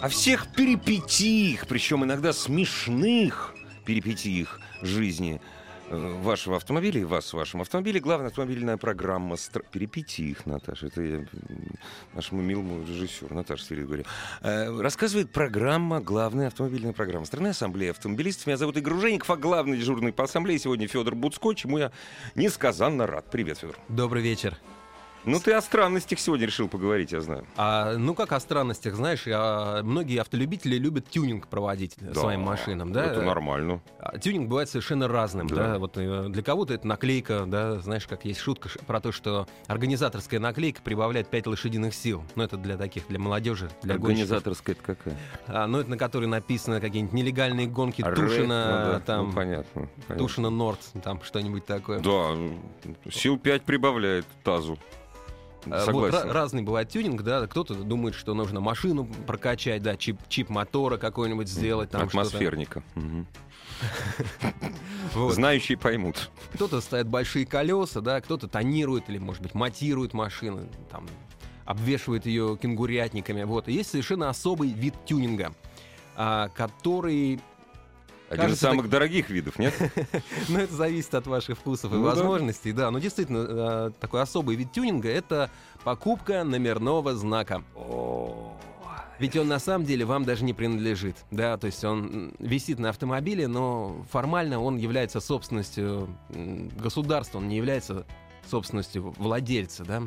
О 0.00 0.08
всех 0.08 0.46
перипетиях, 0.54 1.66
причем 1.66 2.04
иногда 2.04 2.32
смешных 2.32 3.52
перипетиях 3.84 4.60
жизни 4.80 5.40
э, 5.90 6.20
вашего 6.22 6.54
автомобиля 6.56 7.00
и 7.00 7.04
вас 7.04 7.32
в 7.32 7.36
вашем 7.36 7.62
автомобиле. 7.62 7.98
Главная 7.98 8.28
автомобильная 8.28 8.76
программа 8.76 9.34
стр... 9.34 9.64
перипетиях, 9.72 10.46
Наташа. 10.46 10.86
Это 10.86 11.02
я 11.02 11.26
нашему 12.14 12.42
милому 12.42 12.84
режиссеру 12.86 13.34
Наташе 13.34 13.64
Свирид 13.64 13.86
говорю. 13.86 14.04
Э, 14.40 14.80
рассказывает 14.80 15.32
программа, 15.32 16.00
главная 16.00 16.46
автомобильная 16.46 16.92
программа 16.92 17.24
страны 17.24 17.48
Ассамблея 17.48 17.90
автомобилистов. 17.90 18.46
Меня 18.46 18.56
зовут 18.56 18.76
Игорь 18.76 19.00
Жеников, 19.00 19.30
а 19.30 19.36
главный 19.36 19.78
дежурный 19.78 20.12
по 20.12 20.24
ассамблее 20.24 20.60
сегодня 20.60 20.86
Федор 20.86 21.16
Буцко, 21.16 21.54
чему 21.54 21.78
я 21.78 21.90
несказанно 22.36 23.08
рад. 23.08 23.32
Привет, 23.32 23.58
Федор. 23.58 23.76
Добрый 23.88 24.22
вечер. 24.22 24.56
Ну, 25.24 25.40
ты 25.40 25.52
о 25.52 25.60
странностях 25.60 26.18
сегодня 26.20 26.46
решил 26.46 26.68
поговорить, 26.68 27.12
я 27.12 27.20
знаю. 27.20 27.44
А, 27.56 27.96
ну, 27.98 28.14
как 28.14 28.32
о 28.32 28.40
странностях, 28.40 28.94
знаешь, 28.94 29.24
а, 29.26 29.82
многие 29.82 30.20
автолюбители 30.20 30.76
любят 30.76 31.08
тюнинг 31.10 31.48
проводить 31.48 31.96
своим 32.14 32.42
машинам, 32.42 32.92
да? 32.92 33.04
Это 33.04 33.22
нормально. 33.22 33.80
А, 33.98 34.16
Тюнинг 34.18 34.48
бывает 34.48 34.70
совершенно 34.70 35.06
разным, 35.08 35.46
Да. 35.48 35.54
да. 35.72 35.78
Вот 35.78 35.98
э, 35.98 36.28
для 36.28 36.42
кого-то 36.42 36.72
это 36.72 36.86
наклейка, 36.86 37.44
да, 37.46 37.78
знаешь, 37.80 38.06
как 38.06 38.24
есть 38.24 38.40
шутка 38.40 38.70
про 38.86 39.00
то, 39.00 39.12
что 39.12 39.46
организаторская 39.66 40.40
наклейка 40.40 40.80
прибавляет 40.82 41.28
5 41.28 41.46
лошадиных 41.48 41.94
сил. 41.94 42.24
Ну, 42.34 42.42
это 42.44 42.56
для 42.56 42.76
таких, 42.78 43.06
для 43.08 43.18
молодежи, 43.18 43.70
для 43.82 43.98
гонщиков. 43.98 44.30
Организаторская 44.30 44.76
это 44.76 44.84
какая? 44.84 45.16
А, 45.46 45.66
ну, 45.66 45.78
это 45.80 45.90
на 45.90 45.98
которой 45.98 46.26
написано 46.26 46.80
какие-нибудь 46.80 47.12
нелегальные 47.12 47.66
гонки 47.66 48.02
Ре- 48.02 48.14
Тушина, 48.14 48.84
ну 48.86 48.92
да, 48.92 49.00
там, 49.00 49.26
ну, 49.28 49.32
понятно. 49.34 49.88
понятно. 50.06 50.16
Тушина 50.16 50.48
Норд, 50.50 50.80
там 51.02 51.20
что-нибудь 51.22 51.66
такое. 51.66 52.00
Да, 52.00 52.34
сил 53.10 53.38
5 53.38 53.62
прибавляет 53.64 54.24
тазу. 54.42 54.78
А, 55.66 55.84
Согласен. 55.84 56.16
Вот, 56.18 56.26
ра- 56.26 56.32
разный 56.32 56.62
бывает 56.62 56.88
тюнинг, 56.88 57.22
да. 57.22 57.46
Кто-то 57.46 57.74
думает, 57.74 58.14
что 58.14 58.34
нужно 58.34 58.60
машину 58.60 59.08
прокачать, 59.26 59.82
да, 59.82 59.96
чип, 59.96 60.18
чип 60.28 60.48
мотора 60.48 60.96
какой-нибудь 60.98 61.48
сделать. 61.48 61.90
Там. 61.90 62.02
Атмосферника. 62.02 62.82
Вот. 65.14 65.34
Знающие 65.34 65.78
поймут. 65.78 66.30
Кто-то 66.54 66.80
ставит 66.80 67.06
большие 67.06 67.46
колеса, 67.46 68.00
да, 68.00 68.20
кто-то 68.20 68.48
тонирует 68.48 69.08
или, 69.08 69.18
может 69.18 69.42
быть, 69.42 69.54
матирует 69.54 70.14
машину, 70.14 70.68
там, 70.90 71.06
обвешивает 71.64 72.26
ее 72.26 72.58
кенгурятниками. 72.60 73.44
Вот. 73.44 73.68
И 73.68 73.72
есть 73.72 73.90
совершенно 73.90 74.28
особый 74.28 74.70
вид 74.72 74.94
тюнинга, 75.06 75.54
а, 76.16 76.48
который, 76.48 77.40
Один 78.28 78.44
из 78.44 78.48
Кажется, 78.50 78.66
самых 78.66 78.90
дорогих 78.90 79.30
видов, 79.30 79.58
нет? 79.58 79.74
ну, 80.48 80.58
это 80.58 80.74
зависит 80.74 81.14
от 81.14 81.26
ваших 81.26 81.58
вкусов 81.58 81.92
и 81.92 81.96
Ну 81.96 82.04
да. 82.04 82.10
возможностей, 82.10 82.72
да, 82.72 82.90
но 82.90 82.98
действительно 82.98 83.46
а, 83.48 83.90
такой 83.98 84.20
особый 84.20 84.54
вид 84.56 84.70
тюнинга— 84.70 85.08
это 85.10 85.50
покупка 85.82 86.44
номерного 86.44 87.14
знака. 87.14 87.62
Ведь 89.18 89.34
он 89.36 89.48
на 89.48 89.58
самом 89.58 89.84
деле 89.84 90.04
вам 90.04 90.24
даже 90.24 90.44
не 90.44 90.52
принадлежит, 90.52 91.16
да, 91.30 91.56
то 91.56 91.66
есть 91.66 91.82
он 91.84 92.34
висит 92.38 92.78
на 92.78 92.90
автомобиле, 92.90 93.48
но 93.48 94.04
формально 94.12 94.60
он 94.60 94.76
является 94.76 95.20
собственностью 95.20 96.08
государства, 96.28 97.38
он 97.38 97.48
не 97.48 97.56
является 97.56 98.06
собственностью 98.48 99.14
владельца, 99.18 99.84
да. 99.84 100.02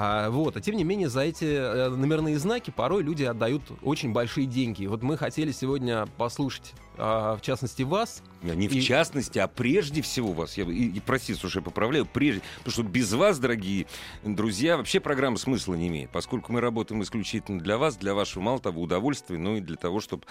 А, 0.00 0.30
вот, 0.30 0.56
а 0.56 0.60
тем 0.60 0.76
не 0.76 0.84
менее 0.84 1.08
за 1.08 1.22
эти 1.22 1.44
э, 1.44 1.88
номерные 1.88 2.38
знаки 2.38 2.70
порой 2.70 3.02
люди 3.02 3.24
отдают 3.24 3.62
очень 3.82 4.12
большие 4.12 4.46
деньги. 4.46 4.86
Вот 4.86 5.02
мы 5.02 5.16
хотели 5.16 5.50
сегодня 5.50 6.06
послушать, 6.16 6.72
а, 6.98 7.36
в 7.36 7.40
частности, 7.42 7.82
вас. 7.82 8.22
Не 8.42 8.68
в 8.68 8.72
И- 8.72 8.82
частности, 8.82 9.38
а 9.38 9.48
прежде 9.48 10.00
всего 10.02 10.32
вас. 10.32 10.56
Я, 10.56 10.64
и, 10.64 10.86
и 10.88 11.00
прости, 11.00 11.34
слушай, 11.34 11.60
поправляю. 11.62 12.06
Прежде, 12.06 12.42
потому 12.58 12.72
что 12.72 12.82
без 12.82 13.12
вас, 13.12 13.38
дорогие 13.38 13.86
друзья, 14.24 14.76
вообще 14.76 15.00
программа 15.00 15.38
смысла 15.38 15.74
не 15.74 15.88
имеет. 15.88 16.10
Поскольку 16.10 16.52
мы 16.52 16.60
работаем 16.60 17.02
исключительно 17.02 17.60
для 17.60 17.78
вас, 17.78 17.96
для 17.96 18.14
вашего, 18.14 18.42
мало 18.42 18.60
того, 18.60 18.82
удовольствия, 18.82 19.38
но 19.38 19.56
и 19.56 19.60
для 19.60 19.76
того, 19.76 20.00
чтобы 20.00 20.24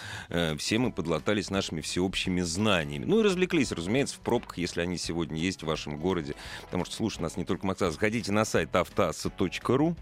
все 0.58 0.78
мы 0.78 0.92
подлатались 0.92 1.50
нашими 1.50 1.82
всеобщими 1.82 2.42
знаниями. 2.42 3.06
Ну 3.06 3.20
и 3.20 3.24
развлеклись, 3.24 3.72
разумеется, 3.72 4.16
в 4.16 4.20
пробках, 4.20 4.58
если 4.58 4.82
они 4.82 4.98
сегодня 4.98 5.38
есть 5.40 5.64
в 5.64 5.66
вашем 5.66 5.98
городе. 5.98 6.36
Потому 6.66 6.86
что 6.86 6.96
слушать 6.96 7.22
нас 7.22 7.36
не 7.38 7.46
только 7.46 7.66
Макса. 7.66 7.92
Заходите 7.92 8.32
на 8.32 8.46
сайт 8.46 8.76
автоаса.ру. 8.76 9.96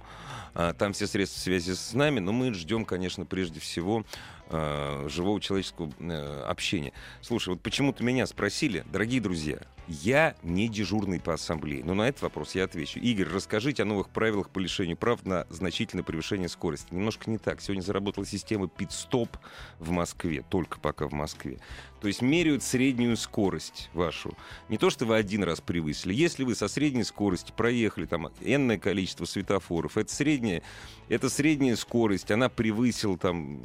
А, 0.54 0.74
Там 0.74 0.94
все 0.94 1.06
средства 1.08 1.40
связи 1.40 1.74
с 1.74 1.94
нами, 1.94 2.20
но 2.20 2.32
мы 2.32 2.54
ждем, 2.54 2.86
конечно, 2.86 3.26
прежде 3.26 3.60
всего 3.60 4.06
э, 4.50 5.08
живого 5.10 5.40
человеческого 5.42 5.92
э, 6.00 6.44
общения. 6.44 6.94
Слушай, 7.22 7.50
вот 7.50 7.62
почему-то 7.62 8.04
меня 8.04 8.26
спросили, 8.28 8.84
дорогие 8.92 9.22
друзья, 9.22 9.60
я 9.88 10.36
не 10.42 10.68
дежурный 10.68 11.20
по 11.20 11.34
ассамблее, 11.34 11.84
но 11.84 11.94
на 11.94 12.08
этот 12.08 12.24
вопрос 12.24 12.56
я 12.56 12.64
отвечу. 12.64 13.00
Игорь, 13.00 13.28
расскажите 13.28 13.84
о 13.84 13.86
новых 13.86 14.10
правилах 14.10 14.50
по 14.50 14.60
лишению 14.60 14.98
прав 14.98 15.24
на 15.26 15.46
значительное 15.50 16.04
превышение 16.04 16.50
скорости. 16.50 16.88
Немножко 16.92 17.30
не 17.30 17.38
так. 17.38 17.62
Сегодня 17.62 17.82
заработала 17.82 18.26
система 18.26 18.68
пит-стоп 18.68 19.38
в 19.80 19.92
Москве, 19.92 20.44
только 20.50 20.80
пока 20.80 21.08
в 21.08 21.14
Москве. 21.14 21.60
То 22.02 22.08
есть 22.08 22.22
меряют 22.22 22.64
среднюю 22.64 23.16
скорость 23.16 23.90
вашу. 23.94 24.36
Не 24.70 24.78
то, 24.78 24.90
что 24.90 25.06
вы 25.06 25.18
один 25.18 25.44
раз 25.44 25.62
превысили. 25.62 26.14
Если 26.14 26.44
вы 26.44 26.56
со 26.56 26.68
средней 26.68 27.04
скорости 27.04 27.54
проехали 27.56 28.06
там 28.06 28.30
энное 28.42 28.80
количество 28.80 29.26
светофоров, 29.26 29.98
это 29.98 30.14
средняя, 30.14 30.64
это 31.10 31.30
средняя 31.30 31.76
скорость, 31.76 32.32
она 32.32 32.50
превысила 32.50 33.18
там 33.18 33.60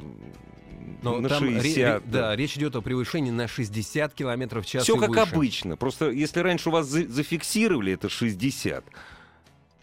Но 1.01 1.19
на 1.19 1.29
там 1.29 1.43
ре- 1.43 1.61
60. 1.61 2.03
ре- 2.03 2.11
да, 2.11 2.35
речь 2.35 2.55
идет 2.57 2.75
о 2.75 2.81
превышении 2.81 3.31
на 3.31 3.47
60 3.47 4.13
километров 4.13 4.65
в 4.65 4.69
час 4.69 4.83
Все 4.83 4.97
как 4.97 5.09
выше. 5.09 5.21
обычно. 5.21 5.77
Просто 5.77 6.09
если 6.11 6.39
раньше 6.41 6.69
у 6.69 6.71
вас 6.71 6.87
за- 6.87 7.07
зафиксировали 7.07 7.93
это 7.93 8.09
60, 8.09 8.83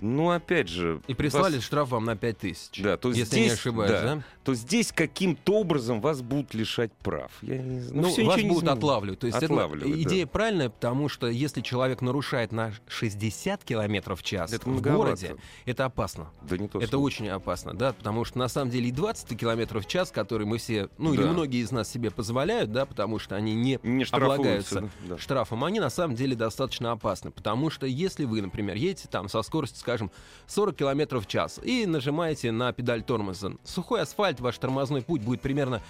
ну 0.01 0.31
опять 0.31 0.69
же... 0.69 1.01
И 1.07 1.15
прислали 1.15 1.57
вас- 1.57 1.65
штраф 1.65 1.89
вам 1.91 2.05
на 2.05 2.17
5000. 2.17 2.83
Да, 2.83 2.97
то 2.97 3.09
если 3.11 3.23
здесь, 3.25 3.47
не 3.49 3.51
ошибаюсь, 3.55 3.91
да, 3.91 4.03
да? 4.17 4.23
то 4.45 4.55
здесь 4.55 4.93
каким-то 4.93 5.55
образом 5.61 6.01
вас 6.01 6.23
будут 6.23 6.55
лишать 6.55 6.93
прав. 6.93 7.31
Я 7.43 7.59
не 7.59 7.81
знаю. 7.81 8.03
Ну, 8.03 8.09
всё 8.13 8.25
вас 8.27 8.37
не 8.37 8.43
будут 8.45 8.63
изменит. 8.65 8.79
отлавливать. 8.79 9.19
То 9.19 9.27
есть 9.27 9.37
это 9.39 9.47
Отлавливать, 9.47 9.93
да. 9.95 10.03
идея 10.03 10.27
правильная, 10.27 10.71
потому 10.71 11.09
что 11.09 11.27
если 11.27 11.61
человек 11.61 12.01
нарушает 12.01 12.53
на 12.53 12.73
60 12.89 13.65
километров 13.65 14.21
в 14.21 14.23
час 14.23 14.53
Это 14.53 14.65
в 14.65 14.67
многовато. 14.69 14.97
городе, 14.99 15.37
это 15.67 15.85
опасно. 15.85 16.31
Да 16.43 16.57
не 16.57 16.69
то 16.69 16.79
Это 16.79 16.91
слово. 16.93 17.05
очень 17.05 17.29
опасно, 17.29 17.75
да, 17.75 17.93
потому 17.93 18.25
что 18.25 18.39
на 18.39 18.49
самом 18.49 18.71
деле 18.71 18.89
и 18.89 18.93
20 18.93 19.37
километров 19.39 19.85
в 19.85 19.89
час, 19.89 20.11
которые 20.11 20.47
мы 20.47 20.59
все, 20.59 20.89
ну 20.99 21.13
или 21.15 21.23
Да. 21.23 21.33
многие 21.33 21.61
из 21.63 21.71
нас 21.71 21.91
себе 21.91 22.11
позволяют, 22.11 22.73
да, 22.73 22.87
потому 22.87 23.19
что 23.19 23.37
они 23.37 23.55
не, 23.55 23.79
Не 23.83 24.05
облагаются 24.11 24.89
да. 25.09 25.19
штрафом, 25.19 25.65
они 25.65 25.81
на 25.81 25.91
самом 25.91 26.15
деле 26.15 26.35
достаточно 26.35 26.93
опасны, 26.93 27.31
потому 27.31 27.71
что 27.71 27.87
если 27.87 28.25
вы, 28.25 28.41
например, 28.43 28.77
едете 28.77 29.09
там 29.11 29.29
со 29.29 29.43
скоростью, 29.43 29.79
скажем, 29.89 30.11
40 30.47 30.77
километров 30.77 31.25
в 31.25 31.27
час 31.27 31.59
и 31.63 31.87
нажимаете 31.87 32.53
на 32.53 32.73
педаль 32.75 33.03
тормоза, 33.03 33.53
сухой 33.65 34.03
асфальт, 34.03 34.39
ваш 34.39 34.59
тормозной 34.59 35.01
путь 35.01 35.23
будет 35.23 35.41
примерно 35.41 35.81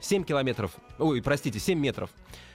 7 0.00 0.22
километров, 0.22 0.76
ой, 1.00 1.20
простите, 1.20 1.58
7 1.58 1.76
метров. 1.76 2.10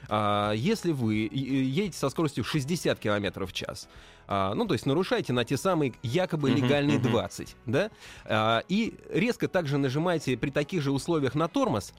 А, 0.08 0.54
если 0.54 0.94
вы 0.94 1.30
едете 1.34 1.98
со 1.98 2.10
скоростью 2.10 2.46
60 2.46 2.98
километров 3.00 3.52
в 3.52 3.54
час, 3.54 3.90
а, 4.28 4.54
ну, 4.54 4.66
то 4.66 4.76
есть 4.76 4.86
нарушаете 4.86 5.34
на 5.34 5.44
те 5.44 5.58
самые 5.58 5.94
якобы 6.04 6.52
легальные 6.52 7.00
мгм. 7.00 7.10
20, 7.10 7.58
да, 7.66 7.92
а, 8.24 8.64
и 8.70 8.96
резко 9.10 9.50
также 9.50 9.78
нажимаете 9.78 10.38
при 10.38 10.52
таких 10.52 10.82
же 10.82 10.92
условиях 10.92 11.36
на 11.36 11.50
тормоз, 11.50 11.94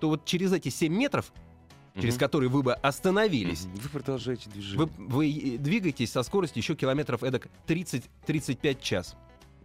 то 0.00 0.08
вот 0.08 0.26
через 0.26 0.52
эти 0.52 0.68
7 0.68 0.92
метров, 0.92 1.32
через 1.94 2.14
Мгм. 2.14 2.20
которые 2.20 2.50
вы 2.50 2.62
бы 2.62 2.74
остановились. 2.74 3.66
Вы 3.74 3.88
продолжаете 3.88 4.48
движение. 4.50 4.78
вы, 4.78 5.06
вы 5.06 5.30
э, 5.30 5.58
двигаетесь 5.58 6.12
со 6.12 6.22
скоростью 6.22 6.62
еще 6.62 6.74
километров 6.74 7.22
эдак 7.22 7.48
30-35 7.66 8.78
в 8.78 8.82
час. 8.82 9.16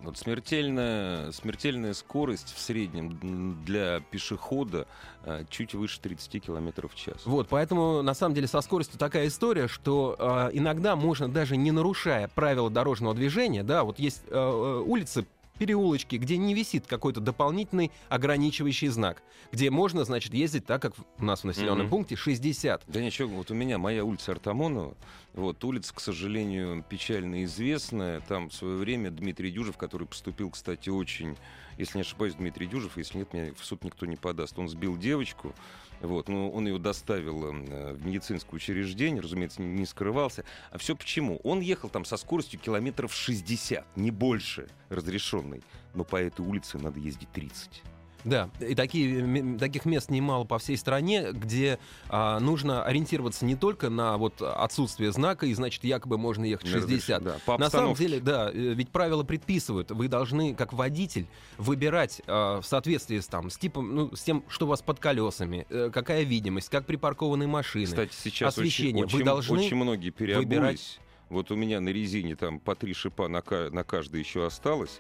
Вот 0.02 0.18
смертельная, 0.18 1.32
смертельная 1.32 1.94
скорость 1.94 2.54
в 2.56 2.60
среднем 2.60 3.64
для 3.66 4.02
пешехода 4.12 4.88
а, 5.24 5.46
чуть 5.50 5.74
выше 5.74 6.00
30 6.00 6.46
километров 6.46 6.94
в 6.94 6.96
час. 6.96 7.26
Вот, 7.26 7.48
поэтому 7.48 8.04
на 8.04 8.14
самом 8.14 8.36
деле 8.36 8.48
со 8.48 8.62
скоростью 8.62 9.00
такая 9.00 9.28
история, 9.28 9.68
что 9.68 10.16
э, 10.20 10.50
иногда 10.54 10.96
можно 10.96 11.28
даже 11.28 11.58
не 11.58 11.72
нарушая 11.72 12.28
правила 12.28 12.70
дорожного 12.70 13.16
движения, 13.16 13.64
да, 13.64 13.84
вот 13.84 13.98
есть 13.98 14.22
э, 14.28 14.36
э, 14.36 14.84
улицы 14.86 15.26
переулочки, 15.58 16.16
где 16.18 16.38
не 16.38 16.54
висит 16.54 16.88
какой-то 16.88 17.20
дополнительный 17.22 17.92
ограничивающий 18.10 18.88
знак, 18.90 19.22
где 19.52 19.70
можно, 19.70 20.04
значит, 20.04 20.34
ездить 20.34 20.66
так, 20.66 20.82
как 20.82 20.94
у 21.20 21.26
нас 21.26 21.42
в 21.42 21.44
населенном 21.46 21.82
Мгм. 21.82 21.90
пункте 21.90 22.16
60. 22.16 22.84
Да 22.88 23.02
ничего, 23.02 23.30
вот 23.38 23.52
у 23.52 23.54
меня 23.54 23.78
моя 23.78 24.04
улица 24.04 24.34
Артамонова, 24.34 24.96
вот 25.34 25.64
улица, 25.64 25.94
к 25.94 26.00
сожалению, 26.00 26.84
печально 26.88 27.44
известная. 27.46 28.22
Там 28.22 28.50
в 28.50 28.54
свое 28.54 28.78
время 28.78 29.12
Дмитрий 29.12 29.52
Дюжев, 29.52 29.78
который 29.78 30.08
поступил, 30.08 30.50
кстати, 30.50 30.90
очень, 30.90 31.36
если 31.78 31.98
не 31.98 32.02
ошибаюсь, 32.04 32.36
Дмитрий 32.36 32.68
Дюжев, 32.68 32.98
если 32.98 33.20
нет, 33.20 33.34
меня 33.34 33.52
в 33.58 33.64
суд 33.66 33.84
никто 33.84 34.06
не 34.06 34.16
подаст. 34.16 34.58
Он 34.58 34.70
сбил 34.70 34.98
девочку, 34.98 35.54
вот, 36.02 36.28
но 36.30 36.50
он 36.50 36.68
ее 36.68 36.78
доставил 36.78 37.46
э, 37.46 37.94
в 37.94 38.06
медицинское 38.06 38.56
учреждение, 38.56 39.22
разумеется, 39.22 39.62
не 39.62 39.86
скрывался. 39.86 40.44
А 40.72 40.78
все 40.78 40.96
почему? 40.96 41.40
Он 41.44 41.60
ехал 41.60 41.90
там 41.90 42.06
со 42.06 42.18
скоростью 42.18 42.60
километров 42.60 43.14
60, 43.14 43.86
не 43.96 44.12
больше 44.12 44.68
разрешенной. 44.90 45.64
Но 45.94 46.04
по 46.04 46.18
этой 46.18 46.46
улице 46.46 46.78
надо 46.78 47.00
ездить 47.00 47.32
30. 47.32 47.84
Да, 48.26 48.50
и 48.60 48.74
такие, 48.74 49.58
таких 49.58 49.86
мест 49.86 50.10
немало 50.10 50.44
по 50.44 50.58
всей 50.58 50.78
стране, 50.78 51.32
где 51.32 51.78
а, 52.10 52.40
нужно 52.40 52.84
ориентироваться 52.84 53.46
не 53.46 53.56
только 53.56 53.90
на 53.90 54.18
вот 54.18 54.42
отсутствие 54.42 55.12
знака, 55.12 55.46
и 55.46 55.54
значит 55.54 55.84
якобы 55.84 56.18
можно 56.18 56.44
ехать 56.44 56.68
60. 56.68 57.24
Да, 57.24 57.38
по 57.46 57.58
На 57.58 57.70
самом 57.70 57.94
деле, 57.94 58.20
да, 58.20 58.50
э, 58.52 58.74
ведь 58.74 58.90
правила 58.90 59.24
предписывают, 59.24 59.92
вы 59.92 60.08
должны, 60.08 60.56
как 60.56 60.74
водитель, 60.74 61.28
выбирать 61.58 62.22
а, 62.26 62.62
в 62.62 62.66
соответствии 62.66 63.20
с, 63.20 63.28
там, 63.28 63.52
с 63.52 63.58
типом, 63.58 63.96
ну, 63.96 64.16
с 64.16 64.24
тем, 64.24 64.44
что 64.50 64.66
у 64.66 64.70
вас 64.70 64.82
под 64.82 65.00
колесами, 65.00 65.68
э, 65.70 65.92
какая 65.94 66.24
видимость, 66.24 66.70
как 66.70 66.86
припаркованы 66.88 67.46
машины. 67.48 67.86
Кстати, 67.86 68.14
сейчас 68.14 68.58
освещение. 68.58 69.06
Очень, 69.06 69.14
Вы 69.14 69.18
очень- 69.20 69.26
должны 69.26 69.60
очень 69.60 69.76
многие 69.76 70.10
переобулись. 70.10 70.48
выбирать- 70.48 71.00
Вот 71.30 71.52
у 71.52 71.56
меня 71.56 71.80
на 71.80 71.90
резине 71.90 72.36
там 72.36 72.60
по 72.60 72.76
три 72.76 72.94
шипа 72.94 73.28
на, 73.28 73.44
на 73.72 73.84
каждый 73.84 74.20
еще 74.20 74.46
осталось. 74.46 75.00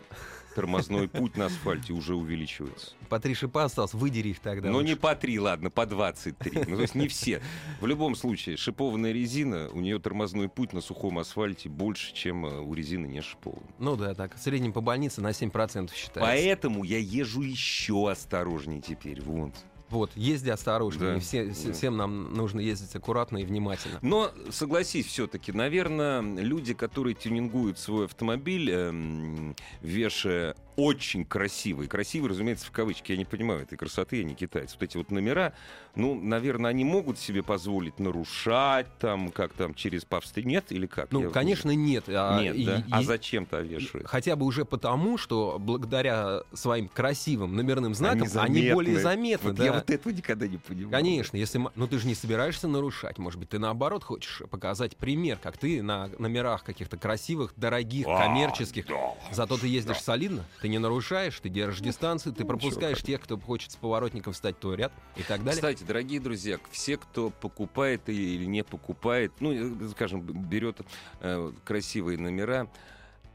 Тормозной 0.56 1.10
путь 1.10 1.36
на 1.36 1.48
асфальте 1.48 1.92
уже 1.92 2.16
увеличивается. 2.16 2.96
По 3.10 3.20
три 3.20 3.34
шипа 3.36 3.66
осталось, 3.66 3.94
выдери 3.94 4.30
их 4.30 4.40
тогда. 4.40 4.70
Но 4.70 4.78
лучше. 4.78 4.88
не 4.88 4.96
по 4.96 5.14
три, 5.14 5.38
ладно, 5.38 5.70
по 5.70 5.86
23. 5.86 6.64
Ну, 6.68 6.76
то 6.78 6.82
есть 6.82 6.96
не 6.96 7.10
все. 7.10 7.42
В 7.82 7.86
любом 7.86 8.16
случае, 8.16 8.56
шипованная 8.56 9.12
резина, 9.12 9.70
у 9.74 9.82
нее 9.82 10.00
тормозной 10.00 10.48
путь 10.48 10.72
на 10.72 10.80
сухом 10.80 11.20
асфальте 11.20 11.68
больше, 11.68 12.14
чем 12.14 12.46
э, 12.46 12.62
у 12.62 12.74
резины 12.74 13.06
не 13.06 13.22
шипованной. 13.22 13.68
Ну 13.80 13.98
да, 13.98 14.16
так, 14.16 14.36
в 14.36 14.40
среднем 14.40 14.72
по 14.72 14.80
больнице 14.80 15.20
на 15.20 15.32
7% 15.32 15.94
считается. 15.94 16.22
Поэтому 16.22 16.86
я 16.86 17.00
езжу 17.00 17.42
еще 17.42 18.10
осторожнее 18.10 18.82
теперь. 18.82 19.22
Вот. 19.22 19.54
Вот, 19.96 20.12
езди 20.16 20.50
осторожно, 20.50 21.14
Да, 21.14 21.20
все, 21.20 21.46
да. 21.46 21.54
все- 21.54 21.72
всем 21.72 21.96
нам 21.98 22.34
нужно 22.34 22.60
ездить 22.60 22.94
аккуратно 22.96 23.38
и 23.38 23.46
внимательно. 23.46 23.98
Но 24.02 24.30
согласись 24.50 25.06
все-таки, 25.06 25.52
наверное, 25.54 26.22
люди, 26.22 26.74
которые 26.74 27.14
тюнингуют 27.16 27.80
свой 27.80 28.06
автомобиль, 28.06 28.70
эм, 28.72 29.56
вешая 29.82 30.56
очень 30.76 31.26
красивый, 31.26 31.88
красивый, 31.88 32.30
разумеется, 32.30 32.66
в 32.68 32.72
кавычки, 32.72 33.12
я 33.12 33.18
не 33.18 33.26
понимаю 33.26 33.62
этой 33.62 33.78
красоты, 33.78 34.18
я 34.18 34.24
не 34.24 34.36
китаец. 34.36 34.74
Вот 34.74 34.84
эти 34.84 34.98
вот 34.98 35.10
номера, 35.12 35.54
ну, 35.96 36.16
наверное, 36.20 36.70
они 36.72 36.84
могут 36.84 37.18
себе 37.18 37.44
позволить 37.44 38.00
нарушать 38.00 38.88
там, 39.00 39.32
как 39.32 39.54
там, 39.54 39.74
через 39.74 40.04
повстречь. 40.06 40.46
Нет 40.46 40.72
или 40.72 40.86
как? 40.86 41.12
Ну, 41.12 41.24
Я- 41.24 41.30
конечно, 41.30 41.72
нет. 41.72 42.06
а, 42.08 42.42
Нет, 42.42 42.56
и- 42.56 42.66
да? 42.66 42.78
и- 42.80 42.84
А 42.92 43.04
зачем-то 43.04 43.62
вешают? 43.62 44.08
Хотя 44.08 44.36
бы 44.36 44.46
уже 44.46 44.66
потому, 44.66 45.18
что 45.18 45.58
благодаря 45.60 46.42
своим 46.54 46.88
красивым 46.90 47.56
номерным 47.56 47.94
знакам 47.96 48.22
они, 48.24 48.30
заметны. 48.30 48.74
более 48.74 49.00
заметны. 49.00 49.50
Вот 49.50 49.58
да. 49.58 49.66
Я 49.66 49.74
вот 49.74 49.90
этого 49.90 50.12
никогда 50.14 50.48
не 50.48 50.58
понимал. 50.58 50.92
Конечно, 50.92 51.38
если, 51.38 51.62
ну 51.76 51.88
ты 51.88 51.98
же 52.00 52.08
не 52.08 52.16
собираешься 52.16 52.68
нарушать, 52.68 53.18
может 53.18 53.40
быть, 53.40 53.50
ты 53.50 53.60
наоборот 53.60 54.04
хочешь 54.04 54.42
показать 54.50 54.98
пример, 54.98 55.38
как 55.42 55.58
ты 55.58 55.82
на 55.82 56.10
номерах 56.20 56.64
каких-то 56.64 56.98
красивых, 56.98 57.54
дорогих, 57.56 58.06
А, 58.08 58.24
коммерческих, 58.26 58.86
зато 59.32 59.58
ты 59.58 59.68
ездишь 59.68 60.02
солидно, 60.02 60.44
ты 60.66 60.70
не 60.70 60.80
нарушаешь, 60.80 61.40
ты 61.40 61.48
держишь 61.48 61.80
дистанцию, 61.82 62.34
ты 62.34 62.42
Ну, 62.42 62.48
пропускаешь 62.48 63.00
тех, 63.04 63.22
кто 63.22 63.38
хочет 63.38 63.72
с 63.72 63.76
поворотником 63.76 64.34
встать 64.34 64.56
в 64.56 64.60
твой 64.62 64.78
ряд 64.78 64.92
и 65.16 65.22
так 65.22 65.44
далее. 65.44 65.54
Кстати, 65.54 65.84
дорогие 65.84 66.20
друзья, 66.20 66.58
все, 66.72 66.98
кто 66.98 67.30
покупает 67.30 68.10
или 68.10 68.46
не 68.46 68.64
покупает, 68.64 69.32
ну, 69.42 69.54
э, 69.54 69.90
скажем, 69.92 70.22
берет 70.22 70.82
э, 71.22 71.52
красивые 71.64 72.18
номера, 72.18 72.68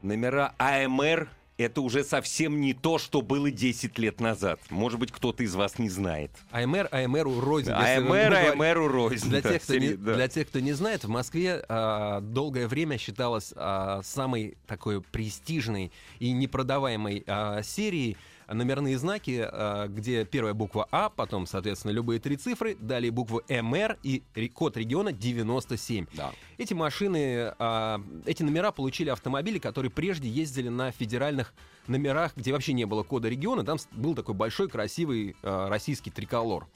номера 0.01 0.53
АМР 0.57 1.29
это 1.61 1.81
уже 1.81 2.03
совсем 2.03 2.61
не 2.61 2.73
то, 2.73 2.97
что 2.97 3.21
было 3.21 3.51
10 3.51 3.97
лет 3.99 4.19
назад. 4.19 4.59
Может 4.69 4.99
быть, 4.99 5.11
кто-то 5.11 5.43
из 5.43 5.55
вас 5.55 5.79
не 5.79 5.89
знает. 5.89 6.31
АМР, 6.51 6.89
АМР 6.91 7.23
рознь. 7.39 7.71
АМР, 7.71 8.33
АМР 8.53 8.91
рознь. 8.91 9.29
Для, 9.29 9.41
да, 9.41 9.51
тех, 9.51 9.61
кто 9.63 9.77
не, 9.77 9.93
да. 9.93 10.15
для 10.15 10.27
тех, 10.27 10.47
кто 10.47 10.59
не 10.59 10.73
знает, 10.73 11.03
в 11.03 11.09
Москве 11.09 11.63
а, 11.67 12.21
долгое 12.21 12.67
время 12.67 12.97
считалась 12.97 13.53
а, 13.55 14.01
самой 14.03 14.57
такой 14.67 15.01
престижной 15.01 15.91
и 16.19 16.31
непродаваемой 16.31 17.23
а, 17.27 17.61
серией 17.63 18.17
номерные 18.53 18.97
знаки, 18.97 19.41
а, 19.43 19.87
где 19.87 20.25
первая 20.25 20.53
буква 20.53 20.87
А, 20.91 21.09
потом, 21.09 21.47
соответственно, 21.47 21.91
любые 21.91 22.19
три 22.19 22.37
цифры, 22.37 22.75
далее 22.79 23.11
буквы 23.11 23.43
МР 23.49 23.97
и 24.03 24.23
код 24.53 24.77
региона 24.77 25.11
97. 25.11 26.05
Да. 26.13 26.31
Эти 26.57 26.73
машины, 26.73 27.53
а, 27.59 28.01
эти 28.25 28.43
номера 28.43 28.71
получили 28.71 29.09
автомобили, 29.09 29.59
которые 29.59 29.91
прежде 29.91 30.29
ездили 30.29 30.69
на 30.69 30.91
федеральных 30.91 31.53
номерах, 31.87 32.33
где 32.35 32.51
вообще 32.51 32.73
не 32.73 32.85
было 32.85 33.03
кода 33.03 33.29
региона. 33.29 33.63
Там 33.63 33.77
был 33.91 34.15
такой 34.15 34.35
большой, 34.35 34.69
красивый 34.69 35.35
а, 35.43 35.69
российский 35.69 36.11
триколор. 36.11 36.67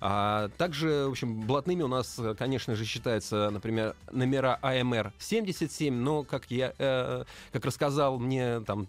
А, 0.00 0.48
также, 0.56 1.06
в 1.06 1.10
общем, 1.10 1.40
блатными 1.40 1.82
у 1.82 1.88
нас, 1.88 2.18
конечно 2.38 2.74
же, 2.74 2.84
считаются, 2.84 3.50
например, 3.50 3.94
номера 4.12 4.58
АМР 4.62 5.12
77, 5.18 5.94
но, 5.94 6.22
как 6.22 6.50
я, 6.50 6.72
э, 6.78 7.24
как 7.52 7.64
рассказал 7.64 8.18
мне 8.18 8.60
там 8.60 8.88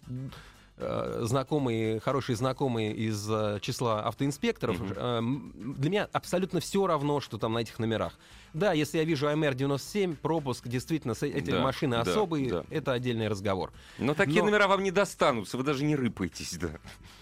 знакомые, 1.25 1.99
хорошие 1.99 2.35
знакомые 2.35 2.93
из 2.93 3.27
э, 3.29 3.59
числа 3.61 4.01
автоинспекторов, 4.07 4.77
э, 4.81 5.21
для 5.55 5.89
меня 5.89 6.09
абсолютно 6.11 6.59
все 6.59 6.87
равно, 6.87 7.19
что 7.21 7.37
там 7.37 7.53
на 7.53 7.59
этих 7.59 7.79
номерах. 7.79 8.17
Да, 8.53 8.73
если 8.73 8.97
я 8.97 9.03
вижу 9.05 9.27
АМР 9.29 9.53
97, 9.53 10.15
пропуск, 10.15 10.67
действительно, 10.67 11.13
эти 11.21 11.51
Да, 11.51 11.61
машины 11.61 11.95
да, 11.95 12.01
особые, 12.01 12.49
да. 12.49 12.63
это 12.69 12.91
отдельный 12.93 13.27
разговор. 13.29 13.71
Но 13.97 14.13
такие 14.13 14.39
Но- 14.43 14.49
номера 14.49 14.67
вам 14.67 14.83
не 14.83 14.91
достанутся, 14.91 15.57
вы 15.57 15.63
даже 15.63 15.83
не 15.85 15.95
рыпаетесь, 15.95 16.57
да. 16.57 16.71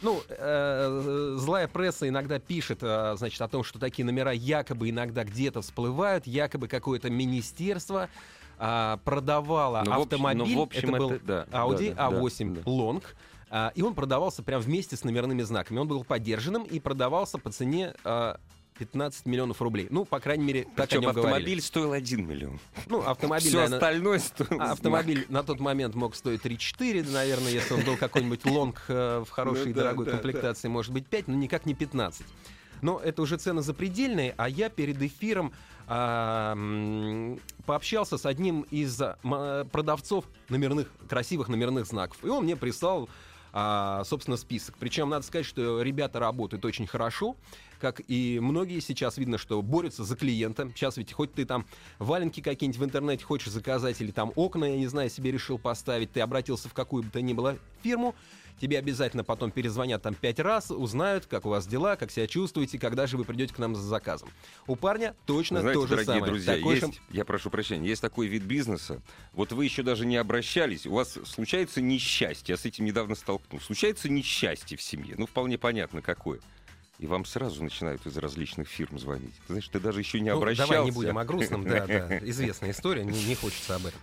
Ну, 0.01 0.21
э, 0.27 1.35
злая 1.37 1.67
пресса 1.67 2.07
иногда 2.07 2.39
пишет, 2.39 2.79
э, 2.81 3.15
значит, 3.17 3.39
о 3.41 3.47
том, 3.47 3.63
что 3.63 3.77
такие 3.79 4.05
номера 4.05 4.31
якобы 4.31 4.89
иногда 4.89 5.23
где-то 5.23 5.61
всплывают, 5.61 6.25
якобы 6.25 6.67
какое-то 6.67 7.09
министерство 7.09 8.09
а, 8.61 8.97
продавало 9.05 9.83
Ну, 9.85 9.91
общем- 9.93 10.01
автомобиль, 10.03 10.53
ну, 10.53 10.59
в 10.59 10.63
общем, 10.63 10.89
это 10.89 10.97
был 10.97 11.11
это- 11.11 11.25
да, 11.25 11.45
Audi 11.51 11.93
да, 11.95 12.09
да, 12.09 12.17
A8 12.17 12.55
да. 12.55 12.61
Long, 12.69 13.01
а, 13.49 13.71
и 13.75 13.81
он 13.81 13.93
продавался 13.95 14.43
прям 14.43 14.61
вместе 14.61 14.95
с 14.95 15.03
номерными 15.03 15.41
знаками. 15.41 15.79
Он 15.79 15.87
был 15.87 16.03
поддержанным 16.03 16.63
и 16.63 16.79
продавался 16.79 17.37
по 17.37 17.51
цене 17.51 17.93
а, 18.03 18.39
15 18.77 19.25
миллионов 19.25 19.61
рублей. 19.61 19.87
Ну, 19.89 20.05
по 20.05 20.19
крайней 20.19 20.45
мере, 20.45 20.63
так 20.75 20.87
Причем 20.87 20.99
о 20.99 21.01
нем 21.01 21.09
автомобиль 21.09 21.31
говорили. 21.41 21.59
стоил 21.59 21.91
1 21.91 22.27
миллион. 22.27 22.59
Ну, 22.87 23.01
автомобиль, 23.01 23.49
Все 23.49 23.57
наверное, 23.57 23.77
остальное 23.77 24.19
стоило 24.19 24.63
а, 24.63 24.71
Автомобиль 24.71 25.25
на 25.29 25.43
тот 25.43 25.59
момент 25.59 25.95
мог 25.95 26.15
стоить 26.15 26.41
3-4, 26.41 27.11
наверное, 27.11 27.51
если 27.51 27.73
он 27.73 27.81
был 27.81 27.97
какой-нибудь 27.97 28.45
лонг 28.45 28.81
э, 28.87 29.23
в 29.25 29.29
хорошей 29.29 29.65
Ну 29.65 29.69
и 29.71 29.73
да, 29.73 29.81
дорогой 29.83 30.05
да, 30.05 30.11
комплектации, 30.13 30.67
может 30.69 30.93
быть 30.93 31.05
5, 31.07 31.27
но 31.27 31.35
никак 31.35 31.65
не 31.65 31.73
15. 31.73 32.25
Но 32.81 32.99
это 32.99 33.21
уже 33.21 33.35
цены 33.37 33.61
запредельные, 33.61 34.33
а 34.37 34.47
я 34.47 34.69
перед 34.69 35.01
эфиром 35.01 35.51
а, 35.87 36.53
м, 36.53 37.39
пообщался 37.65 38.17
с 38.17 38.25
одним 38.25 38.61
из 38.61 39.01
а, 39.01 39.17
м, 39.23 39.67
продавцов 39.69 40.23
номерных, 40.47 40.87
красивых 41.09 41.49
номерных 41.49 41.85
знаков. 41.85 42.17
И 42.23 42.27
он 42.27 42.45
мне 42.45 42.55
прислал, 42.55 43.09
а, 43.53 44.03
собственно, 44.05 44.37
список. 44.37 44.75
Причем 44.79 45.09
надо 45.09 45.25
сказать, 45.25 45.45
что 45.45 45.81
ребята 45.81 46.19
работают 46.19 46.65
очень 46.65 46.87
хорошо, 46.87 47.35
как 47.79 48.01
и 48.07 48.39
многие 48.41 48.79
сейчас 48.79 49.17
видно, 49.17 49.37
что 49.37 49.61
борются 49.61 50.03
за 50.03 50.15
клиента. 50.15 50.69
Сейчас 50.75 50.97
ведь 50.97 51.13
хоть 51.13 51.33
ты 51.33 51.45
там 51.45 51.65
валенки 51.97 52.41
какие-нибудь 52.41 52.79
в 52.79 52.85
интернете 52.85 53.23
хочешь 53.23 53.51
заказать, 53.51 54.01
или 54.01 54.11
там 54.11 54.31
окна, 54.35 54.65
я 54.65 54.77
не 54.77 54.87
знаю, 54.87 55.09
себе 55.09 55.31
решил 55.31 55.57
поставить, 55.57 56.11
ты 56.11 56.21
обратился 56.21 56.69
в 56.69 56.73
какую 56.73 57.03
бы 57.03 57.09
то 57.09 57.21
ни 57.21 57.33
было 57.33 57.57
фирму, 57.81 58.15
тебе 58.59 58.77
обязательно 58.77 59.23
потом 59.23 59.51
перезвонят 59.51 60.01
там 60.01 60.13
пять 60.13 60.39
раз, 60.39 60.69
узнают, 60.71 61.25
как 61.25 61.45
у 61.45 61.49
вас 61.49 61.65
дела, 61.67 61.95
как 61.95 62.11
себя 62.11 62.27
чувствуете, 62.27 62.77
когда 62.77 63.07
же 63.07 63.17
вы 63.17 63.23
придете 63.25 63.53
к 63.53 63.57
нам 63.57 63.75
за 63.75 63.81
заказом. 63.81 64.29
У 64.67 64.75
парня 64.75 65.15
точно 65.25 65.61
Знаете, 65.61 65.79
то 65.79 65.87
же 65.87 65.89
дорогие 65.91 66.13
самое. 66.13 66.25
друзья, 66.31 66.55
Такой 66.57 66.75
есть, 66.75 66.87
же- 66.93 67.01
я 67.11 67.25
прошу 67.25 67.49
прощения, 67.49 67.87
есть 67.87 68.01
такой 68.01 68.27
вид 68.27 68.43
бизнеса. 68.43 69.01
Вот 69.33 69.51
вы 69.51 69.65
еще 69.65 69.83
даже 69.83 70.05
не 70.05 70.17
обращались, 70.17 70.85
у 70.85 70.93
вас 70.93 71.17
случается 71.25 71.81
несчастье, 71.81 72.53
я 72.53 72.57
с 72.57 72.65
этим 72.65 72.85
недавно 72.85 73.15
столкнулся. 73.15 73.65
Случается 73.67 74.09
несчастье 74.09 74.77
в 74.77 74.81
семье, 74.81 75.15
ну 75.17 75.25
вполне 75.25 75.57
понятно 75.57 76.01
какое. 76.01 76.39
И 76.99 77.07
вам 77.07 77.23
сразу 77.23 77.63
начинают 77.63 78.05
из 78.05 78.17
различных 78.17 78.67
фирм 78.67 78.99
звонить. 78.99 79.33
Знаешь, 79.47 79.67
ты 79.69 79.79
даже 79.79 79.99
еще 80.01 80.19
не 80.19 80.31
Ну, 80.31 80.37
обращался. 80.37 80.73
давай 80.73 80.85
не 80.85 80.91
будем 80.91 81.17
о 81.17 81.23
грустном, 81.23 81.63
да, 81.63 81.87
да, 81.87 82.17
известная 82.19 82.71
история, 82.71 83.05
не, 83.05 83.23
не 83.23 83.35
хочется 83.35 83.75
об 83.75 83.85
этом. 83.85 83.99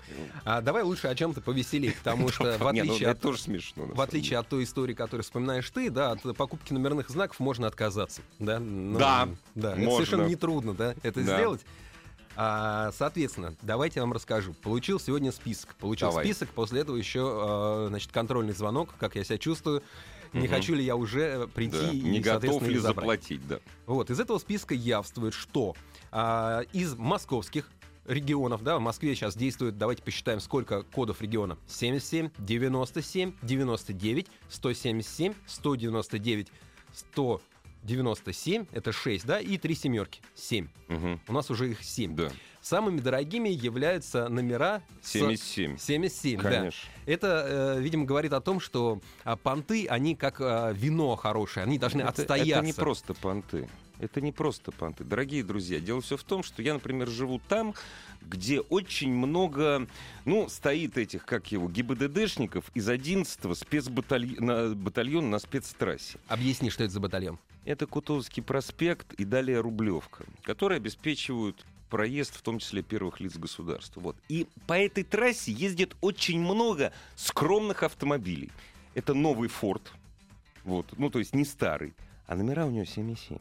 А 0.47 0.63
давай 0.63 0.83
лучше 0.83 1.09
о 1.09 1.15
чем-то 1.15 1.43
повеселее, 1.43 1.93
потому 1.93 2.31
что 2.31 2.57
в 2.57 2.73
Не, 2.73 2.83
ну, 2.85 2.93
отличие 2.93 3.09
это 3.09 3.11
от 3.11 3.21
тоже 3.21 3.39
смешно. 3.39 3.85
В 3.85 4.01
отличие 4.01 4.39
от 4.39 4.49
той 4.49 4.65
истории, 4.65 4.95
которую 4.95 5.25
вспоминаешь 5.25 5.69
ты, 5.69 5.91
да, 5.91 6.13
от 6.13 6.23
покупки 6.39 6.73
номерных 6.73 7.11
знаков 7.11 7.39
можно 7.39 7.67
отказаться. 7.67 8.23
Да, 8.39 8.59
Ну, 8.61 8.99
Да, 8.99 9.29
да 9.55 9.73
это 9.73 9.81
можно. 9.81 9.97
совершенно 10.07 10.27
нетрудно, 10.29 10.73
да, 10.73 10.95
это 11.03 11.21
Да. 11.23 11.37
сделать. 11.37 11.61
А, 12.35 12.93
соответственно, 12.97 13.55
давайте 13.63 13.99
я 14.01 14.03
вам 14.05 14.13
расскажу. 14.15 14.55
Получил 14.63 15.01
сегодня 15.01 15.33
список. 15.33 15.75
Получил 15.77 16.09
Давай. 16.09 16.25
список, 16.25 16.49
после 16.51 16.81
этого 16.83 16.97
еще, 16.97 17.21
э, 17.21 17.87
значит, 17.89 18.13
контрольный 18.13 18.53
звонок, 18.53 18.95
как 18.99 19.17
я 19.17 19.25
себя 19.25 19.39
чувствую. 19.39 19.83
Не 20.33 20.41
Мгм. 20.41 20.49
хочу 20.51 20.75
ли 20.75 20.85
я 20.85 20.97
уже 20.97 21.49
прийти 21.55 21.77
Да. 21.79 21.91
и, 21.93 22.01
Не 22.01 22.21
готов 22.21 22.63
ли 22.63 22.79
забрать. 22.79 22.97
заплатить, 22.97 23.47
да. 23.49 23.61
Вот, 23.87 24.11
из 24.11 24.19
этого 24.21 24.39
списка 24.39 24.75
явствует, 24.75 25.35
что 25.35 25.75
а, 26.13 26.61
из 26.73 26.95
московских 26.97 27.71
регионов, 28.07 28.63
да, 28.63 28.79
в 28.79 28.81
Москве 28.81 29.15
сейчас 29.15 29.37
действует, 29.37 29.77
давайте 29.77 30.03
посчитаем, 30.03 30.41
сколько 30.41 30.83
кодов 30.83 31.21
региона. 31.21 31.59
77, 31.67 32.31
97, 32.39 33.33
99, 33.43 34.27
177, 34.49 35.35
199, 35.47 36.49
197, 37.83 38.67
это 38.73 38.93
6, 38.93 39.27
да, 39.27 39.41
и 39.41 39.59
три 39.59 39.75
семерки, 39.75 40.21
7. 40.35 40.69
Мгм. 40.89 41.21
У 41.29 41.33
нас 41.33 41.51
уже 41.51 41.71
их 41.71 41.83
7. 41.85 42.15
Да. 42.17 42.31
Самыми 42.67 42.99
дорогими 42.99 43.49
являются 43.49 44.29
номера 44.29 44.83
с- 45.01 45.11
77. 45.13 45.79
77, 45.79 46.43
да. 46.43 46.51
Конечно. 46.51 46.89
Это, 47.07 47.77
э, 47.77 47.81
видимо, 47.81 48.07
говорит 48.07 48.33
о 48.33 48.41
том, 48.41 48.59
что 48.59 49.01
а, 49.23 49.37
понты, 49.37 49.87
они 49.87 50.17
как 50.17 50.41
а, 50.41 50.73
вино 50.73 51.15
хорошее, 51.15 51.63
они 51.63 51.79
должны 51.79 52.01
Это- 52.01 52.09
отстояться. 52.09 52.55
Это 52.57 52.67
не 52.67 52.73
просто 52.73 53.15
понты. 53.15 53.69
Это 54.01 54.21
не 54.21 54.33
просто 54.33 54.73
понты. 54.73 55.05
Дорогие 55.05 55.45
друзья, 55.45 55.79
дело 55.79 56.01
все 56.01 56.17
в 56.17 56.25
том, 56.25 56.43
что 56.43 56.61
я, 56.61 56.75
например, 56.75 57.07
живу 57.07 57.41
там, 57.49 57.73
где 58.21 58.59
очень 58.59 59.15
много, 59.15 59.87
ну, 60.25 60.49
стоит 60.49 60.99
этих, 60.99 61.25
как 61.25 61.53
его, 61.53 61.69
ГИБДДшников 61.69 62.73
из 62.75 62.89
11-го 62.89 63.55
спецбатальона 63.55 64.75
батальона 64.75 65.29
на 65.29 65.39
спецтрассе. 65.39 66.19
Объясни, 66.27 66.71
что 66.71 66.83
это 66.83 66.93
за 66.95 66.99
батальон. 66.99 67.39
Это 67.65 67.87
Кутузовский 67.87 68.43
проспект 68.43 69.13
и 69.15 69.25
далее 69.25 69.61
Рублевка, 69.61 70.25
которые 70.43 70.79
обеспечивают 70.79 71.65
проезд, 71.89 72.37
в 72.37 72.43
том 72.43 72.59
числе 72.59 72.83
первых 72.83 73.21
лиц 73.21 73.37
государства. 73.37 74.01
Вот. 74.01 74.17
И 74.29 74.47
по 74.67 74.79
этой 74.79 75.05
трассе 75.05 75.53
ездит 75.53 75.97
очень 76.01 76.41
много 76.41 76.93
скромных 77.15 77.83
автомобилей. 77.83 78.51
Это 78.95 79.15
новый 79.15 79.49
Форд, 79.49 79.93
вот, 80.65 80.87
ну 80.97 81.11
то 81.11 81.19
есть 81.19 81.35
не 81.35 81.45
старый, 81.45 81.95
а 82.27 82.35
номера 82.35 82.67
у 82.67 82.71
него 82.71 82.85
77. 82.85 83.39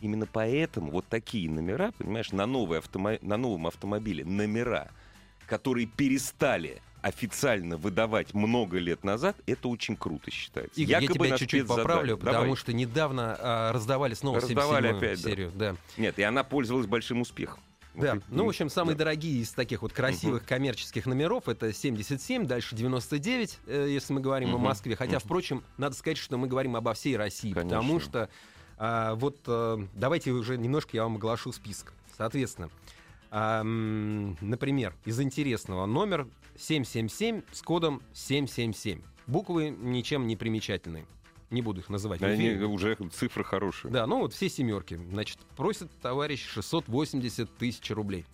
Именно 0.00 0.26
поэтому 0.26 0.90
вот 0.90 1.06
такие 1.06 1.48
номера, 1.50 1.92
понимаешь, 1.92 2.32
на, 2.32 2.46
новой 2.46 2.78
автомо- 2.78 3.18
на 3.22 3.36
новом 3.36 3.66
автомобиле 3.66 4.24
номера, 4.24 4.90
которые 5.46 5.86
перестали 5.86 6.82
официально 7.02 7.76
выдавать 7.76 8.34
много 8.34 8.78
лет 8.78 9.04
назад, 9.04 9.36
это 9.46 9.68
очень 9.68 9.96
круто 9.96 10.30
считается. 10.30 10.80
Игорь, 10.80 10.92
я 10.92 10.98
Якобы 11.00 11.18
тебя 11.26 11.30
на 11.30 11.38
чуть-чуть 11.38 11.66
поправлю, 11.66 12.16
потому 12.16 12.38
Давай. 12.42 12.56
что 12.56 12.72
недавно 12.72 13.36
а, 13.38 13.72
раздавали 13.72 14.14
снова 14.14 14.40
Раздавали 14.40 14.90
77-ю 14.90 14.96
опять, 14.98 15.22
да. 15.22 15.30
серию. 15.30 15.52
Да. 15.54 15.76
Нет, 15.96 16.18
и 16.18 16.22
она 16.22 16.44
пользовалась 16.44 16.86
большим 16.86 17.20
успехом. 17.22 17.60
Да. 17.94 18.14
Вот 18.14 18.22
Ну, 18.28 18.44
в 18.46 18.48
общем, 18.48 18.70
самые 18.70 18.94
да. 18.94 19.00
дорогие 19.00 19.42
из 19.42 19.50
таких 19.50 19.82
вот 19.82 19.92
красивых 19.92 20.44
коммерческих 20.44 21.06
номеров 21.06 21.48
это 21.48 21.72
77, 21.72 22.46
дальше 22.46 22.76
99, 22.76 23.58
э, 23.66 23.86
если 23.90 24.12
мы 24.12 24.20
говорим 24.20 24.50
о 24.50 24.58
Мгм. 24.58 24.64
Москве. 24.66 24.94
Хотя, 24.94 25.16
Мгм. 25.16 25.20
впрочем, 25.24 25.64
надо 25.76 25.96
сказать, 25.96 26.18
что 26.18 26.36
мы 26.36 26.46
говорим 26.46 26.76
обо 26.76 26.94
всей 26.94 27.16
России, 27.16 27.52
Конечно. 27.52 27.76
потому 27.78 28.00
что 28.00 28.28
а, 28.82 29.14
вот 29.16 29.36
э, 29.46 29.78
давайте 29.94 30.30
уже 30.30 30.56
немножко 30.56 30.96
я 30.96 31.02
вам 31.02 31.16
оглашу 31.16 31.52
список. 31.52 31.92
Соответственно, 32.16 32.70
а, 33.30 33.62
например, 33.62 34.94
из 35.04 35.20
интересного 35.20 35.84
номер 35.86 36.26
777 36.60 37.42
с 37.52 37.62
кодом 37.62 38.02
777. 38.12 39.00
Буквы 39.26 39.70
ничем 39.70 40.26
не 40.26 40.36
примечательные. 40.36 41.06
Не 41.50 41.62
буду 41.62 41.80
их 41.80 41.88
называть. 41.88 42.22
Они 42.22 42.50
уже 42.50 42.96
цифры 43.12 43.42
хорошие. 43.42 43.90
Да, 43.90 44.06
ну 44.06 44.20
вот 44.20 44.34
все 44.34 44.48
семерки. 44.48 44.94
Значит, 44.94 45.38
просит 45.56 45.90
товарищ 46.00 46.46
680 46.46 47.56
тысяч 47.56 47.90
рублей. 47.90 48.24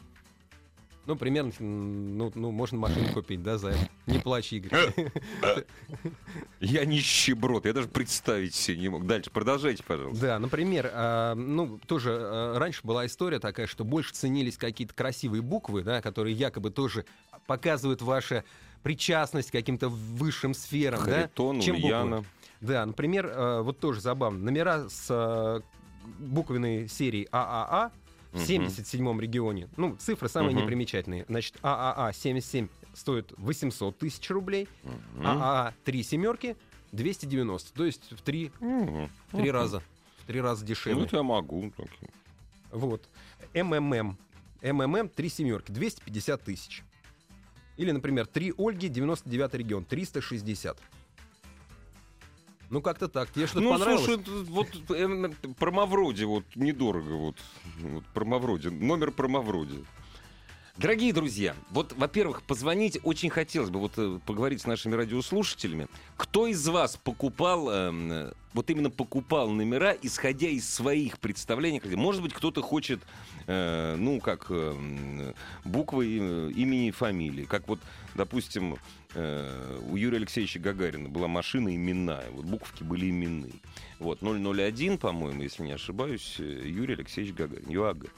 Ну, 1.07 1.15
примерно, 1.15 1.53
ну, 1.61 2.33
ну, 2.35 2.51
можно 2.51 2.79
машину 2.79 3.13
купить, 3.13 3.41
да, 3.41 3.59
за 3.59 3.69
это. 3.69 3.89
Не 4.07 4.19
плачь, 4.19 4.53
Игорь. 4.53 4.93
Я 6.59 6.85
нищеброд, 6.85 7.65
я 7.65 7.73
даже 7.73 7.87
представить 7.87 8.57
себе 8.57 8.79
не 8.79 8.89
мог. 8.89 9.07
Дальше, 9.07 9.31
продолжайте, 9.31 9.85
пожалуйста. 9.85 10.21
Да, 10.21 10.39
например, 10.41 10.91
а, 10.93 11.35
ну, 11.37 11.79
тоже 11.87 12.11
а, 12.19 12.59
раньше 12.59 12.81
была 12.83 13.07
история 13.07 13.39
такая, 13.39 13.69
что 13.69 13.85
больше 13.85 14.15
ценились 14.15 14.57
какие-то 14.57 14.95
красивые 14.95 15.43
буквы, 15.43 15.85
да, 15.85 16.03
которые 16.03 16.35
якобы 16.35 16.71
тоже 16.71 17.05
показывают 17.47 18.03
вашу 18.03 18.43
причастность 18.83 19.51
к 19.51 19.53
каким-то 19.53 19.89
высшим 19.89 20.55
сферам, 20.55 21.05
да, 21.05 21.13
Харитон, 21.23 21.61
чем 21.61 21.77
буквы. 21.77 21.89
Ульяна. 21.89 22.25
Да, 22.61 22.87
например, 22.87 23.27
э, 23.27 23.61
вот 23.63 23.79
тоже 23.81 24.01
забавно. 24.01 24.39
Номера 24.45 24.89
с 24.89 25.07
э, 25.11 25.61
буквенной 26.19 26.89
серии 26.89 27.29
ААА 27.33 27.91
в 28.33 28.37
Мгм. 28.37 28.45
77-м 28.45 29.21
регионе. 29.21 29.69
Ну, 29.77 29.97
цифры 29.97 30.29
самые 30.29 30.55
Мгм. 30.55 30.65
непримечательные. 30.65 31.25
Значит, 31.29 31.57
ААА 31.63 32.13
77 32.13 32.69
стоит 32.95 33.33
800 33.37 33.99
тысяч 33.99 34.29
рублей. 34.31 34.69
ААА 35.23 35.73
3 35.85 36.03
семерки 36.03 36.57
290. 36.93 37.73
То 37.75 37.85
есть 37.85 38.11
в 38.13 38.23
три, 38.23 38.53
Мгм. 38.61 39.11
в 39.29 39.37
три 39.37 39.43
Мгм. 39.43 39.51
раза. 39.51 39.83
В 40.23 40.27
три 40.27 40.41
раза 40.41 40.63
Ну, 40.63 40.69
дешевле. 40.69 41.05
это 41.05 41.17
я 41.17 41.23
могу. 41.23 41.73
Вот. 42.73 43.03
МММ. 43.55 44.17
МММ 44.63 45.09
3 45.09 45.29
семерки 45.29 45.71
250 45.73 46.43
тысяч. 46.43 46.83
Или, 47.77 47.91
например, 47.91 48.27
3 48.27 48.55
Ольги, 48.59 48.89
99 48.89 49.55
регион, 49.55 49.85
360. 49.85 50.79
Ну, 52.71 52.83
как-то 52.83 53.09
так. 53.09 53.31
Тебе 53.31 53.47
что-то 53.47 53.61
Ну, 53.61 53.71
понравилось? 53.71 54.05
слушай, 54.05 54.45
вот 54.45 54.67
э, 54.91 55.53
про 55.59 55.71
Мавроди 55.71 56.25
вот 56.25 56.45
недорого. 56.57 57.13
Вот, 57.13 57.37
вот 57.81 58.05
про 58.07 58.25
Мавроди. 58.25 58.69
Номер 58.69 59.13
про 59.13 59.29
Мавроди. 59.29 59.85
Дорогие 60.79 61.15
друзья, 61.15 61.57
вот, 61.71 61.95
во-первых, 61.97 62.43
позвонить 62.43 62.99
очень 63.03 63.31
хотелось 63.31 63.71
бы 63.71 63.81
вот 63.81 63.93
э, 63.97 64.19
поговорить 64.27 64.61
с 64.61 64.67
нашими 64.67 64.95
радиослушателями. 64.95 65.89
Кто 66.19 66.47
из 66.47 66.69
вас 66.69 66.99
покупал, 66.99 67.71
э, 67.71 68.33
вот 68.53 68.69
именно 68.69 68.91
покупал 68.91 69.49
номера, 69.49 69.97
исходя 70.03 70.49
из 70.49 70.69
своих 70.69 71.19
представлений? 71.19 71.81
Может 71.97 72.21
быть, 72.21 72.35
кто-то 72.35 72.61
хочет, 72.61 73.01
э, 73.47 73.97
ну, 73.99 74.21
как 74.21 74.51
эм, 74.51 75.35
буквы 75.65 76.19
э, 76.19 76.51
имени 76.55 76.89
и 76.89 76.91
фамилии. 76.91 77.47
Как 77.47 77.67
вот, 77.69 77.81
допустим, 78.15 78.77
э, 79.15 79.81
у 79.91 79.97
Юрия 79.97 80.19
Алексеевича 80.19 80.59
Гагарина 80.59 81.09
была 81.09 81.27
машина 81.27 81.75
именная. 81.75 82.31
Вот 82.33 82.45
буковки 82.45 82.83
были 82.83 83.09
именные. 83.09 83.55
Вот, 83.99 84.19
001, 84.21 84.99
по-моему, 84.99 85.41
если 85.41 85.63
не 85.63 85.73
ошибаюсь, 85.73 86.37
э, 86.39 86.43
Юрий 86.67 86.97
Алексеевич 86.97 87.35
Гагарин, 87.35 87.71
ЮАГ. 87.71 88.11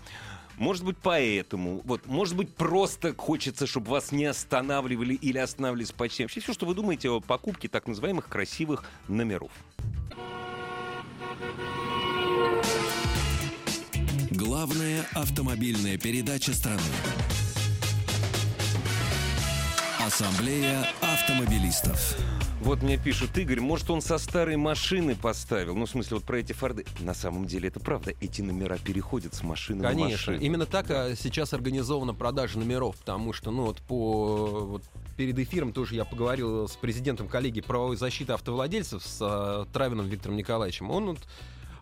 Может 0.59 0.85
быть, 0.85 0.97
поэтому. 1.01 1.81
Вот, 1.85 2.07
может 2.07 2.37
быть, 2.37 2.53
просто 2.55 3.15
хочется, 3.15 3.67
чтобы 3.67 3.91
вас 3.91 4.11
не 4.11 4.27
останавливали 4.27 5.15
или 5.15 5.39
останавливались 5.39 5.93
почти. 5.93 6.25
Вообще, 6.25 6.41
все, 6.41 6.53
что 6.53 6.67
вы 6.67 6.75
думаете 6.75 7.09
о 7.11 7.21
покупке 7.21 7.69
так 7.69 7.87
называемых 7.87 8.29
красивых 8.29 8.85
номеров. 9.07 9.53
Главная 14.31 15.07
автомобильная 15.15 15.97
передача 15.97 16.53
страны. 16.53 16.81
Ассамблея 20.01 20.87
автомобилистов. 21.01 22.17
Вот 22.61 22.83
мне 22.83 22.99
пишут, 22.99 23.39
Игорь, 23.39 23.61
может, 23.61 23.89
он 23.89 24.01
со 24.01 24.19
старой 24.19 24.57
машины 24.57 25.15
поставил? 25.15 25.77
Ну, 25.77 25.87
в 25.87 25.91
смысле, 25.91 26.17
вот 26.17 26.25
про 26.25 26.41
эти 26.41 26.53
фарды. 26.53 26.85
На 27.01 27.15
самом 27.15 27.47
деле, 27.47 27.69
это 27.69 27.79
правда. 27.79 28.13
Эти 28.21 28.43
номера 28.43 28.79
переходят 28.79 29.35
с 29.35 29.43
машины 29.45 29.83
на 29.83 29.91
Конечно, 29.91 30.33
машину. 30.33 30.45
именно 30.45 30.67
так 30.67 30.91
а, 30.91 31.15
сейчас 31.15 31.55
организована 31.55 32.15
продажа 32.15 32.59
номеров, 32.59 32.97
потому 32.97 33.33
что, 33.33 33.53
ну 33.53 33.63
вот 33.63 33.79
по 33.83 34.67
вот 34.67 34.83
перед 35.17 35.39
эфиром 35.39 35.73
тоже 35.73 35.95
я 35.95 36.05
поговорил 36.05 36.69
с 36.69 36.77
президентом 36.77 37.29
коллегии 37.29 37.61
правовой 37.61 37.97
защиты 37.97 38.33
автовладельцев 38.33 39.05
с 39.05 39.19
а, 39.21 39.67
Травиным 39.73 40.09
Виктором 40.09 40.37
Николаевичем. 40.37 40.91
Он 40.91 41.07
вот 41.07 41.19
э, 41.19 41.23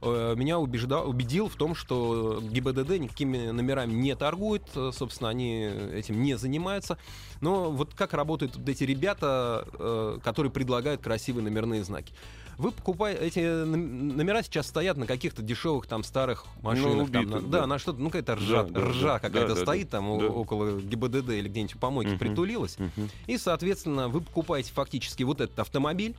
меня 0.02 0.58
убеждал, 0.58 1.08
убедил 1.08 1.48
в 1.48 1.56
том, 1.56 1.74
что 1.74 2.40
ГИБДД 2.42 2.98
никакими 2.98 3.50
номерами 3.50 3.92
не 3.92 4.14
торгует, 4.14 4.64
э, 4.74 4.90
собственно, 4.94 5.30
они 5.30 5.62
этим 5.64 6.22
не 6.22 6.36
занимаются. 6.36 6.98
Но 7.40 7.70
вот 7.70 7.94
как 7.94 8.12
работают 8.14 8.56
вот 8.56 8.68
эти 8.68 8.84
ребята, 8.84 9.66
э, 9.72 10.18
которые 10.22 10.52
предлагают 10.52 11.00
красивые 11.02 11.44
номерные 11.44 11.82
знаки? 11.84 12.12
Вы 12.58 12.70
покупаете 12.72 13.20
эти 13.22 13.38
ном- 13.40 14.16
номера 14.16 14.42
сейчас 14.42 14.66
стоят 14.66 14.96
на 14.96 15.06
каких-то 15.06 15.42
дешевых 15.42 15.86
там 15.86 16.02
старых 16.02 16.46
машинах, 16.62 17.10
там, 17.10 17.22
убитых, 17.24 17.42
на- 17.42 17.48
да. 17.48 17.60
да, 17.60 17.66
на 17.66 17.78
что-то, 17.78 18.00
ну 18.00 18.06
какая-то 18.08 18.36
ржа, 18.36 18.62
Да, 18.64 18.80
да, 18.80 18.88
ржа 18.88 19.06
да, 19.14 19.18
какая-то 19.18 19.54
да, 19.54 19.60
стоит 19.60 19.90
да, 19.90 19.98
там 19.98 20.18
да. 20.18 20.26
около 20.26 20.80
ГИБДД 20.80 21.30
или 21.30 21.48
где-нибудь 21.48 21.74
в 21.74 21.78
помойке 21.78 22.10
Мгм. 22.12 22.18
притулилась, 22.18 22.78
Мгм. 22.78 23.10
и, 23.26 23.36
соответственно, 23.36 24.08
вы 24.08 24.22
покупаете 24.22 24.72
фактически 24.72 25.22
вот 25.22 25.40
этот 25.42 25.58
автомобиль. 25.58 26.14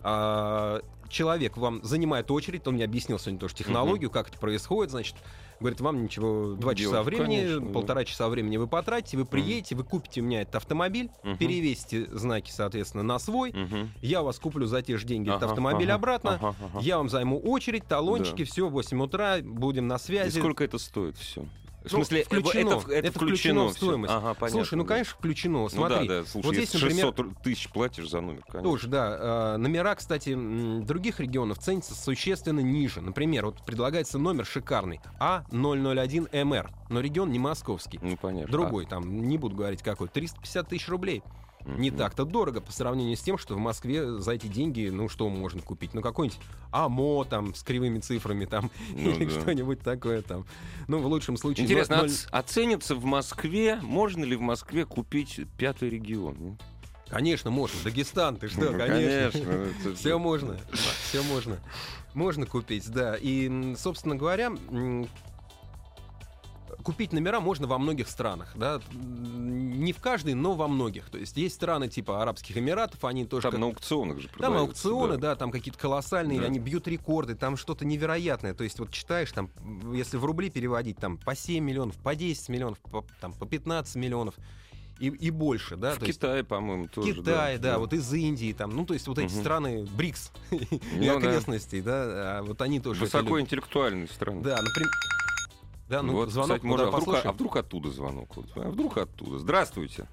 а, 0.00 0.80
человек 1.08 1.56
вам 1.56 1.82
занимает 1.84 2.30
очередь, 2.30 2.66
он 2.66 2.74
мне 2.74 2.84
объяснил 2.84 3.18
сегодня 3.18 3.40
тоже 3.40 3.54
технологию, 3.54 4.10
как 4.10 4.28
это 4.28 4.38
происходит, 4.38 4.90
значит, 4.90 5.16
говорит, 5.60 5.80
вам 5.80 6.02
ничего, 6.04 6.54
два 6.54 6.74
часа 6.74 7.02
времени, 7.02 7.36
конечно, 7.42 7.60
да. 7.66 7.72
полтора 7.72 8.04
часа 8.04 8.28
времени 8.28 8.56
вы 8.56 8.66
потратите, 8.68 9.16
вы 9.16 9.24
приедете, 9.24 9.74
вы 9.74 9.84
купите 9.84 10.20
у 10.20 10.24
меня 10.24 10.42
этот 10.42 10.56
автомобиль, 10.56 11.10
Мгм. 11.22 11.36
перевесите 11.38 12.06
знаки, 12.16 12.50
соответственно, 12.50 13.02
на 13.02 13.18
свой, 13.18 13.52
Мгм. 13.52 13.90
я 14.02 14.22
вас 14.22 14.38
куплю 14.38 14.66
за 14.66 14.82
те 14.82 14.96
же 14.96 15.06
деньги 15.06 15.28
этот 15.30 15.42
Ага, 15.44 15.52
автомобиль 15.52 15.88
ага, 15.88 15.94
обратно, 15.96 16.34
ага, 16.34 16.54
ага. 16.60 16.78
я 16.80 16.98
вам 16.98 17.08
займу 17.08 17.40
очередь, 17.40 17.86
талончики, 17.86 18.42
Да. 18.42 18.50
все, 18.50 18.68
8 18.68 19.02
утра, 19.02 19.38
будем 19.42 19.88
на 19.88 19.96
И 19.96 19.98
связи. 19.98 20.38
сколько 20.38 20.64
это 20.64 20.78
стоит 20.78 21.16
все? 21.16 21.44
В 21.84 21.84
Ну, 21.84 21.98
смысле, 21.98 22.24
включено. 22.24 22.70
это, 22.70 22.92
это, 22.92 23.08
Это 23.08 23.12
включено 23.18 23.64
в 23.66 23.74
всё. 23.74 23.86
стоимость. 23.86 24.12
Ага, 24.12 24.34
понятно. 24.34 24.48
Слушай, 24.60 24.74
ну, 24.74 24.82
да. 24.82 24.88
конечно, 24.88 25.14
включено. 25.16 25.58
Ну 25.58 25.68
Смотри, 25.68 26.08
да, 26.08 26.20
да, 26.20 26.26
слушай, 26.26 26.46
вот 26.46 26.54
здесь, 26.56 26.74
например, 26.74 27.06
600 27.06 27.42
тысяч 27.42 27.68
платишь 27.70 28.10
за 28.10 28.20
номер, 28.20 28.42
конечно. 28.48 28.70
Тоже, 28.70 28.88
да. 28.88 29.54
Э, 29.54 29.56
Номера, 29.58 29.94
кстати, 29.94 30.34
других 30.82 31.20
регионов 31.20 31.58
ценятся 31.58 31.94
существенно 31.94 32.60
ниже. 32.60 33.00
Например, 33.00 33.46
вот 33.46 33.64
предлагается 33.64 34.18
номер 34.18 34.44
шикарный 34.44 35.00
А001МР, 35.20 36.70
но 36.90 37.00
регион 37.00 37.30
не 37.30 37.38
московский. 37.38 37.98
Ну, 38.02 38.16
понятно. 38.16 38.50
Другой, 38.50 38.86
там, 38.86 39.28
не 39.28 39.38
буду 39.38 39.56
говорить 39.56 39.82
какой, 39.82 40.08
350 40.08 40.68
тысяч 40.68 40.88
рублей. 40.88 41.22
А, 41.68 41.78
Не 41.78 41.90
так-то 41.90 42.24
дорого 42.24 42.60
по 42.60 42.72
сравнению 42.72 43.16
с 43.16 43.20
тем, 43.20 43.38
что 43.38 43.54
в 43.54 43.58
Москве 43.58 44.18
за 44.18 44.32
эти 44.32 44.46
деньги, 44.46 44.88
ну, 44.88 45.08
что 45.08 45.28
можно 45.28 45.60
купить? 45.62 45.94
Ну, 45.94 46.00
какой-нибудь 46.02 46.40
АМО 46.72 47.24
там 47.24 47.54
с 47.54 47.62
кривыми 47.62 47.98
цифрами 48.00 48.44
там 48.46 48.70
Ну 48.92 49.10
или 49.10 49.24
да. 49.26 49.40
что-нибудь 49.40 49.80
такое 49.80 50.22
там. 50.22 50.46
Ну, 50.86 50.98
в 50.98 51.06
лучшем 51.06 51.36
случае... 51.36 51.64
Интересно, 51.66 51.98
ноль- 51.98 52.06
оц- 52.06 52.26
оценится 52.30 52.94
в 52.94 53.04
Москве, 53.04 53.78
можно 53.82 54.24
ли 54.24 54.34
в 54.36 54.40
Москве 54.40 54.84
купить 54.86 55.40
пятый 55.58 55.90
регион? 55.90 56.58
Конечно, 57.08 57.50
можно. 57.50 57.78
Дагестан, 57.84 58.36
ты 58.36 58.48
что, 58.48 58.70
Ну, 58.70 58.78
конечно. 58.78 59.68
Все 59.96 60.18
можно, 60.18 60.56
все 61.08 61.22
можно. 61.22 61.58
Можно 62.14 62.44
купить, 62.46 62.90
да. 62.90 63.16
И, 63.18 63.74
собственно 63.76 64.14
говоря, 64.16 64.52
купить 66.82 67.12
номера 67.12 67.40
можно 67.40 67.66
во 67.66 67.78
многих 67.78 68.08
странах, 68.08 68.52
да. 68.54 68.80
Не 68.92 69.92
в 69.92 69.98
каждой, 70.00 70.34
но 70.34 70.54
во 70.54 70.68
многих. 70.68 71.10
То 71.10 71.18
есть 71.18 71.36
есть 71.36 71.54
страны 71.56 71.88
типа 71.88 72.22
Арабских 72.22 72.56
Эмиратов, 72.56 73.04
они 73.04 73.24
тоже... 73.26 73.42
Там 73.42 73.50
как- 73.52 73.60
на 73.60 73.66
аукционах 73.66 74.20
же 74.20 74.28
Там 74.38 74.56
аукционы, 74.56 75.14
да. 75.16 75.30
да, 75.30 75.36
там 75.36 75.50
какие-то 75.50 75.78
колоссальные, 75.78 76.40
Да. 76.40 76.46
они 76.46 76.58
бьют 76.58 76.88
рекорды, 76.88 77.34
там 77.34 77.56
что-то 77.56 77.84
невероятное. 77.84 78.54
То 78.54 78.64
есть 78.64 78.78
вот 78.78 78.90
читаешь, 78.90 79.30
там, 79.32 79.50
если 79.92 80.16
в 80.16 80.24
рубли 80.24 80.50
переводить, 80.50 80.98
там 80.98 81.18
по 81.18 81.34
7 81.34 81.62
миллионов, 81.64 81.96
по 81.96 82.14
10 82.14 82.48
миллионов, 82.48 82.78
по, 82.80 83.04
там, 83.20 83.32
по 83.32 83.46
15 83.46 83.96
миллионов 83.96 84.34
и, 84.98 85.06
и 85.08 85.30
больше, 85.30 85.76
да. 85.76 85.92
В 85.94 85.98
то 85.98 86.06
есть 86.06 86.18
Китае, 86.18 86.42
по-моему, 86.44 86.88
тоже. 86.88 87.14
Китай, 87.14 87.58
да, 87.58 87.78
вот 87.78 87.92
из 87.92 88.12
Индии, 88.12 88.52
там, 88.52 88.70
ну, 88.74 88.84
то 88.84 88.94
есть 88.94 89.06
вот 89.06 89.18
эти 89.18 89.32
Мгм. 89.32 89.40
страны 89.40 89.84
БРИКС 89.84 90.32
и 90.50 90.56
Ну 90.96 91.04
да. 91.06 91.16
окрестностей, 91.18 91.80
да, 91.82 92.38
а 92.38 92.42
вот 92.42 92.60
они 92.62 92.80
тоже. 92.80 93.00
Высокоинтеллектуальные 93.00 94.08
страны. 94.08 94.42
Да, 94.42 94.56
например... 94.60 94.90
Да, 95.88 96.02
ну, 96.02 96.12
вот, 96.12 96.28
звонок, 96.30 96.56
кстати, 96.56 96.66
можно, 96.66 96.88
а, 96.88 96.90
вдруг, 96.90 97.24
а 97.24 97.32
вдруг 97.32 97.56
оттуда 97.56 97.88
звонок? 97.90 98.36
Вот, 98.36 98.46
а 98.56 98.68
вдруг 98.68 98.98
оттуда? 98.98 99.38
Здравствуйте. 99.38 100.06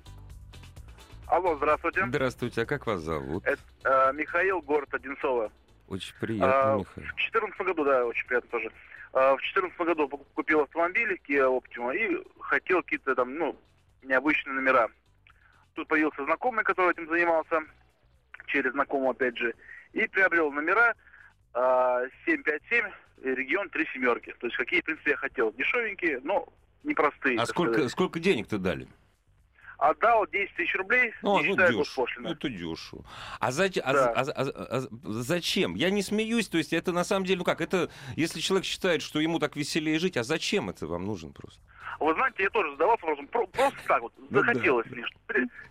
Алло, 1.27 1.55
здравствуйте. 1.58 2.05
Здравствуйте, 2.05 2.62
а 2.62 2.65
как 2.65 2.86
вас 2.88 3.01
зовут? 3.01 3.44
Это 3.46 3.62
э, 3.84 4.13
Михаил, 4.13 4.62
город 4.62 4.94
Одинцово. 4.94 5.51
Очень 5.89 6.13
приятно, 6.22 6.74
А, 6.74 6.77
Михаил. 6.77 7.08
В 7.08 7.15
2014 7.15 7.62
году, 7.62 7.84
да, 7.84 8.05
очень 8.05 8.25
приятно 8.27 8.50
тоже. 8.51 8.72
А, 9.12 9.34
В 9.36 9.39
2014 9.39 9.77
году 9.79 10.08
купил 10.34 10.62
автомобиль 10.62 11.20
Kia 11.27 11.50
Optima 11.50 11.94
и 11.96 12.24
хотел 12.39 12.82
какие-то 12.82 13.13
там, 13.15 13.36
ну, 13.36 13.55
необычные 14.03 14.53
номера. 14.53 14.88
Тут 15.74 15.89
появился 15.89 16.24
знакомый, 16.24 16.63
который 16.63 16.91
этим 16.91 17.10
занимался, 17.10 17.60
через 18.48 18.72
знакомого 18.72 19.12
опять 19.12 19.38
же, 19.38 19.53
и 19.91 20.08
приобрел 20.08 20.51
номера 20.51 20.96
а, 21.53 22.03
757, 22.25 22.86
э, 22.86 22.91
регион 23.24 23.69
три 23.69 23.86
семерки. 23.93 24.34
То 24.39 24.48
есть 24.48 24.57
какие, 24.57 24.81
в 24.81 24.86
принципе, 24.86 25.12
я 25.12 25.17
хотел. 25.17 25.51
Дешевенькие, 25.53 26.19
но 26.24 26.48
непростые. 26.84 27.39
А 27.39 27.45
сколько, 27.45 27.74
сказать. 27.74 27.91
сколько 27.91 28.19
денег-то 28.19 28.57
дали? 28.57 28.88
Отдал 29.77 30.25
10 30.27 30.55
тысяч 30.55 30.74
рублей, 30.75 31.12
Ну, 31.22 31.38
не 31.41 31.48
ну, 31.50 31.51
считая 31.51 31.74
госпошлины. 31.74 32.27
Это 32.29 32.48
дешево. 32.48 33.03
А, 33.41 33.50
зач- 33.51 33.81
а- 33.84 33.91
Да. 33.93 34.10
а- 34.13 34.22
а- 34.31 34.77
а- 34.77 34.88
зачем? 35.03 35.75
Я 35.75 35.89
не 35.89 36.01
смеюсь, 36.01 36.48
то 36.48 36.57
есть 36.57 36.72
это 36.72 36.93
на 36.93 37.03
самом 37.03 37.25
деле, 37.25 37.39
ну 37.39 37.43
как, 37.43 37.60
это, 37.60 37.89
если 38.15 38.39
человек 38.39 38.65
считает, 38.65 39.01
что 39.01 39.19
ему 39.19 39.38
так 39.38 39.57
веселее 39.57 40.00
жить, 40.00 40.15
а 40.15 40.24
зачем 40.24 40.69
это 40.69 40.88
вам 40.88 41.03
нужен 41.05 41.34
просто? 41.34 41.60
Вы 42.00 42.13
знаете, 42.13 42.43
я 42.43 42.50
тоже 42.51 42.72
задавался 42.72 43.05
вопросом, 43.05 43.27
про- 43.27 43.48
просто 43.48 43.79
так 43.86 44.01
вот, 44.01 44.13
Ну 44.17 44.27
захотелось 44.39 44.86
мне, 44.91 45.05
что 45.05 45.17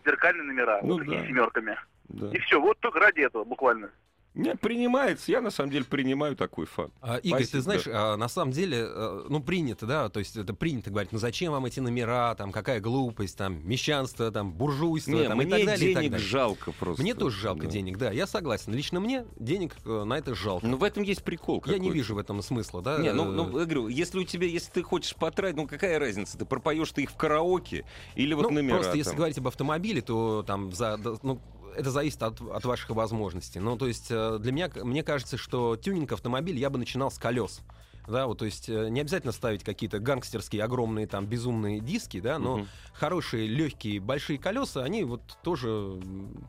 зеркальные 0.05 0.45
номера, 0.45 0.81
Ну 0.83 0.95
вот 0.95 0.99
такие 0.99 1.21
да. 1.23 1.27
семерками. 1.27 1.79
Да. 2.09 2.31
И 2.31 2.39
все, 2.41 2.61
вот 2.61 2.79
только 2.81 3.01
ради 3.01 3.21
этого 3.21 3.45
буквально. 3.45 3.91
Не, 4.35 4.57
принимается, 4.57 5.31
я 5.31 5.41
на 5.41 5.51
самом 5.51 5.71
деле 5.71 5.85
принимаю 5.85 6.35
такой 6.35 6.67
факт. 6.67 6.93
А, 7.01 7.19
Игорь, 7.19 7.45
Спасибо, 7.45 7.53
ты 7.53 7.61
знаешь, 7.61 7.83
а, 7.87 8.17
на 8.17 8.27
самом 8.27 8.51
деле, 8.51 8.85
э, 8.85 9.27
ну, 9.29 9.41
принято, 9.41 9.87
да, 9.87 10.09
то 10.09 10.19
есть 10.19 10.37
это 10.37 10.53
принято 10.55 10.91
говорить, 10.91 11.13
ну, 11.13 11.19
зачем 11.19 11.53
вам 11.53 11.67
эти 11.67 11.79
номера, 11.79 12.35
там, 12.35 12.51
какая 12.51 12.81
глупость, 12.81 13.39
там, 13.39 13.67
мещанство, 13.67 14.33
там, 14.33 14.53
буржуйство, 14.53 15.13
Не, 15.13 15.29
там, 15.29 15.41
и 15.41 15.45
мне 15.45 15.57
так 15.57 15.67
далее, 15.67 15.91
и 15.91 15.95
так 15.95 16.03
денег 16.03 16.13
далее. 16.13 16.27
жалко 16.29 16.73
просто. 16.73 17.01
Мне 17.01 17.15
тоже 17.15 17.39
жалко 17.41 17.67
Да. 17.67 17.69
денег, 17.71 17.97
да, 17.97 18.11
я 18.11 18.27
согласен. 18.27 18.73
Лично 18.75 18.99
мне 18.99 19.25
денег 19.39 19.77
э, 19.85 20.03
на 20.05 20.15
это 20.19 20.35
жалко. 20.35 20.67
Ну, 20.67 20.79
в 20.79 20.83
этом 20.83 21.05
есть 21.05 21.23
прикол 21.23 21.63
я 21.67 21.75
не 21.75 21.79
какой-то. 21.79 21.95
вижу 21.95 22.15
в 22.17 22.19
этом 22.19 22.43
смысла, 22.43 22.83
да. 22.83 22.99
Не, 22.99 23.13
ну, 23.13 23.25
ну, 23.31 23.45
я 23.61 23.65
говорю, 23.67 23.87
если 23.87 24.19
у 24.19 24.25
тебя, 24.25 24.49
если 24.49 24.73
ты 24.73 24.83
хочешь 24.83 25.15
потратить, 25.15 25.57
ну 25.57 25.69
какая 25.69 26.01
разница, 26.01 26.37
ты 26.37 26.45
пропоешь 26.45 26.91
ты 26.91 27.03
их 27.05 27.11
в 27.11 27.17
караоке 27.17 27.85
или 28.17 28.35
вот 28.35 28.43
ну, 28.43 28.51
номера 28.51 28.79
просто 28.79 28.97
если 28.97 29.11
там? 29.11 29.19
говорить 29.19 29.39
об 29.39 29.47
автомобиле, 29.47 30.03
то 30.03 30.43
там 30.45 30.73
за, 30.73 30.99
ну, 31.23 31.41
это 31.77 31.91
зависит 31.91 32.23
от, 32.23 32.41
от 32.41 32.65
ваших 32.65 32.91
возможностей. 32.91 33.61
Ну, 33.61 33.77
то 33.77 33.87
есть 33.87 34.07
э, 34.11 34.39
для 34.41 34.53
меня, 34.53 34.71
мне 34.83 35.03
кажется, 35.03 35.37
что 35.37 35.77
тюнинг 35.77 36.13
автомобиля 36.13 36.59
я 36.59 36.71
бы 36.71 36.79
начинал 36.79 37.11
с 37.11 37.19
колес. 37.19 37.61
Да, 38.07 38.27
вот, 38.27 38.39
то 38.39 38.45
есть 38.45 38.69
э, 38.69 38.89
не 38.91 39.01
обязательно 39.01 39.33
ставить 39.33 39.65
какие-то 39.65 39.99
гангстерские 39.99 40.63
огромные 40.63 41.07
там 41.07 41.25
безумные 41.27 41.81
диски, 41.81 42.21
да, 42.21 42.39
но 42.39 42.59
Мгм. 42.59 42.69
хорошие 42.93 43.47
легкие 43.47 43.99
большие 43.99 44.39
колеса, 44.39 44.83
они 44.83 45.05
вот 45.05 45.23
тоже, 45.43 45.99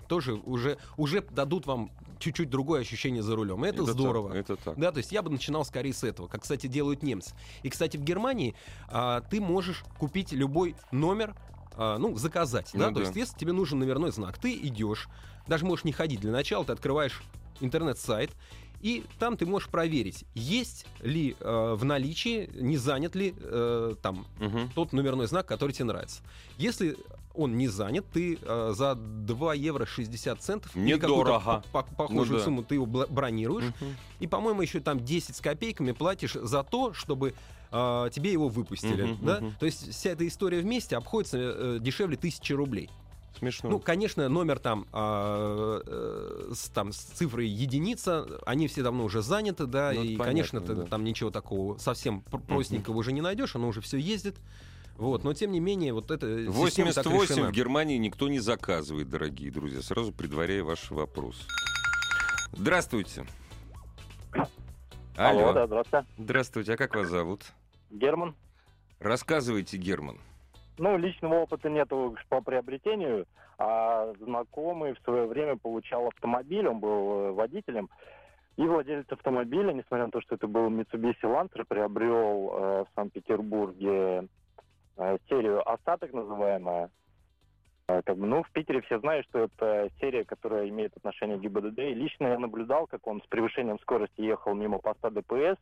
тоже 0.10 0.34
уже 0.34 0.78
уже 0.98 1.22
дадут 1.22 1.66
вам 1.66 1.92
чуть-чуть 2.20 2.50
другое 2.50 2.82
ощущение 2.82 3.24
за 3.24 3.38
рулем. 3.38 3.64
Это, 3.64 3.86
так, 3.86 3.94
здорово. 3.94 4.34
это 4.34 4.58
так. 4.58 4.78
Да, 4.78 4.92
то 4.92 4.98
есть 4.98 5.14
я 5.14 5.22
бы 5.22 5.30
начинал 5.30 5.64
скорее 5.64 5.94
с 5.94 6.04
этого, 6.04 6.28
как, 6.28 6.42
кстати, 6.42 6.68
делают 6.68 7.04
немцы. 7.04 7.34
И, 7.64 7.70
кстати, 7.70 7.96
в 7.96 8.02
Германии 8.04 8.54
а, 8.90 9.22
ты 9.22 9.40
можешь 9.40 9.84
купить 9.98 10.34
любой 10.34 10.76
номер, 10.92 11.36
а, 11.78 11.98
ну, 11.98 12.16
заказать, 12.18 12.72
да, 12.74 12.88
Ну 12.88 12.94
то 12.94 13.00
да. 13.00 13.06
есть 13.06 13.16
если 13.16 13.38
тебе 13.38 13.52
нужен 13.52 13.80
номерной 13.80 14.12
знак, 14.12 14.38
ты 14.38 14.54
идешь, 14.56 15.08
даже 15.48 15.66
можешь 15.66 15.86
не 15.86 15.92
ходить 15.92 16.22
для 16.22 16.32
начала, 16.32 16.66
ты 16.66 16.74
открываешь 16.74 17.22
интернет-сайт, 17.60 18.32
и 18.86 19.04
там 19.18 19.36
ты 19.36 19.48
можешь 19.48 19.68
проверить, 19.70 20.26
есть 20.36 20.86
ли 21.02 21.36
э, 21.40 21.74
в 21.76 21.84
наличии, 21.86 22.52
не 22.54 22.78
занят 22.78 23.16
ли 23.16 23.34
э, 23.36 23.96
там 24.00 24.28
Мгм. 24.40 24.70
тот 24.76 24.94
номерной 24.94 25.26
знак, 25.26 25.48
который 25.48 25.72
тебе 25.72 25.86
нравится. 25.86 26.22
Если 26.60 26.96
он 27.34 27.58
не 27.58 27.68
занят, 27.68 28.06
ты 28.14 28.38
э, 28.40 28.74
за 28.76 28.94
2 28.94 29.54
евро 29.56 29.88
60 29.88 30.40
центов 30.40 30.76
Недорого. 30.76 31.64
по- 31.72 31.82
по- 31.82 31.96
похожую 31.96 32.34
Ну 32.34 32.38
да. 32.38 32.44
сумму 32.44 32.64
ты 32.64 32.76
его 32.76 32.86
бронируешь, 32.86 33.66
Мгм. 33.82 33.96
и, 34.20 34.28
по-моему, 34.28 34.62
еще 34.62 34.80
там 34.82 35.04
10 35.04 35.36
с 35.36 35.42
копейками 35.42 35.92
платишь 35.92 36.34
за 36.34 36.62
то, 36.62 36.94
чтобы 36.94 37.34
а, 37.72 38.10
тебе 38.12 38.32
его 38.32 38.48
выпустили. 38.50 39.02
Мгм, 39.02 39.26
да? 39.26 39.42
мгм. 39.42 39.56
То 39.60 39.66
есть 39.66 39.90
вся 39.92 40.12
эта 40.12 40.26
история 40.28 40.60
вместе 40.62 40.96
обходится 40.96 41.38
э, 41.40 41.78
дешевле 41.82 42.16
тысячи 42.18 42.54
рублей. 42.54 42.90
Смешно. 43.40 43.70
Ну, 43.70 43.80
конечно, 43.80 44.30
номер 44.30 44.60
там, 44.60 44.88
а, 44.94 45.82
э, 45.86 46.54
с, 46.54 46.70
там 46.70 46.94
с 46.94 46.98
цифрой 46.98 47.48
единица, 47.48 48.26
они 48.46 48.68
все 48.68 48.82
давно 48.82 49.04
уже 49.04 49.22
заняты, 49.22 49.66
да, 49.66 49.92
Ну, 49.94 50.00
это 50.02 50.08
и, 50.08 50.16
понятно, 50.16 50.26
конечно, 50.26 50.62
ты 50.62 50.74
да. 50.76 50.84
там 50.86 51.04
ничего 51.04 51.32
такого 51.32 51.78
совсем 51.78 52.22
пр- 52.22 52.40
простенького 52.40 52.96
уже 52.96 53.12
не 53.12 53.22
найдешь, 53.22 53.56
оно 53.56 53.68
уже 53.68 53.82
все 53.82 53.98
ездит. 53.98 54.38
Вот, 54.98 55.26
но 55.26 55.34
тем 55.34 55.52
не 55.52 55.60
менее, 55.60 55.92
вот 55.92 56.08
так 56.08 56.22
88 56.24 57.22
решена. 57.36 57.50
в 57.50 57.52
Германии 57.52 57.98
никто 57.98 58.30
не 58.30 58.40
заказывает, 58.40 59.10
дорогие 59.10 59.52
друзья. 59.52 59.82
Сразу 59.82 60.14
предваряя 60.14 60.64
ваш 60.64 60.90
вопрос. 60.90 61.36
Здравствуйте. 62.54 63.26
Алло, 65.18 65.52
да, 65.54 65.66
здравствуйте. 65.68 66.06
Здравствуйте, 66.18 66.74
а 66.74 66.78
как 66.78 66.96
вас 66.96 67.10
зовут? 67.10 67.44
Герман. 67.92 68.36
Рассказывайте, 69.00 69.78
Герман. 69.78 70.18
Ну, 70.78 70.98
личного 70.98 71.36
опыта 71.36 71.70
нету 71.70 72.16
по 72.30 72.42
приобретению, 72.42 73.26
а 73.58 74.14
знакомый 74.20 74.94
в 74.94 75.00
свое 75.00 75.26
время 75.26 75.58
получал 75.58 76.08
автомобиль, 76.08 76.68
он 76.68 76.80
был 76.80 77.12
э, 77.12 77.32
водителем, 77.32 77.90
и 78.58 78.64
владелец 78.64 79.06
автомобиля, 79.10 79.74
несмотря 79.74 80.06
на 80.06 80.12
то, 80.12 80.22
что 80.22 80.36
это 80.36 80.48
был 80.48 80.70
Mitsubishi 80.70 81.24
Lancer, 81.24 81.66
приобрел 81.68 82.52
э, 82.52 82.84
в 82.84 82.88
Санкт-Петербурге 82.96 84.28
э, 84.98 85.18
серию 85.30 85.70
«Остаток» 85.70 86.14
называемая. 86.14 86.90
Э, 87.88 88.02
как 88.04 88.18
бы, 88.18 88.28
ну, 88.28 88.44
в 88.44 88.52
Питере 88.52 88.82
все 88.82 89.00
знают, 89.00 89.26
что 89.28 89.40
это 89.40 89.90
серия, 90.00 90.24
которая 90.24 90.70
имеет 90.70 90.96
отношение 90.96 91.38
к 91.38 91.42
ГИБДД. 91.42 91.80
И 91.80 91.94
лично 91.94 92.28
я 92.28 92.40
наблюдал, 92.40 92.88
как 92.88 93.06
он 93.08 93.22
с 93.22 93.28
превышением 93.28 93.80
скорости 93.80 94.22
ехал 94.22 94.56
мимо 94.56 94.80
поста 94.80 95.10
ДПС, 95.10 95.60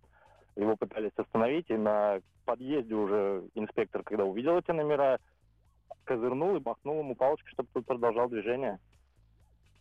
его 0.55 0.75
пытались 0.75 1.11
остановить, 1.17 1.69
и 1.69 1.73
на 1.77 2.19
подъезде 2.45 2.93
уже 2.93 3.43
инспектор, 3.55 4.03
когда 4.03 4.23
увидел 4.25 4.57
эти 4.57 4.71
номера, 4.71 5.19
козырнул 6.03 6.55
и 6.57 6.61
махнул 6.63 6.99
ему 6.99 7.15
палочкой, 7.15 7.51
чтобы 7.51 7.69
тот 7.73 7.85
продолжал 7.85 8.29
движение. 8.29 8.79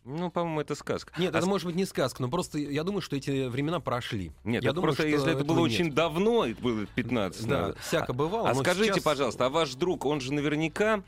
Ну, 0.05 0.29
по-моему, 0.31 0.59
это 0.59 0.75
сказка. 0.75 1.13
Нет, 1.17 1.33
А 1.33 1.37
это 1.37 1.45
с- 1.45 1.49
может 1.49 1.65
быть 1.65 1.75
не 1.77 1.85
сказка, 1.85 2.21
но 2.21 2.29
просто 2.29 2.57
я 2.57 2.83
думаю, 2.83 3.01
что 3.01 3.15
эти 3.15 3.47
времена 3.47 3.79
прошли. 3.79 4.33
Нет, 4.43 4.61
я 4.61 4.69
это 4.69 4.75
думаю, 4.75 4.89
просто 4.89 5.03
что 5.03 5.09
если 5.09 5.31
это 5.33 5.45
было 5.45 5.55
этого 5.55 5.65
очень 5.65 5.85
нет. 5.85 5.93
давно, 5.93 6.45
это 6.45 6.61
было 6.61 6.85
15 6.87 7.47
Да, 7.47 7.51
наверное. 7.59 7.75
всяко 7.81 8.11
бывало. 8.13 8.49
А 8.49 8.53
но 8.53 8.59
скажите, 8.61 8.93
сейчас- 8.95 9.03
пожалуйста, 9.03 9.45
а 9.45 9.49
ваш 9.49 9.75
друг, 9.75 10.05
он 10.05 10.19
же 10.19 10.33
наверняка, 10.33 11.03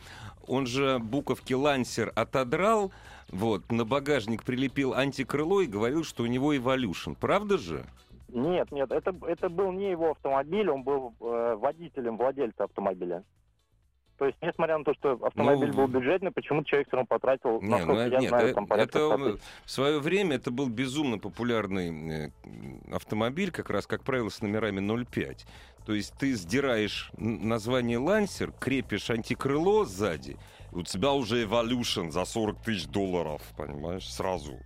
он 0.48 0.66
же 0.66 1.00
буковки 1.00 1.54
Лансер 1.54 2.14
отодрал, 2.16 2.94
вот, 3.30 3.70
на 3.70 3.84
багажник 3.84 4.44
прилепил 4.44 4.94
антикрыло 4.94 5.60
и 5.60 5.66
говорил, 5.66 6.06
что 6.06 6.24
у 6.24 6.28
него 6.28 6.54
Evolution. 6.56 7.18
Правда 7.20 7.58
же? 7.58 7.86
Нет, 8.36 8.70
нет, 8.72 8.92
это, 8.92 9.16
это 9.28 9.48
был 9.50 9.72
не 9.72 9.92
его 9.92 10.12
автомобиль, 10.12 10.70
он 10.70 10.84
был 10.84 11.14
э, 11.22 11.56
водителем, 11.58 12.18
владельца 12.18 12.66
автомобиля. 12.66 13.24
То 14.18 14.26
есть, 14.26 14.38
несмотря 14.42 14.78
на 14.78 14.84
то, 14.86 14.94
что 14.94 15.14
автомобиль 15.22 15.70
Ну, 15.72 15.74
был 15.74 15.88
бюджетный, 15.88 16.32
почему-то 16.32 16.68
человек 16.70 16.88
все 16.88 16.98
равно 16.98 17.08
потратил, 17.08 17.62
Не, 17.62 17.70
насколько 17.70 17.94
ну, 18.06 18.12
я 18.12 18.20
нет, 18.20 18.30
знаю, 18.30 18.48
э, 18.50 18.54
там 18.54 18.68
порядка 18.68 18.98
это 19.00 19.08
100 19.08 19.16
он- 19.16 19.32
тысяч. 19.34 19.46
в 19.66 19.72
свое 19.72 20.00
время 20.00 20.36
это 20.36 20.52
был 20.52 20.70
безумно 20.70 21.18
популярный 21.18 22.26
э, 22.26 22.30
автомобиль, 22.94 23.52
как 23.52 23.70
раз, 23.70 23.88
как 23.88 24.04
правило, 24.04 24.30
с 24.30 24.42
номерами 24.42 24.80
05. 25.06 25.46
То 25.86 25.94
есть 25.94 26.14
ты 26.18 26.34
сдираешь 26.34 27.12
название 27.18 27.98
Лансер, 28.00 28.52
крепишь 28.54 29.10
антикрыло 29.10 29.86
сзади, 29.86 30.38
и 30.74 30.76
у 30.76 30.84
тебя 30.84 31.12
уже 31.14 31.44
Evolution 31.46 32.12
за 32.12 32.26
40 32.26 32.58
тысяч 32.64 32.88
долларов, 32.88 33.42
понимаешь, 33.58 34.10
сразу. 34.12 34.60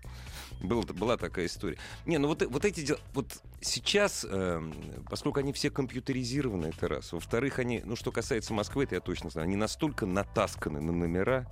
Был, 0.62 0.84
была 0.84 1.17
такая 1.17 1.45
история. 1.45 1.78
Не, 2.06 2.17
ну 2.17 2.28
вот, 2.28 2.41
э- 2.41 2.48
вот 2.48 2.65
эти 2.65 2.82
дела... 2.82 3.00
Вот 3.13 3.41
сейчас, 3.62 4.26
эм, 4.30 4.74
поскольку 5.10 5.39
они 5.39 5.54
все 5.54 5.69
компьютеризированы, 5.69 6.67
это 6.67 6.88
раз. 6.88 7.13
Во-вторых, 7.13 7.60
они, 7.60 7.82
ну 7.86 7.95
что 7.95 8.12
касается 8.12 8.54
Москвы, 8.54 8.84
это 8.84 8.95
я 8.95 9.02
точно 9.02 9.30
знаю, 9.30 9.45
они 9.45 9.56
настолько 9.56 10.06
натасканы 10.06 10.82
на 10.82 10.91
номера, 10.91 11.48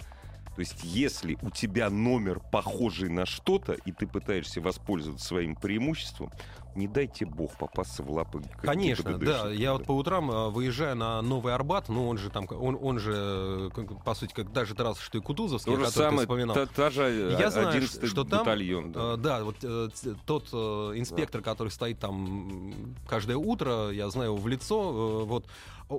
то 0.57 0.61
есть, 0.61 0.83
если 0.83 1.37
у 1.43 1.51
тебя 1.51 1.87
номер 1.91 2.39
похожий 2.51 3.09
на 3.09 3.27
что-то, 3.27 3.73
и 3.73 3.91
ты 3.91 4.07
пытаешься 4.07 4.59
воспользоваться 4.59 5.23
своим 5.23 5.55
преимуществом, 5.55 6.31
не 6.73 6.87
дайте 6.87 7.27
бог 7.27 7.55
попасться 7.59 8.01
в 8.01 8.09
лапы. 8.09 8.41
Конечно, 8.63 9.19
да. 9.19 9.51
Я 9.51 9.73
вот 9.73 9.85
по 9.85 9.91
утрам, 9.91 10.31
э, 10.31 10.49
выезжая 10.49 10.95
на 10.95 11.21
Новый 11.21 11.53
Арбат, 11.53 11.89
ну, 11.89 12.07
он 12.07 12.17
же 12.17 12.31
там, 12.31 12.47
он, 12.49 12.75
он 12.81 12.97
же, 12.97 13.13
э, 13.15 13.69
по 14.03 14.15
сути, 14.15 14.33
как 14.33 14.51
даже 14.51 14.73
трасса, 14.73 14.99
что 15.03 15.19
и 15.19 15.21
Кутузовский, 15.21 15.71
То 15.71 15.77
который 15.77 15.91
ты 15.93 15.99
самое, 15.99 16.19
вспоминал. 16.21 16.55
та, 16.55 16.65
та 16.65 16.89
же 16.89 17.37
Я 17.39 17.51
знаю, 17.51 17.67
11 17.69 18.09
что 18.09 18.23
там, 18.23 18.39
батальон. 18.39 18.91
да. 18.93 19.13
Э, 19.13 19.17
Да, 19.17 19.43
вот 19.43 19.57
э, 19.61 19.89
тот 20.25 20.47
э, 20.51 20.57
инспектор, 20.95 21.41
который 21.43 21.69
стоит 21.69 21.99
там 21.99 22.73
каждое 23.07 23.37
утро, 23.37 23.91
я 23.91 24.09
знаю 24.09 24.31
его 24.31 24.37
в 24.37 24.47
лицо, 24.47 25.21
э, 25.21 25.25
вот, 25.25 25.45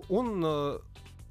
он 0.09 0.43
э, 0.45 0.79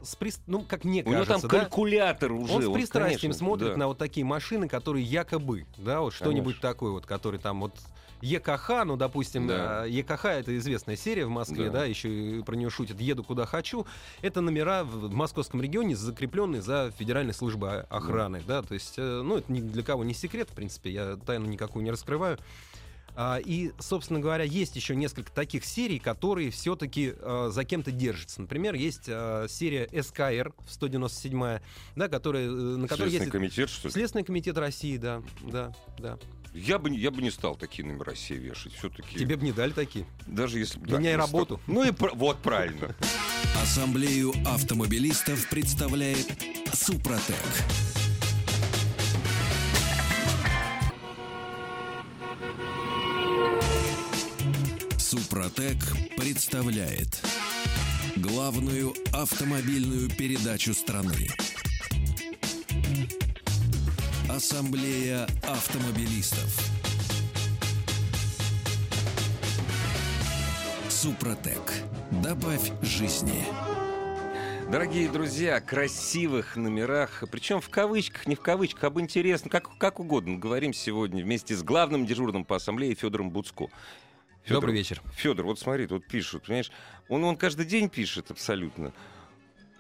с 0.07 0.17
прис- 0.17 0.39
ну, 0.47 0.61
как 0.61 0.83
мне 0.85 1.03
У 1.03 1.09
него 1.11 1.25
там 1.25 1.41
да, 1.41 1.47
калькулятор 1.47 2.31
уже. 2.31 2.53
он 2.53 2.61
с 2.61 2.65
вот, 2.65 2.73
пристрастием 2.73 3.19
конечно, 3.31 3.39
смотрит 3.45 3.71
да. 3.71 3.77
на 3.77 3.87
вот 3.87 3.97
такие 3.97 4.25
машины, 4.25 4.67
которые 4.67 5.03
якобы, 5.03 5.65
да, 5.77 6.01
вот 6.01 6.13
что-нибудь 6.13 6.59
такое 6.61 6.91
вот, 6.91 7.05
который 7.05 7.39
там 7.39 7.61
вот 7.61 7.73
ЕКХ, 8.21 8.83
ну, 8.85 8.95
допустим, 8.97 9.47
Да. 9.47 9.85
э, 9.85 9.89
ЕКХ 9.91 10.25
это 10.25 10.57
известная 10.57 10.95
серия 10.95 11.25
в 11.25 11.29
Москве, 11.29 11.65
Да. 11.65 11.79
да, 11.79 11.85
еще 11.85 12.39
и 12.39 12.41
про 12.41 12.55
нее 12.55 12.69
шутят 12.69 12.99
«Еду 12.99 13.23
куда 13.23 13.45
хочу». 13.45 13.85
Это 14.21 14.41
номера 14.41 14.83
в 14.83 15.07
в 15.07 15.13
московском 15.13 15.61
регионе 15.61 15.95
закрепленные 15.95 16.61
за 16.61 16.91
Федеральной 16.97 17.33
службой 17.33 17.81
охраны, 17.83 18.41
да, 18.47 18.63
то 18.63 18.73
есть, 18.73 18.95
э, 18.97 19.21
ну, 19.23 19.37
это 19.37 19.51
ни 19.51 19.61
для 19.61 19.83
кого 19.83 20.03
не 20.03 20.13
секрет, 20.15 20.49
в 20.49 20.53
принципе, 20.53 20.89
я 20.89 21.17
тайну 21.17 21.45
никакую 21.45 21.83
не 21.83 21.91
раскрываю. 21.91 22.39
А, 23.19 23.38
И, 23.43 23.71
собственно 23.80 24.19
говоря, 24.19 24.43
есть 24.43 24.75
еще 24.75 24.95
несколько 24.95 25.32
таких 25.32 25.65
серий, 25.65 25.97
которые 25.97 26.51
все-таки 26.51 27.15
за 27.49 27.63
кем-то 27.63 27.91
держатся. 27.91 28.41
Например, 28.41 28.75
есть 28.75 29.06
э, 29.08 29.47
серия 29.49 29.89
СКР 30.03 30.53
197, 30.69 31.60
да, 31.95 32.08
которая, 32.10 32.45
э, 32.47 32.49
на 32.51 32.88
которой 32.88 33.10
Следственный 33.10 33.13
ездит 33.19 33.32
комитет, 33.32 33.69
что 33.71 33.88
ли? 33.88 33.91
Следственный 33.91 34.23
комитет 34.23 34.58
России, 34.60 34.97
да, 34.97 35.23
да, 35.41 35.73
да. 35.97 36.19
Я 36.53 36.77
бы, 36.77 36.91
не- 36.91 36.99
я 36.99 37.10
бы 37.10 37.23
не 37.23 37.32
стал 37.32 37.56
такие 37.56 37.88
номера 37.88 38.13
себе 38.13 38.38
вешать. 38.38 38.73
Все-таки. 38.73 39.17
Тебе 39.17 39.36
бы 39.36 39.43
не 39.45 39.51
дали 39.51 39.71
такие. 39.71 40.06
Даже 40.27 40.60
если... 40.60 40.80
Меняй 40.80 41.13
не 41.13 41.15
работу. 41.15 41.60
стал. 41.63 41.73
Ну 41.75 41.84
и 41.88 41.91
вот 42.13 42.38
правильно. 42.43 42.95
Ассамблею 43.62 44.32
автомобилистов 44.45 45.49
представляет 45.49 46.27
Супротек. 46.71 47.36
Супротек 55.29 55.77
представляет 56.15 57.21
главную 58.15 58.93
автомобильную 59.11 60.09
передачу 60.09 60.73
страны. 60.73 61.27
Ассамблея 64.29 65.27
автомобилистов. 65.43 66.57
Супротек. 70.87 71.73
Добавь 72.23 72.71
жизни. 72.81 73.43
Дорогие 74.71 75.09
друзья, 75.09 75.59
красивых 75.59 76.55
номерах, 76.55 77.25
причем 77.29 77.59
в 77.59 77.67
кавычках, 77.67 78.27
не 78.27 78.35
в 78.35 78.41
кавычках, 78.41 78.85
об 78.85 78.99
интересно, 79.01 79.49
как, 79.49 79.77
как 79.77 79.99
угодно, 79.99 80.37
говорим 80.37 80.73
сегодня 80.73 81.21
вместе 81.21 81.53
с 81.53 81.63
главным 81.63 82.05
дежурным 82.05 82.45
по 82.45 82.55
ассамблее 82.55 82.95
Федором 82.95 83.29
Буцко. 83.29 83.69
Фёдор, 84.47 84.62
Добрый 84.62 84.75
вечер. 84.75 85.01
Федор, 85.13 85.45
вот 85.45 85.60
смотри, 85.60 85.88
тут 85.88 86.07
пишут, 86.07 86.43
понимаешь, 86.43 86.71
он, 87.10 87.23
он 87.25 87.36
каждый 87.36 87.65
день 87.65 87.89
пишет 87.89 88.31
абсолютно. 88.31 88.93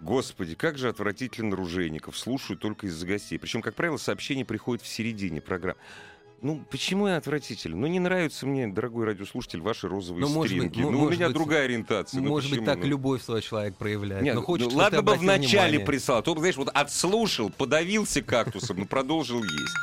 Господи, 0.01 0.55
как 0.55 0.77
же 0.77 0.89
отвратителен 0.89 1.53
Ружейников. 1.53 2.17
Слушаю 2.17 2.57
только 2.57 2.87
из-за 2.87 3.07
гостей. 3.07 3.39
Причем, 3.39 3.61
как 3.61 3.75
правило, 3.75 3.97
сообщение 3.97 4.45
приходит 4.45 4.83
в 4.83 4.87
середине 4.87 5.39
программы. 5.41 5.79
Ну, 6.41 6.63
почему 6.69 7.07
я 7.07 7.17
отвратителен? 7.17 7.79
Ну, 7.79 7.87
не 7.87 7.99
нравятся 7.99 8.45
мне, 8.45 8.67
дорогой 8.67 9.05
радиослушатель, 9.05 9.59
ваши 9.61 9.87
розовые 9.87 10.21
Ну, 10.21 10.29
может 10.33 10.55
быть, 10.55 10.69
стринги. 10.69 10.81
ну, 10.81 10.89
у 10.89 11.01
может 11.01 11.17
меня 11.17 11.27
быть, 11.29 11.35
другая 11.35 11.63
ориентация. 11.63 12.21
Ну, 12.21 12.27
Может 12.29 12.51
быть, 12.51 12.59
почему? 12.59 12.65
так 12.75 12.83
Ну, 12.83 12.89
любовь 12.89 13.23
свой 13.23 13.41
человек 13.41 13.75
проявляет. 13.77 14.21
нет, 14.23 14.35
но 14.35 14.41
ну, 14.41 14.45
хочет, 14.45 14.71
ну, 14.71 14.77
ладно 14.77 15.01
бы 15.01 15.13
в 15.13 15.15
обратил 15.15 15.27
начале 15.27 15.61
внимание. 15.69 15.85
прислал, 15.87 16.21
то, 16.21 16.35
знаешь, 16.37 16.57
вот 16.57 16.69
отслушал, 16.69 17.49
подавился 17.49 18.21
кактусом, 18.21 18.79
но 18.79 18.85
продолжил 18.85 19.41
есть. 19.41 19.75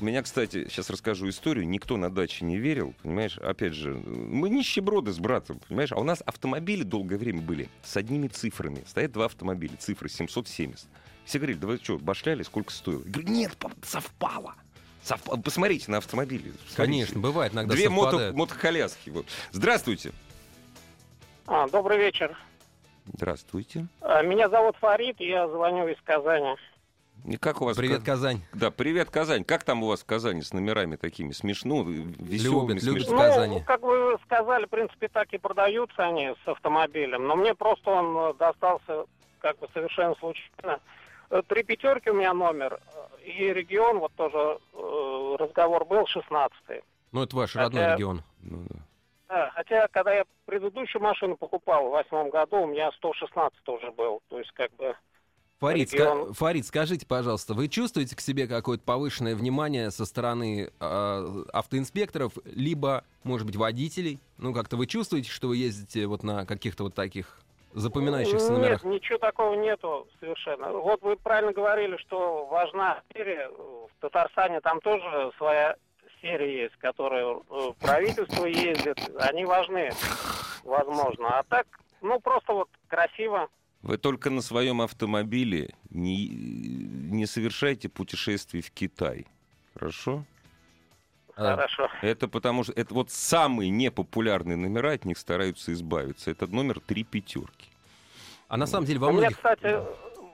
Меня, 0.00 0.22
кстати, 0.22 0.68
сейчас 0.68 0.90
расскажу 0.90 1.28
историю. 1.28 1.68
Никто 1.68 1.96
на 1.96 2.10
даче 2.10 2.44
не 2.44 2.56
верил, 2.56 2.94
понимаешь? 3.02 3.38
Опять 3.38 3.74
же, 3.74 3.94
мы 3.94 4.48
нищеброды 4.48 5.12
с 5.12 5.18
братом, 5.18 5.60
понимаешь? 5.68 5.92
А 5.92 5.96
у 5.96 6.04
нас 6.04 6.22
автомобили 6.24 6.82
долгое 6.82 7.16
время 7.16 7.40
были 7.42 7.68
с 7.82 7.96
одними 7.96 8.28
цифрами. 8.28 8.82
Стоят 8.86 9.12
два 9.12 9.26
автомобиля, 9.26 9.76
цифры 9.78 10.08
770. 10.08 10.88
Все 11.24 11.38
говорили, 11.38 11.58
да 11.58 11.66
вы 11.66 11.78
что, 11.82 11.98
башляли, 11.98 12.42
сколько 12.42 12.72
стоило? 12.72 13.02
Я 13.04 13.10
говорю, 13.10 13.28
нет, 13.28 13.56
совпало. 13.82 14.54
Совпало. 15.02 15.36
Посмотрите 15.40 15.90
на 15.90 15.98
автомобили. 15.98 16.50
посмотрите. 16.50 16.76
Конечно, 16.76 17.20
бывает 17.20 17.52
иногда 17.52 17.74
Две 17.74 17.88
мото, 17.88 18.32
мотоколяски. 18.34 19.10
Вот. 19.10 19.26
Здравствуйте. 19.52 20.12
А, 21.46 21.68
добрый 21.68 21.98
вечер. 21.98 22.36
Здравствуйте. 23.12 23.86
А, 24.00 24.22
Меня 24.22 24.48
зовут 24.48 24.76
Фарид, 24.76 25.20
я 25.20 25.48
звоню 25.48 25.88
из 25.88 25.96
Казани. 26.04 26.54
Как 27.40 27.60
у 27.60 27.64
вас... 27.64 27.76
Привет, 27.76 28.00
Ка- 28.00 28.06
Казань. 28.12 28.40
Да, 28.52 28.70
привет, 28.70 29.10
Казань. 29.10 29.44
Как 29.44 29.64
там 29.64 29.82
у 29.82 29.88
вас 29.88 30.02
в 30.02 30.06
Казани 30.06 30.42
с 30.42 30.52
номерами 30.52 30.96
такими 30.96 31.32
смешно, 31.32 31.82
веселыми, 31.82 32.72
Любят, 32.72 32.82
любят. 32.82 33.08
В 33.08 33.16
Казани. 33.16 33.58
Ну, 33.58 33.64
как 33.64 33.82
вы 33.82 34.16
сказали, 34.24 34.66
в 34.66 34.70
принципе, 34.70 35.08
так 35.08 35.32
и 35.32 35.38
продаются 35.38 36.04
они 36.06 36.34
с 36.44 36.48
автомобилем. 36.48 37.26
Но 37.26 37.36
мне 37.36 37.54
просто 37.54 37.90
он 37.90 38.16
э, 38.16 38.34
достался 38.38 39.04
как 39.40 39.58
бы 39.58 39.68
совершенно 39.72 40.14
случайно. 40.16 40.80
Э, 41.30 41.42
Три 41.46 41.62
пятерки 41.62 42.10
у 42.10 42.14
меня 42.14 42.32
номер. 42.32 42.80
э, 43.22 43.26
И 43.28 43.52
регион, 43.52 43.98
вот 43.98 44.12
тоже 44.14 44.58
э, 44.74 45.36
разговор 45.38 45.84
был, 45.84 46.04
16-й. 46.04 46.82
Ну, 47.12 47.22
это 47.22 47.36
ваш 47.36 47.52
Хотя- 47.52 47.62
родной 47.64 47.92
регион. 47.94 48.22
Ну 48.42 48.64
да. 48.68 48.76
Да, 49.28 49.50
хотя, 49.54 49.86
когда 49.88 50.12
я 50.12 50.24
предыдущую 50.46 51.00
машину 51.02 51.36
покупал 51.36 51.86
в 51.88 51.90
восьмом 51.92 52.30
году, 52.30 52.62
у 52.62 52.66
меня 52.66 52.90
116 52.92 53.68
уже 53.68 53.92
был. 53.92 54.20
То 54.28 54.38
есть, 54.38 54.50
как 54.52 54.74
бы... 54.76 54.96
Фарид, 55.60 55.92
ска- 55.92 56.32
Фарид, 56.32 56.66
скажите, 56.66 57.06
пожалуйста, 57.06 57.52
вы 57.52 57.68
чувствуете 57.68 58.16
к 58.16 58.20
себе 58.20 58.46
какое-то 58.46 58.82
повышенное 58.82 59.36
внимание 59.36 59.90
со 59.90 60.06
стороны 60.06 60.70
э, 60.80 61.44
автоинспекторов, 61.52 62.32
либо, 62.46 63.04
может 63.24 63.46
быть, 63.46 63.56
водителей? 63.56 64.20
Ну, 64.38 64.54
как-то 64.54 64.76
вы 64.78 64.86
чувствуете, 64.86 65.30
что 65.30 65.48
вы 65.48 65.58
ездите 65.58 66.06
вот 66.06 66.22
на 66.22 66.46
каких-то 66.46 66.84
вот 66.84 66.94
таких 66.94 67.38
запоминающихся 67.74 68.50
номерах? 68.52 68.82
Нет, 68.82 68.94
ничего 68.94 69.18
такого 69.18 69.54
нету 69.54 70.08
совершенно. 70.18 70.72
Вот 70.72 71.02
вы 71.02 71.16
правильно 71.16 71.52
говорили, 71.52 71.98
что 71.98 72.46
важна 72.46 73.02
серия. 73.12 73.50
В 73.50 73.90
Татарстане 74.00 74.62
там 74.62 74.80
тоже 74.80 75.30
своя 75.36 75.76
серия 76.22 76.62
есть, 76.62 76.76
которая 76.76 77.36
э, 77.36 77.72
правительство 77.80 78.46
ездит. 78.46 78.98
Они 79.18 79.44
важны, 79.44 79.90
возможно. 80.64 81.38
А 81.38 81.42
так, 81.42 81.66
ну, 82.00 82.18
просто 82.18 82.54
вот 82.54 82.68
красиво. 82.88 83.48
Вы 83.82 83.96
только 83.96 84.28
на 84.30 84.42
своем 84.42 84.82
автомобиле 84.82 85.74
не, 85.90 86.28
не 86.28 87.26
совершайте 87.26 87.88
путешествий 87.88 88.60
в 88.60 88.70
Китай. 88.70 89.26
Хорошо? 89.74 90.24
Хорошо. 91.34 91.88
Это 92.02 92.28
потому 92.28 92.64
что 92.64 92.72
это 92.74 92.92
вот 92.92 93.10
самые 93.10 93.70
непопулярные 93.70 94.56
номера, 94.58 94.92
от 94.92 95.06
них 95.06 95.16
стараются 95.16 95.72
избавиться. 95.72 96.30
Это 96.30 96.46
номер 96.46 96.80
три 96.80 97.04
пятерки. 97.04 97.70
а 98.48 98.58
на 98.58 98.66
самом 98.66 98.84
деле 98.84 98.98
во 98.98 99.08
У 99.08 99.12
меня, 99.12 99.20
многих... 99.20 99.36
кстати, 99.36 99.80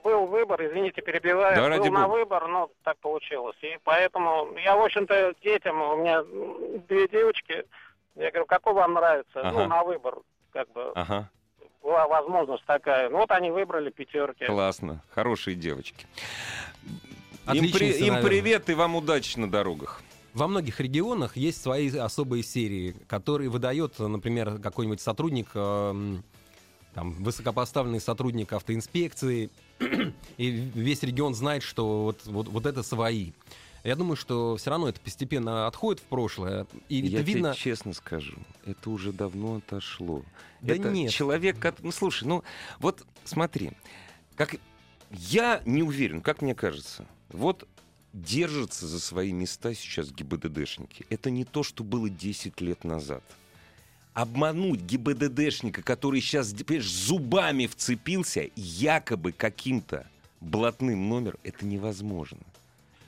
был 0.03 0.27
выбор, 0.27 0.65
извините, 0.65 1.03
перебиваю. 1.03 1.55
Да, 1.55 1.63
был 1.63 1.69
ради 1.69 1.89
на 1.89 2.09
бога. 2.09 2.19
выбор, 2.19 2.49
но 2.49 2.71
так 2.83 2.99
получилось. 2.99 3.57
И 3.63 3.79
поэтому 3.85 4.57
я, 4.59 4.77
в 4.77 4.83
общем-то, 4.83 5.35
детям, 5.43 5.81
у 5.81 5.97
меня 5.99 6.23
две 6.89 7.07
девочки, 7.07 7.65
я 8.17 8.31
говорю, 8.31 8.47
какой 8.47 8.73
вам 8.73 8.95
нравится? 8.95 9.41
Ага. 9.41 9.53
Ну, 9.53 9.67
на 9.69 9.85
выбор, 9.85 10.17
как 10.53 10.73
бы, 10.73 10.91
Ага, 10.97 11.31
была 11.87 12.09
возможность 12.09 12.65
такая. 12.67 13.09
Ну, 13.09 13.19
вот 13.19 13.31
они 13.31 13.51
выбрали 13.51 13.91
пятерки. 13.91 14.45
классно. 14.45 15.03
Хорошие 15.15 15.55
девочки. 15.55 16.07
Им, 17.53 17.71
при- 17.71 17.93
им 18.05 18.21
привет 18.23 18.69
и 18.69 18.75
вам 18.75 18.97
удачи 18.97 19.39
на 19.39 19.49
дорогах. 19.49 20.03
Во 20.35 20.49
многих 20.49 20.81
регионах 20.81 21.37
есть 21.37 21.63
свои 21.63 21.89
особые 21.97 22.43
серии, 22.43 22.97
которые 23.09 23.49
выдает, 23.49 23.99
например, 24.01 24.59
какой-нибудь 24.59 25.01
сотрудник, 25.01 25.47
эм, 25.55 26.25
там, 26.93 27.13
высокопоставленный 27.23 28.01
сотрудник 28.01 28.53
автоинспекции, 28.53 29.49
и 30.37 30.51
весь 30.51 31.03
регион 31.05 31.35
знает, 31.35 31.63
что 31.63 32.03
вот, 32.03 32.27
вот, 32.27 32.49
вот 32.49 32.67
это 32.67 32.83
свои. 32.83 33.31
Я 33.87 33.95
думаю, 33.95 34.17
что 34.17 34.57
все 34.57 34.71
равно 34.71 34.89
это 34.89 35.01
постепенно 35.01 35.69
отходит 35.69 36.03
в 36.03 36.07
прошлое. 36.07 36.67
И 36.89 36.97
Я 36.97 37.21
это 37.21 37.27
видно... 37.27 37.53
тебе 37.53 37.63
честно 37.63 37.93
скажу, 37.93 38.37
это 38.65 38.91
уже 38.91 39.13
давно 39.13 39.59
отошло. 39.59 40.25
Да 40.61 40.75
это 40.75 40.91
нет. 40.91 41.13
человек, 41.13 41.57
ну 41.83 41.93
слушай, 41.93 42.27
ну 42.27 42.43
вот 42.81 43.07
смотри, 43.25 43.71
как 44.35 44.57
я 45.13 45.63
не 45.67 45.85
уверен, 45.85 46.21
как 46.21 46.43
мне 46.43 46.57
кажется, 46.57 47.07
вот 47.29 47.69
держатся 48.13 48.89
за 48.89 48.99
свои 48.99 49.31
места 49.31 49.73
сейчас 49.73 50.11
ГИБДДшники. 50.11 51.07
Это 51.09 51.31
не 51.31 51.45
то, 51.45 51.63
что 51.63 51.85
было 51.85 52.11
10 52.11 52.61
лет 52.61 52.83
назад. 52.83 53.23
Обмануть 54.15 54.81
ГИБДДшника, 54.81 55.83
который 55.83 56.21
сейчас, 56.21 56.53
понимаешь, 56.53 56.91
зубами 56.91 57.67
вцепился 57.67 58.51
якобы 58.57 59.31
каким-то 59.31 60.09
блатным 60.41 61.09
номер, 61.09 61.39
это 61.45 61.65
невозможно. 61.65 62.41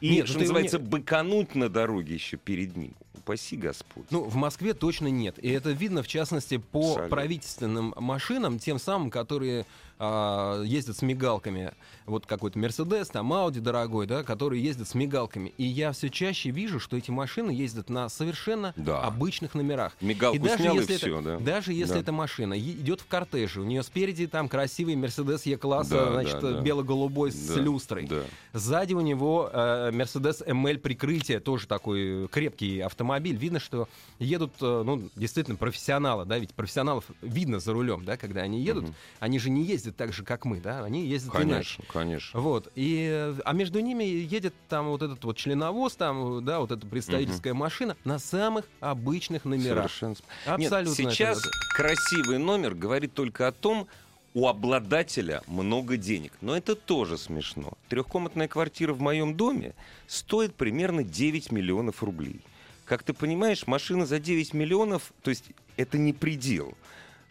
И, 0.01 0.11
Нет, 0.11 0.21
ну 0.21 0.27
что 0.27 0.35
ты 0.35 0.41
называется, 0.41 0.79
быкануть 0.79 1.55
на 1.55 1.69
дороге 1.69 2.15
еще 2.15 2.37
перед 2.37 2.77
ним. 2.77 2.95
Упаси 3.15 3.57
Господь. 3.57 4.07
Ну, 4.11 4.23
в 4.25 4.37
Москве 4.37 4.75
точно 4.75 5.09
нет. 5.09 5.39
И 5.39 5.51
это 5.51 5.71
видно, 5.71 6.03
в 6.03 6.09
частности, 6.09 6.57
по 6.59 6.81
Абсолютно. 6.81 7.09
правительственным 7.09 7.95
машинам, 7.97 8.59
тем 8.59 8.79
самым, 8.79 9.11
которые 9.11 9.67
а, 9.99 10.63
ездят 10.63 10.97
с 10.97 11.03
мигалками. 11.03 11.73
Вот 12.07 12.25
какой-то 12.27 12.59
Мерседес, 12.59 13.09
там 13.09 13.33
Ауди 13.33 13.61
дорогой, 13.61 14.07
да, 14.07 14.23
которые 14.23 14.63
ездят 14.63 14.89
с 14.89 14.95
мигалками. 14.95 15.53
И 15.59 15.65
я 15.65 15.93
все 15.93 16.09
чаще 16.09 16.51
вижу, 16.51 16.81
что 16.81 16.97
эти 16.97 17.11
машины 17.11 17.51
ездят 17.51 17.91
на 17.91 18.09
совершенно 18.09 18.73
Да. 18.77 19.03
обычных 19.03 19.55
номерах. 19.55 19.97
Мигалку 20.01 20.37
и 20.37 20.39
даже 20.39 20.57
снял, 20.63 20.75
и 20.77 20.79
если, 20.79 20.97
все, 20.97 21.19
это, 21.19 21.23
да. 21.23 21.39
даже 21.45 21.73
если 21.73 21.95
Да. 21.95 22.01
эта 22.01 22.13
машина 22.13 22.59
идет 22.59 23.01
в 23.01 23.07
кортеже, 23.07 23.61
у 23.61 23.65
нее 23.65 23.83
спереди 23.83 24.27
там 24.27 24.49
красивый 24.49 24.97
Мерседес 24.97 25.45
Е-класса, 25.47 25.91
Да, 26.07 26.13
значит, 26.13 26.41
да, 26.41 26.53
да. 26.53 26.61
бело-голубой 26.61 27.31
с 27.33 27.49
Да, 27.55 27.61
люстрой. 27.61 28.07
Да. 28.07 28.23
Сзади 28.55 28.95
у 28.95 29.01
него 29.01 29.51
э, 29.53 29.91
Mercedes 29.93 30.47
ML 30.47 30.79
прикрытие, 30.79 31.41
тоже 31.41 31.67
такой 31.67 32.29
крепкий 32.29 32.81
автомобиль. 32.81 33.37
Видно, 33.37 33.61
что 33.61 33.89
едут, 34.19 34.53
э, 34.61 34.83
ну, 34.85 35.09
действительно, 35.17 35.57
профессионалы, 35.57 36.25
да, 36.25 36.39
ведь 36.39 36.55
профессионалов 36.55 37.05
видно 37.21 37.59
за 37.61 37.73
рулем, 37.73 38.05
да, 38.05 38.17
когда 38.17 38.41
они 38.43 38.63
едут. 38.63 38.85
Мгм. 38.85 38.95
Они 39.21 39.39
же 39.39 39.51
не 39.51 39.63
ездят 39.65 39.88
так 39.91 40.13
же, 40.13 40.23
как 40.23 40.45
мы, 40.45 40.61
да, 40.61 40.85
они 40.85 41.07
ездят 41.07 41.35
иначе. 41.37 41.49
Конечно, 41.49 41.85
конечно. 41.93 42.41
Вот, 42.41 42.71
и, 42.75 43.35
а 43.45 43.53
между 43.53 43.81
ними 43.81 44.05
едет 44.05 44.55
там 44.69 44.89
вот 44.89 45.03
этот 45.03 45.23
вот 45.25 45.37
членовоз, 45.37 45.97
там, 45.97 46.45
да, 46.45 46.61
вот 46.61 46.73
эта 46.73 46.87
представительская 46.87 47.55
машина 47.55 47.97
на 48.05 48.19
самых 48.19 48.67
обычных 48.81 49.45
номерах. 49.45 49.91
Совершенно. 49.91 50.17
Абсолютно. 50.47 51.03
Нет, 51.03 51.13
сейчас 51.13 51.39
это- 51.41 51.51
красивый 51.77 52.39
номер 52.39 52.75
говорит 52.75 53.15
только 53.15 53.49
о 53.49 53.53
том, 53.53 53.87
у 54.35 54.47
обладателя 54.47 55.43
много 55.47 55.97
денег. 55.97 56.33
Но 56.41 56.57
это 56.57 56.77
тоже 56.77 57.19
смешно. 57.19 57.73
Трехкомнатная 57.89 58.47
квартира 58.47 58.93
в 58.93 59.01
моем 59.01 59.35
доме 59.35 59.75
стоит 60.07 60.55
примерно 60.55 61.03
9 61.03 61.51
миллионов 61.51 62.03
рублей. 62.03 62.41
Как 62.85 63.03
ты 63.03 63.13
понимаешь, 63.13 63.67
машина 63.67 64.07
за 64.07 64.19
9 64.21 64.55
миллионов, 64.55 65.13
то 65.23 65.31
есть 65.31 65.45
это 65.77 65.99
не 65.99 66.13
предел. 66.13 66.75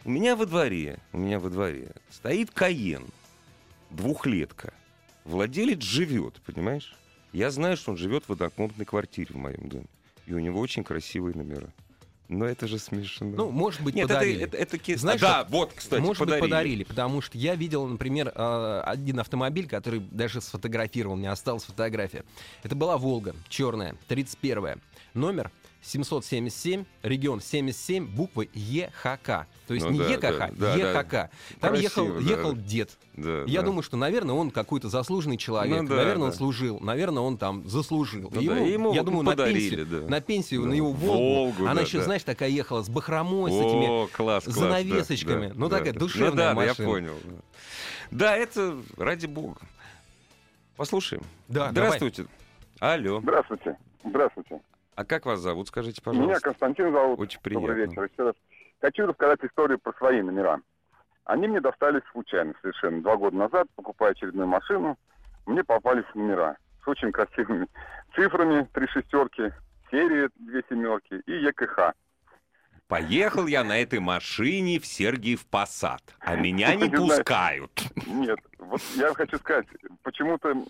У 0.08 0.10
меня 0.10 0.36
во 0.36 0.46
дворе, 0.46 1.00
у 1.12 1.18
меня 1.18 1.38
во 1.38 1.50
дворе 1.50 1.90
стоит 2.10 2.50
Каен, 2.50 3.04
двухлетка. 3.90 4.72
Владелец 5.26 5.82
живет, 5.82 6.40
понимаешь? 6.46 6.96
Я 7.34 7.50
знаю, 7.50 7.76
что 7.76 7.90
он 7.90 7.98
живет 7.98 8.24
в 8.26 8.32
однокомнатной 8.32 8.86
квартире 8.86 9.34
в 9.34 9.36
моем 9.36 9.68
доме. 9.68 9.84
И 10.26 10.32
у 10.32 10.38
него 10.38 10.60
очень 10.60 10.82
красивые 10.82 11.36
номера. 11.36 11.68
Но 12.28 12.46
это 12.46 12.66
же 12.66 12.78
смешно. 12.78 13.26
Ну, 13.28 13.50
может 13.50 13.82
быть, 13.82 13.94
Нет, 13.96 14.06
это, 14.06 14.14
подарили. 14.14 14.44
это, 14.44 14.56
это 14.56 14.78
ки- 14.78 14.94
Знаешь, 14.94 15.20
да, 15.20 15.42
что- 15.42 15.50
вот, 15.50 15.74
кстати, 15.74 16.00
Может 16.00 16.20
подарили. 16.20 16.40
быть, 16.40 16.50
подарили, 16.50 16.84
потому 16.84 17.20
что 17.20 17.36
я 17.36 17.54
видел, 17.54 17.86
например, 17.86 18.32
э, 18.34 18.82
один 18.86 19.20
автомобиль, 19.20 19.68
который 19.68 20.00
даже 20.00 20.40
сфотографировал, 20.40 21.16
меня 21.16 21.32
осталась 21.32 21.64
фотография. 21.64 22.24
Это 22.62 22.74
была 22.74 22.96
«Волга», 22.96 23.36
черная, 23.50 23.94
31 24.08 24.80
номер 25.12 25.50
777, 25.82 26.84
регион 27.02 27.40
77, 27.40 28.06
буквы 28.06 28.48
ЕХК. 28.52 29.46
То 29.66 29.74
есть 29.74 29.86
Ну 29.86 29.92
не 29.92 29.98
да, 30.00 30.08
ЕКХ, 30.10 30.38
да, 30.38 30.50
да, 30.52 30.74
ЕХК. 30.74 31.30
Там 31.60 31.74
ехал, 31.74 32.06
Красиво, 32.06 32.20
да. 32.20 32.30
ехал 32.30 32.54
дед. 32.56 32.90
Да, 33.14 33.42
Я 33.46 33.60
да. 33.60 33.66
думаю, 33.66 33.82
что, 33.82 33.96
наверное, 33.96 34.34
он 34.34 34.50
какой-то 34.50 34.88
заслуженный 34.88 35.36
человек. 35.36 35.82
Ну 35.82 35.88
да, 35.88 35.96
наверное, 35.96 36.24
он 36.26 36.30
да. 36.30 36.36
служил. 36.36 36.78
Наверное, 36.80 37.22
он 37.22 37.38
там 37.38 37.66
заслужил. 37.68 38.30
Ну 38.32 38.40
ему, 38.40 38.54
да, 38.54 38.60
ему 38.60 38.92
я 38.94 39.02
думаю, 39.02 39.24
подарили, 39.24 39.54
на 39.70 39.76
пенсию, 39.76 39.86
да. 39.86 40.08
на 40.08 40.20
пенсию, 40.20 40.62
Да. 40.62 40.68
на 40.68 40.74
его 40.74 40.92
Волгу. 40.92 41.18
Волгу, 41.18 41.62
Она 41.64 41.74
да, 41.76 41.80
еще, 41.82 41.98
да. 41.98 42.04
знаешь, 42.04 42.22
такая 42.22 42.48
ехала 42.50 42.82
с 42.82 42.88
бахромой, 42.88 43.50
с 43.50 43.54
этими 43.54 43.86
О, 44.04 44.08
класс, 44.08 44.44
класс, 44.44 44.56
занавесочками. 44.56 45.48
да, 45.48 45.54
Ну, 45.54 45.68
да, 45.68 45.78
такая 45.78 45.92
да. 45.94 46.00
душевная 46.00 46.30
ну, 46.30 46.36
да, 46.36 46.54
да, 46.54 46.62
я 46.62 46.68
машина. 46.70 46.88
понял. 46.88 47.14
Да, 48.10 48.36
это 48.36 48.78
ради 48.96 49.26
бога. 49.26 49.60
Послушаем. 50.76 51.22
Да, 51.48 51.70
Здравствуйте. 51.70 52.26
Алло. 52.78 53.20
Здравствуйте. 53.20 53.76
Здравствуйте. 54.04 54.60
А 54.98 55.04
как 55.04 55.26
вас 55.26 55.38
зовут? 55.38 55.68
Скажите, 55.68 56.02
Меня 56.06 56.12
пожалуйста. 56.16 56.40
Константин 56.40 56.90
зовут. 56.92 57.20
Очень 57.20 57.38
Добрый 57.44 57.72
приятно. 57.76 57.90
вечер 57.92 58.10
еще 58.12 58.22
раз. 58.24 58.34
Хочу 58.80 59.06
рассказать 59.06 59.38
историю 59.44 59.78
про 59.78 59.92
свои 59.92 60.20
номера. 60.22 60.60
Они 61.24 61.46
мне 61.46 61.60
достались 61.60 62.02
случайно 62.10 62.52
совершенно. 62.60 63.00
Два 63.00 63.16
года 63.16 63.36
назад, 63.36 63.68
покупая 63.76 64.10
очередную 64.10 64.48
машину, 64.48 64.98
мне 65.46 65.62
попались 65.62 66.02
номера 66.16 66.56
с 66.84 66.88
очень 66.88 67.12
красивыми 67.12 67.68
цифрами, 68.16 68.68
три 68.72 68.88
шестерки, 68.88 69.52
серии, 69.88 70.30
две 70.34 70.64
семерки 70.68 71.22
и 71.26 71.32
ЕКХ. 71.44 71.92
Поехал 72.88 73.46
я 73.46 73.62
на 73.62 73.80
этой 73.80 74.00
машине 74.00 74.80
в 74.80 74.86
Сергиев 74.86 75.46
Посад, 75.46 76.02
а 76.18 76.34
меня 76.40 76.74
не 76.74 76.90
пускают. 76.90 77.70
Нет, 78.04 78.40
вот 78.58 78.80
я 78.96 79.14
хочу 79.14 79.38
сказать, 79.38 79.68
почему-то 80.02 80.48
м, 80.48 80.64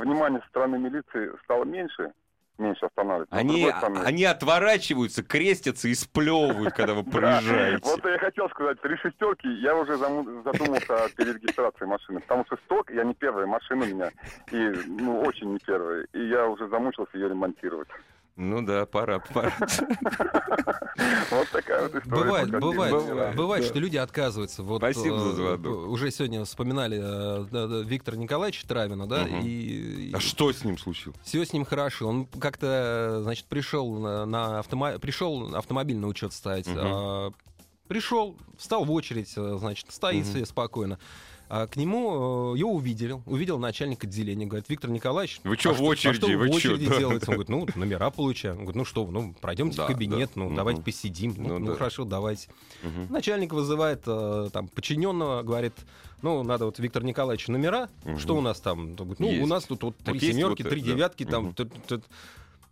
внимание 0.00 0.40
со 0.40 0.48
стороны 0.48 0.78
милиции 0.78 1.30
стало 1.42 1.64
меньше, 1.64 2.12
меньше 2.58 2.88
с 2.94 3.26
Они, 3.30 3.70
стороны- 3.70 4.00
они 4.04 4.24
отворачиваются, 4.24 5.22
крестятся 5.22 5.88
и 5.88 5.94
сплевывают, 5.94 6.74
когда 6.74 6.94
вы 6.94 7.02
проезжаете. 7.10 7.80
Вот 7.84 8.04
я 8.04 8.18
хотел 8.18 8.48
сказать, 8.50 8.80
три 8.80 8.96
шестерки, 8.96 9.48
я 9.60 9.74
уже 9.74 9.96
задумался 9.96 11.04
о 11.04 11.08
перерегистрации 11.10 11.84
машины, 11.84 12.20
потому 12.20 12.44
что 12.46 12.56
сток, 12.64 12.90
я 12.90 13.04
не 13.04 13.14
первая 13.14 13.46
машина 13.46 13.84
у 13.84 13.88
меня, 13.88 14.10
и 14.50 14.72
ну 14.86 15.20
очень 15.20 15.52
не 15.52 15.58
первая, 15.58 16.06
и 16.12 16.28
я 16.28 16.46
уже 16.46 16.68
замучился 16.68 17.16
ее 17.16 17.28
ремонтировать. 17.28 17.88
Ну 18.36 18.62
да, 18.62 18.84
пора, 18.86 19.20
пора. 19.20 19.52
Вот 21.30 21.48
такая 21.50 21.82
вот 21.82 21.94
история. 21.94 22.22
Бывает, 22.24 22.50
бывает. 22.50 22.92
Бывает, 22.92 23.36
бывает, 23.36 23.62
да. 23.64 23.68
что 23.68 23.78
люди 23.80 23.96
отказываются. 23.96 24.62
Вот, 24.62 24.78
Спасибо 24.78 25.18
за 25.18 25.30
э, 25.30 25.32
звонок. 25.34 25.88
Уже 25.88 26.10
сегодня 26.10 26.44
вспоминали 26.44 26.98
э, 27.02 27.46
да, 27.50 27.66
да, 27.66 27.80
Виктора 27.80 28.16
Николаевича 28.16 28.66
Травина, 28.66 29.06
да, 29.06 29.24
Мгм. 29.24 29.40
и 29.42 30.12
А 30.14 30.20
что 30.20 30.52
с 30.52 30.64
ним 30.64 30.78
случилось? 30.78 31.18
все 31.24 31.44
с 31.44 31.52
ним 31.52 31.64
хорошо. 31.64 32.06
Он 32.08 32.26
как-то, 32.26 33.20
значит, 33.22 33.46
пришел 33.46 33.92
на, 33.98 34.24
на 34.26 34.60
автомо- 34.60 34.98
пришел 34.98 35.54
автомобиль 35.56 35.96
на 35.96 36.06
учет 36.08 36.32
ставить. 36.32 36.66
Мгм. 36.68 36.78
а, 36.80 37.30
пришел, 37.88 38.36
встал 38.56 38.84
в 38.84 38.92
очередь, 38.92 39.32
э, 39.36 39.56
значит, 39.58 39.86
стоит 39.90 40.24
Мгм. 40.24 40.32
себе 40.34 40.46
спокойно. 40.46 40.98
А 41.56 41.68
к 41.68 41.76
нему 41.76 42.54
э, 42.56 42.58
его 42.58 42.72
увидели, 42.72 43.12
увидел 43.26 43.60
начальник 43.60 44.02
отделения, 44.02 44.44
говорит, 44.44 44.68
Виктор 44.68 44.90
Николаевич, 44.90 45.40
Вы 45.44 45.56
чё 45.56 45.70
а 45.70 45.72
в 45.72 45.76
что- 45.76 45.84
а 45.84 45.88
очереди? 45.90 46.16
что 46.16 46.26
вы 46.26 46.36
в 46.36 46.46
чё? 46.48 46.54
очереди 46.56 46.88
Да, 46.88 46.98
делаете? 46.98 47.26
Он 47.28 47.34
говорит, 47.34 47.48
ну, 47.48 47.66
номера 47.76 48.10
получаем. 48.10 48.54
Он 48.56 48.62
говорит, 48.64 48.74
ну 48.76 48.84
что 48.84 49.06
ну, 49.06 49.34
пройдемте 49.40 49.76
Да, 49.76 49.84
в 49.84 49.86
кабинет, 49.86 50.30
да. 50.34 50.40
ну, 50.40 50.46
Мгм. 50.46 50.56
давайте 50.56 50.82
посидим. 50.82 51.32
Ну, 51.36 51.48
Ну, 51.50 51.58
ну, 51.60 51.66
да. 51.66 51.74
хорошо, 51.76 52.04
давайте. 52.04 52.48
Мгм. 52.82 53.06
Начальник 53.08 53.52
вызывает 53.52 54.02
э, 54.04 54.48
там 54.52 54.66
подчиненного, 54.66 55.42
говорит, 55.44 55.74
ну, 56.22 56.42
надо 56.42 56.64
вот 56.66 56.80
Виктор 56.80 57.04
Николаевич 57.04 57.46
номера, 57.46 57.88
Мгм. 58.04 58.18
что 58.18 58.34
у 58.36 58.40
нас 58.40 58.58
там? 58.60 58.80
Он 58.80 58.94
говорит, 58.96 59.20
ну, 59.20 59.28
у 59.28 59.30
Есть. 59.30 59.46
нас 59.48 59.62
тут 59.62 59.84
вот 59.84 59.96
три 59.98 60.14
есть 60.18 60.32
семерки, 60.36 60.62
вот 60.62 60.70
три 60.70 60.80
девятки, 60.80 61.24
там, 61.24 61.54
Мгм. 61.56 62.02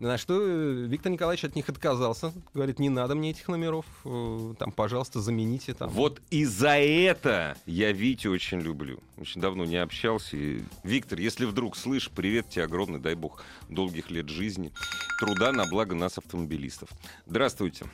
На 0.02 0.18
что 0.18 0.34
э, 0.42 0.72
Виктор 0.88 1.12
Николаевич 1.12 1.44
от 1.44 1.54
них 1.54 1.68
отказался. 1.68 2.32
Говорит, 2.54 2.80
не 2.80 2.88
надо 2.88 3.14
мне 3.14 3.30
этих 3.30 3.46
номеров, 3.46 3.86
э, 4.04 4.54
там, 4.58 4.72
пожалуйста, 4.72 5.20
замените. 5.20 5.74
Там. 5.74 5.90
Вот 5.90 6.20
и 6.28 6.44
за 6.44 6.70
это 6.80 7.56
я 7.66 7.92
Витю 7.92 8.32
очень 8.32 8.58
люблю. 8.58 8.98
Очень 9.16 9.40
давно 9.40 9.64
не 9.64 9.76
общался. 9.76 10.36
И, 10.36 10.62
Виктор, 10.82 11.20
если 11.20 11.44
вдруг 11.44 11.76
слышишь, 11.76 12.10
привет 12.10 12.48
тебе 12.48 12.64
огромный, 12.64 12.98
дай 12.98 13.14
бог 13.14 13.44
долгих 13.68 14.10
лет 14.10 14.28
жизни, 14.28 14.72
труда 15.20 15.52
на 15.52 15.66
благо 15.66 15.94
нас, 15.94 16.18
автомобилистов. 16.18 16.88
Здравствуйте. 17.26 17.86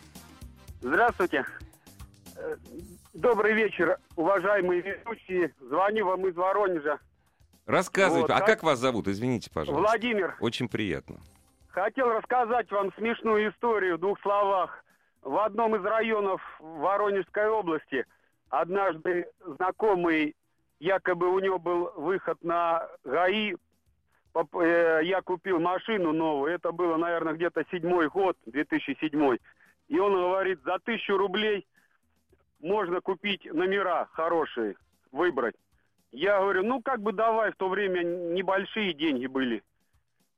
Здравствуйте. 0.80 1.44
Э, 2.36 2.56
Добрый 3.12 3.52
вечер, 3.52 3.98
уважаемые 4.16 4.80
ведущие. 4.80 5.52
Звоню 5.60 6.06
вам 6.06 6.26
из 6.26 6.34
Воронежа. 6.36 7.00
Рассказывайте. 7.66 8.22
Вот, 8.22 8.30
а 8.30 8.38
как- 8.38 8.46
как 8.46 8.62
вас 8.62 8.78
зовут? 8.78 9.08
Извините, 9.08 9.50
пожалуйста. 9.52 9.82
Владимир, 9.90 10.36
Очень 10.40 10.68
приятно. 10.70 11.20
Хотел 11.82 12.10
рассказать 12.10 12.70
вам 12.70 12.92
смешную 12.94 13.50
историю 13.50 13.96
в 13.96 14.00
двух 14.00 14.20
словах. 14.20 14.84
В 15.22 15.36
одном 15.38 15.76
из 15.76 15.84
районов 15.84 16.40
Воронежской 16.60 17.48
области 17.48 18.06
однажды 18.48 19.28
знакомый, 19.44 20.34
якобы 20.80 21.28
у 21.28 21.38
него 21.38 21.58
был 21.58 21.92
выход 21.96 22.42
на 22.42 22.88
ГАИ, 23.04 23.54
э, 24.34 25.00
я 25.02 25.22
купил 25.22 25.60
машину 25.60 26.12
новую, 26.12 26.52
это 26.52 26.72
было, 26.72 26.96
наверное, 26.96 27.34
где-то 27.34 27.64
седьмой 27.70 28.08
год, 28.08 28.36
2007. 28.46 29.36
И 29.88 29.98
он 29.98 30.14
говорит, 30.14 30.60
за 30.64 30.78
тысячу 30.78 31.16
рублей 31.16 31.66
можно 32.60 33.00
купить 33.00 33.44
номера 33.52 34.08
хорошие, 34.12 34.76
выбрать. 35.12 35.54
Я 36.10 36.40
говорю, 36.40 36.62
ну 36.64 36.80
как 36.80 37.00
бы 37.02 37.12
давай, 37.12 37.52
в 37.52 37.56
то 37.56 37.68
время 37.68 38.02
небольшие 38.02 38.94
деньги 38.94 39.26
были. 39.26 39.62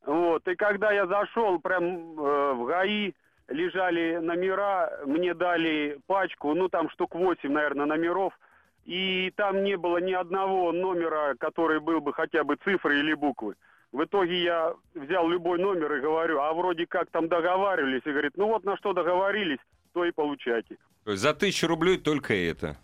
Вот, 0.06 0.46
и 0.48 0.54
когда 0.54 0.92
я 0.92 1.06
зашел 1.06 1.58
прям 1.60 1.84
э, 2.18 2.52
в 2.54 2.64
ГАИ, 2.66 3.12
лежали 3.48 4.16
номера, 4.16 4.90
мне 5.04 5.34
дали 5.34 5.98
пачку, 6.06 6.54
ну 6.54 6.68
там 6.68 6.88
штук 6.90 7.14
8, 7.14 7.50
наверное, 7.50 7.86
номеров, 7.86 8.32
и 8.86 9.32
там 9.36 9.62
не 9.62 9.76
было 9.76 9.98
ни 9.98 10.12
одного 10.12 10.72
номера, 10.72 11.34
который 11.38 11.80
был 11.80 12.00
бы 12.00 12.12
хотя 12.12 12.44
бы 12.44 12.56
цифры 12.64 13.00
или 13.00 13.14
буквы. 13.14 13.54
В 13.92 14.04
итоге 14.04 14.42
я 14.42 14.74
взял 14.94 15.28
любой 15.28 15.58
номер 15.58 15.92
и 15.96 16.00
говорю, 16.00 16.40
а 16.40 16.52
вроде 16.54 16.86
как 16.86 17.10
там 17.10 17.28
договаривались, 17.28 18.02
и 18.04 18.10
говорит, 18.10 18.32
ну 18.36 18.46
вот 18.46 18.64
на 18.64 18.76
что 18.76 18.92
договорились, 18.92 19.58
то 19.92 20.04
и 20.04 20.12
получайте. 20.12 20.76
За 21.04 21.34
тысячу 21.34 21.66
рублей 21.66 21.98
только 21.98 22.34
это. 22.34 22.76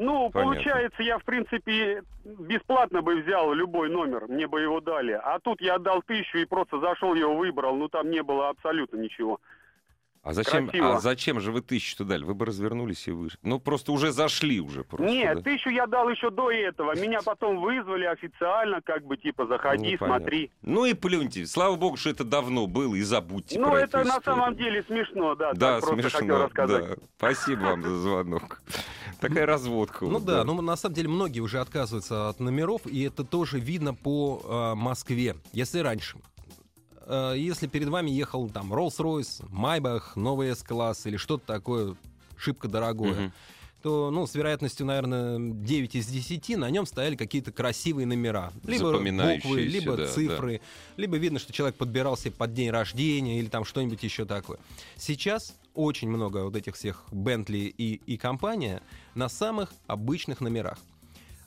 Ну, 0.00 0.30
Понятно. 0.30 0.54
получается, 0.54 1.02
я, 1.02 1.18
в 1.18 1.24
принципе, 1.24 2.02
бесплатно 2.24 3.02
бы 3.02 3.16
взял 3.20 3.52
любой 3.52 3.90
номер, 3.90 4.28
мне 4.28 4.46
бы 4.48 4.62
его 4.62 4.80
дали. 4.80 5.12
А 5.12 5.38
тут 5.40 5.60
я 5.60 5.74
отдал 5.74 6.00
тысячу 6.02 6.38
и 6.38 6.46
просто 6.46 6.80
зашел, 6.80 7.14
его 7.14 7.36
выбрал, 7.36 7.76
ну 7.76 7.86
там 7.88 8.10
не 8.10 8.22
было 8.22 8.48
абсолютно 8.48 8.96
ничего. 8.96 9.38
А 10.22 10.32
зачем, 10.32 10.68
Красиво. 10.68 10.96
а 10.96 11.00
зачем 11.00 11.40
же 11.40 11.50
вы 11.52 11.60
тысячу 11.62 12.04
дали? 12.04 12.24
Вы 12.24 12.34
бы 12.34 12.44
развернулись 12.46 13.08
и 13.08 13.10
вышли. 13.10 13.38
Ну, 13.42 13.58
просто 13.58 13.92
уже 13.92 14.10
зашли 14.12 14.60
уже. 14.60 14.84
Просто, 14.84 15.06
Нет, 15.06 15.36
да? 15.36 15.42
тысячу 15.42 15.70
я 15.70 15.86
дал 15.86 16.08
еще 16.10 16.30
до 16.30 16.50
этого. 16.50 16.94
Меня 16.94 17.20
потом 17.24 17.58
вызвали 17.60 18.04
официально, 18.04 18.82
как 18.82 19.04
бы, 19.04 19.16
типа, 19.18 19.46
заходи, 19.46 19.92
Ну, 19.92 19.98
понятно. 19.98 20.06
смотри. 20.06 20.50
Ну 20.62 20.84
и 20.84 20.92
плюньте. 20.92 21.46
Слава 21.46 21.76
богу, 21.76 21.96
что 21.96 22.10
это 22.10 22.24
давно 22.24 22.66
было, 22.66 22.94
и 22.94 23.02
забудьте 23.02 23.58
ну, 23.58 23.74
это 23.74 24.04
на 24.04 24.20
самом 24.20 24.56
деле 24.56 24.82
смешно, 24.82 25.34
да. 25.34 25.52
Да, 25.54 25.78
просто 25.80 25.96
хотел 25.96 26.10
смешно. 26.10 26.44
рассказать. 26.44 26.88
Да. 26.88 26.96
Спасибо 27.16 27.60
вам 27.60 27.82
за 27.82 27.96
звонок. 27.96 28.62
Такая 29.20 29.46
разводка. 29.46 30.04
Ну 30.04 30.12
вот, 30.12 30.24
да, 30.24 30.44
ну 30.44 30.60
на 30.60 30.76
самом 30.76 30.94
деле 30.94 31.08
многие 31.08 31.40
уже 31.40 31.60
отказываются 31.60 32.28
от 32.28 32.40
номеров, 32.40 32.86
и 32.86 33.02
это 33.02 33.24
тоже 33.24 33.58
видно 33.58 33.94
по 33.94 34.42
э, 34.44 34.74
Москве. 34.74 35.36
Если 35.52 35.80
раньше, 35.80 36.18
э, 37.06 37.34
если 37.36 37.66
перед 37.66 37.88
вами 37.88 38.10
ехал 38.10 38.48
там 38.48 38.72
Rolls-Royce, 38.72 39.46
Майбах, 39.48 40.16
новый 40.16 40.50
S-класс 40.50 41.06
или 41.06 41.16
что-то 41.16 41.46
такое 41.46 41.96
шибко 42.36 42.68
дорогое, 42.68 43.32
то, 43.82 44.10
ну, 44.10 44.26
с 44.26 44.34
вероятностью, 44.34 44.84
наверное, 44.86 45.38
9 45.38 45.94
из 45.94 46.06
10 46.06 46.56
на 46.56 46.68
нем 46.70 46.86
стояли 46.86 47.16
какие-то 47.16 47.50
красивые 47.50 48.06
номера. 48.06 48.52
Либо 48.64 48.98
буквы, 48.98 49.62
либо 49.62 49.96
да, 49.96 50.06
цифры, 50.06 50.60
либо 50.96 51.16
видно, 51.16 51.38
что 51.38 51.52
человек 51.52 51.76
подбирал 51.76 52.16
себе 52.16 52.32
под 52.32 52.52
день 52.52 52.70
рождения 52.70 53.38
или 53.38 53.46
там 53.46 53.64
что-нибудь 53.64 54.02
еще 54.02 54.24
такое. 54.24 54.58
Сейчас 54.96 55.54
очень 55.74 56.08
много 56.08 56.44
вот 56.44 56.56
этих 56.56 56.74
всех 56.74 57.04
Бентли 57.10 57.72
и, 57.76 58.00
и 58.06 58.16
компания 58.16 58.82
на 59.14 59.28
самых 59.28 59.72
обычных 59.86 60.40
номерах. 60.40 60.78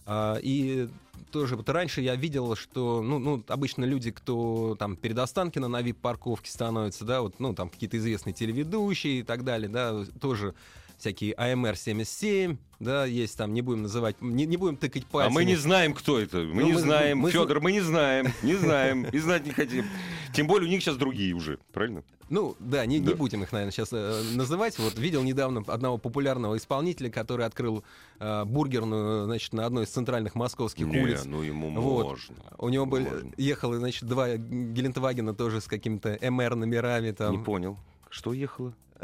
А, 0.05 0.37
и 0.41 0.89
тоже 1.31 1.55
вот 1.55 1.67
раньше 1.69 2.01
я 2.01 2.15
видел, 2.15 2.55
что 2.55 3.01
ну, 3.01 3.19
ну, 3.19 3.43
обычно 3.47 3.85
люди, 3.85 4.11
кто 4.11 4.75
там 4.77 4.95
перед 4.95 5.17
Останкино 5.17 5.67
на 5.67 5.81
вип-парковке 5.81 6.51
становятся, 6.51 7.05
да, 7.05 7.21
вот, 7.21 7.39
ну, 7.39 7.53
там 7.53 7.69
какие-то 7.69 7.97
известные 7.97 8.33
телеведущие 8.33 9.19
и 9.19 9.23
так 9.23 9.43
далее, 9.43 9.69
да, 9.69 10.05
тоже 10.21 10.53
всякие 10.97 11.33
АМР-77, 11.35 12.57
да, 12.79 13.05
есть 13.05 13.37
там, 13.37 13.53
не 13.53 13.61
будем 13.61 13.83
называть, 13.83 14.21
не, 14.21 14.45
не 14.45 14.57
будем 14.57 14.77
тыкать 14.77 15.03
А 15.09 15.11
пальцами. 15.11 15.33
мы 15.35 15.45
не 15.45 15.55
знаем, 15.55 15.93
кто 15.93 16.19
это. 16.19 16.37
Мы 16.37 16.61
Ну, 16.61 16.67
не 16.67 16.73
мы- 16.73 16.79
знаем. 16.79 17.17
мы- 17.19 17.31
Федор, 17.31 17.61
мы 17.61 17.71
не 17.71 17.81
знаем. 17.81 18.27
Не 18.43 18.55
знаем. 18.55 19.05
И 19.05 19.17
знать 19.19 19.45
не 19.45 19.51
хотим. 19.51 19.85
Тем 20.33 20.47
более 20.47 20.67
у 20.67 20.71
них 20.71 20.81
сейчас 20.81 20.95
другие 20.97 21.33
уже. 21.33 21.59
Правильно? 21.71 22.03
Ну, 22.29 22.55
да, 22.59 22.85
не, 22.85 22.99
не 22.99 23.07
Да. 23.09 23.15
будем 23.15 23.43
их, 23.43 23.51
наверное, 23.51 23.71
сейчас 23.71 23.91
называть. 23.91 24.79
Вот 24.79 24.97
видел 24.97 25.21
недавно 25.23 25.63
одного 25.67 25.97
популярного 25.97 26.57
исполнителя, 26.57 27.09
который 27.11 27.45
открыл 27.45 27.83
э, 28.19 28.45
бургерную, 28.45 29.25
значит, 29.25 29.53
на 29.53 29.65
одной 29.65 29.83
из 29.83 29.89
центральных 29.89 30.33
московских 30.33 30.87
Не, 30.87 31.01
улиц. 31.01 31.25
ну 31.25 31.41
ему 31.41 31.69
Вот. 31.79 32.05
можно. 32.05 32.35
У 32.57 32.69
него 32.69 32.85
были, 32.85 33.03
Можно. 33.09 33.31
ехало, 33.37 33.77
значит, 33.77 34.05
два 34.07 34.35
Гелендвагена 34.37 35.33
тоже 35.35 35.61
с 35.61 35.65
какими-то 35.67 36.17
МР 36.21 36.55
номерами 36.55 37.11
там. 37.11 37.37
Не 37.37 37.43
понял. 37.43 37.77
Что 38.09 38.33
ехало? 38.33 38.73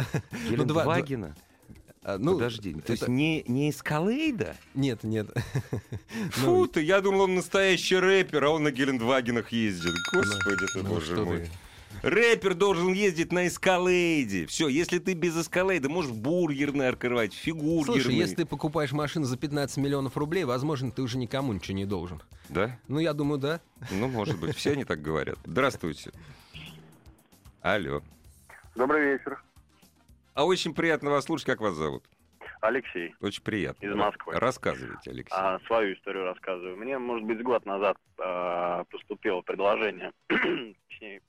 Ну, 0.50 0.64
два- 0.66 0.84
Гелендвагена? 0.86 1.36
А, 1.38 1.49
ну, 2.18 2.34
Подожди. 2.34 2.74
То 2.74 2.92
есть 2.92 3.04
это- 3.04 3.12
не, 3.12 3.44
не 3.48 3.70
эскалейда? 3.70 4.56
Нет, 4.74 5.04
нет. 5.04 5.28
Фу 6.32 6.46
Ну, 6.46 6.68
ты, 6.68 6.82
я 6.82 7.02
думал, 7.02 7.22
он 7.22 7.36
настоящий 7.36 7.98
рэпер, 7.98 8.44
а 8.46 8.50
он 8.52 8.64
на 8.64 8.72
Гелендвагенах 8.72 9.52
ездит. 9.52 9.94
Господи 10.14 10.66
ты, 10.74 10.84
ну, 10.84 10.90
боже 10.90 11.16
мой. 11.24 11.50
Рэпер 12.02 12.54
должен 12.54 12.94
ездить 12.94 13.32
на 13.34 13.48
эскалейде. 13.48 14.46
Все, 14.46 14.68
если 14.70 15.00
ты 15.00 15.14
без 15.14 15.36
эскалейда, 15.38 15.90
можешь 15.90 16.12
бургерный 16.12 16.88
открывать, 16.88 17.34
фигургерный. 17.34 18.02
Слушай, 18.02 18.16
если 18.16 18.36
ты 18.36 18.46
покупаешь 18.46 18.92
машину 18.92 19.26
за 19.26 19.38
15 19.38 19.78
миллионов 19.78 20.16
рублей, 20.16 20.46
возможно, 20.46 20.92
ты 20.92 21.02
уже 21.02 21.18
никому 21.18 21.52
ничего 21.52 21.76
не 21.76 21.86
должен. 21.86 22.22
Да? 22.48 22.80
Ну, 22.88 23.00
я 23.00 23.14
думаю, 23.14 23.40
да. 23.40 23.60
Ну, 23.92 24.08
может 24.08 24.40
быть. 24.40 24.56
Все 24.56 24.72
они 24.72 24.86
так 24.86 25.02
говорят. 25.02 25.38
Здравствуйте. 25.46 26.12
Алло. 27.62 28.02
Добрый 28.76 29.14
вечер. 29.14 29.44
А 30.34 30.46
очень 30.46 30.74
приятно 30.74 31.10
вас 31.10 31.26
слушать. 31.26 31.46
Как 31.48 31.62
вас 31.62 31.74
зовут? 31.74 32.06
Алексей. 32.62 33.16
Очень 33.22 33.44
приятно. 33.44 33.86
Из 33.86 33.96
Москвы. 33.96 34.34
Рассказывайте, 34.36 35.12
Алексей. 35.12 35.36
А, 35.36 35.60
свою 35.66 35.94
историю 35.94 36.26
рассказываю. 36.26 36.76
Мне, 36.78 36.98
может 36.98 37.26
быть, 37.26 37.42
год 37.42 37.66
назад 37.66 37.98
а, 38.18 38.84
поступило 38.86 39.42
предложение, 39.42 40.12
точнее, 40.28 41.22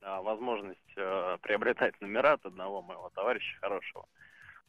а, 0.00 0.22
возможность 0.22 0.78
а, 0.96 1.38
приобретать 1.38 2.00
номера 2.00 2.34
от 2.34 2.46
одного 2.46 2.82
моего 2.82 3.10
товарища 3.10 3.56
хорошего. 3.60 4.06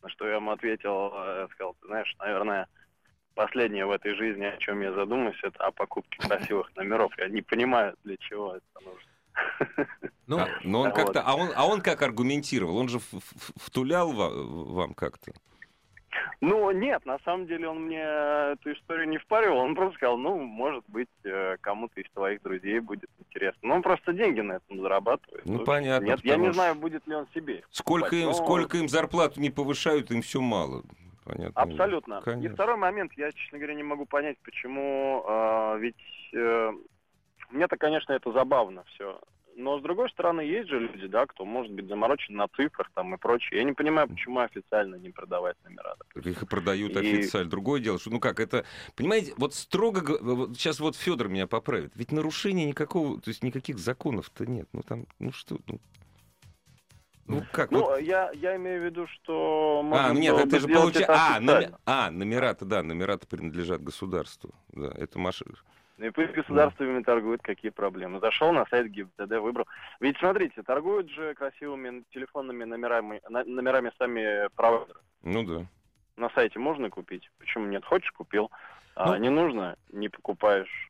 На 0.01 0.09
что 0.09 0.27
я 0.27 0.35
ему 0.35 0.51
ответил, 0.51 1.11
э, 1.13 1.47
сказал, 1.51 1.75
ты 1.81 1.87
знаешь, 1.87 2.15
наверное, 2.19 2.69
последнее 3.35 3.85
в 3.85 3.91
этой 3.91 4.15
жизни, 4.15 4.45
о 4.45 4.57
чем 4.57 4.81
я 4.81 4.93
задумаюсь, 4.93 5.39
это 5.43 5.65
о 5.65 5.71
покупке 5.71 6.19
красивых 6.19 6.73
номеров. 6.77 7.11
Я 7.17 7.27
не 7.27 7.41
понимаю, 7.41 7.95
для 8.05 8.15
чего 8.17 8.55
это 8.55 8.85
нужно. 8.85 9.08
Ну, 10.27 10.37
А, 10.39 10.47
но 10.63 10.81
он 10.81 10.91
как-то, 10.91 11.21
а 11.21 11.35
он, 11.35 11.49
а 11.55 11.65
он 11.67 11.81
как 11.81 12.01
аргументировал? 12.03 12.77
Он 12.77 12.87
же 12.87 12.99
втулял 13.57 14.11
ва- 14.11 14.29
вам 14.31 14.93
как-то. 14.93 15.31
Ну, 16.41 16.71
нет, 16.71 17.05
на 17.05 17.19
самом 17.19 17.47
деле 17.47 17.67
он 17.67 17.85
мне 17.85 17.99
эту 18.01 18.73
историю 18.73 19.09
не 19.09 19.17
впаривал. 19.17 19.57
Он 19.57 19.75
просто 19.75 19.95
сказал, 19.97 20.17
ну, 20.17 20.37
может 20.39 20.83
быть, 20.87 21.09
э, 21.23 21.57
кому-то 21.61 21.99
из 21.99 22.09
твоих 22.11 22.41
друзей 22.41 22.79
будет 22.79 23.09
интересно. 23.19 23.59
Ну, 23.63 23.75
он 23.75 23.81
просто 23.81 24.13
деньги 24.13 24.39
на 24.39 24.53
этом 24.53 24.79
зарабатывает. 24.79 25.45
Ну, 25.45 25.55
общем, 25.55 25.65
понятно, 25.65 26.05
Нет, 26.05 26.19
я 26.23 26.37
не 26.37 26.53
знаю, 26.53 26.75
будет 26.75 27.05
ли 27.07 27.15
он 27.15 27.27
себе. 27.33 27.63
Сколько 27.71 28.15
им, 28.15 28.27
но- 28.27 28.33
сколько 28.33 28.77
им 28.77 28.87
зарплату 28.87 29.41
не 29.41 29.49
повышают, 29.49 30.11
им 30.11 30.21
все 30.21 30.39
мало. 30.41 30.83
Понятно. 31.25 31.61
Абсолютно. 31.61 32.19
И 32.19 32.23
Конечно. 32.23 32.53
второй 32.55 32.77
момент, 32.77 33.11
я, 33.17 33.31
честно 33.31 33.57
говоря, 33.59 33.75
не 33.75 33.83
могу 33.83 34.05
понять, 34.05 34.37
почему, 34.43 35.23
э, 35.27 35.77
ведь 35.79 35.95
э, 36.33 36.71
мне-то, 37.49 37.77
конечно, 37.77 38.13
это 38.13 38.31
забавно 38.31 38.83
все. 38.93 39.19
Но, 39.55 39.77
с 39.77 39.81
другой 39.81 40.09
стороны, 40.09 40.39
есть 40.41 40.69
же 40.69 40.79
люди, 40.79 41.07
да, 41.07 41.25
кто 41.25 41.43
может 41.43 41.73
быть 41.73 41.87
заморочен 41.87 42.35
на 42.35 42.47
цифрах 42.47 42.89
там 42.93 43.13
и 43.13 43.17
прочее. 43.17 43.59
Я 43.59 43.65
не 43.65 43.73
понимаю, 43.73 44.07
почему 44.07 44.39
официально 44.39 44.95
не 44.95 45.09
продавать 45.09 45.57
номера. 45.65 45.95
Их 46.15 46.43
и 46.43 46.45
продают 46.45 46.93
И- 46.93 46.99
официально. 46.99 47.49
Другое 47.49 47.81
дело, 47.81 47.99
что, 47.99 48.09
ну 48.09 48.21
как, 48.21 48.39
это, 48.39 48.63
понимаете, 48.95 49.33
вот 49.37 49.53
строго, 49.53 50.17
вот 50.21 50.55
сейчас 50.55 50.79
вот 50.79 50.95
Федор 50.95 51.27
меня 51.27 51.45
поправит, 51.45 51.91
ведь 51.95 52.13
нарушения 52.13 52.65
никакого, 52.67 53.19
то 53.19 53.29
есть 53.29 53.43
никаких 53.43 53.79
законов-то 53.79 54.45
нет. 54.45 54.69
Ну 54.71 54.81
там, 54.81 55.05
ну 55.19 55.33
что, 55.33 55.57
ну, 55.67 55.79
ну 57.27 57.43
как, 57.51 57.71
Ну, 57.71 57.81
вот- 57.81 58.01
я, 58.01 58.31
я 58.35 58.55
имею 58.55 58.81
в 58.81 58.85
виду, 58.85 59.07
что... 59.07 59.85
а, 59.91 60.13
ну 60.13 60.19
нет, 60.19 60.37
это 60.37 60.47
бы 60.47 60.59
же 60.59 60.67
получается, 60.69 61.11
это 61.11 61.35
а, 61.35 61.39
номер- 61.41 61.77
а, 61.85 62.11
номера-то, 62.11 62.63
да, 62.63 62.81
номера-то 62.81 63.27
принадлежат 63.27 63.83
государству, 63.83 64.55
да, 64.69 64.89
это 64.95 65.19
машина. 65.19 65.55
Ну 65.99 66.05
И 66.05 66.11
пусть 66.11 66.31
государство 66.31 66.85
ими 66.85 67.03
торгует, 67.03 67.41
какие 67.41 67.71
проблемы. 67.71 68.21
Зашел 68.21 68.53
на 68.53 68.65
сайт 68.67 68.87
ГИБДД, 68.87 69.39
выбрал. 69.39 69.67
Ведь 69.99 70.17
смотрите, 70.17 70.63
торгуют 70.63 71.09
же 71.09 71.33
красивыми 71.33 72.03
телефонными 72.13 72.63
номерами, 72.63 73.21
номерами 73.27 73.91
сами 73.97 74.47
провайдеры. 74.55 74.99
Ну 75.23 75.43
да. 75.43 75.65
На 76.15 76.29
сайте 76.29 76.57
можно 76.57 76.89
купить? 76.89 77.29
Почему 77.37 77.65
нет? 77.67 77.83
Хочешь, 77.83 78.11
купил. 78.13 78.49
А 78.95 79.07
Ну- 79.11 79.17
не 79.17 79.29
нужно, 79.29 79.75
не 79.91 80.07
покупаешь. 80.07 80.89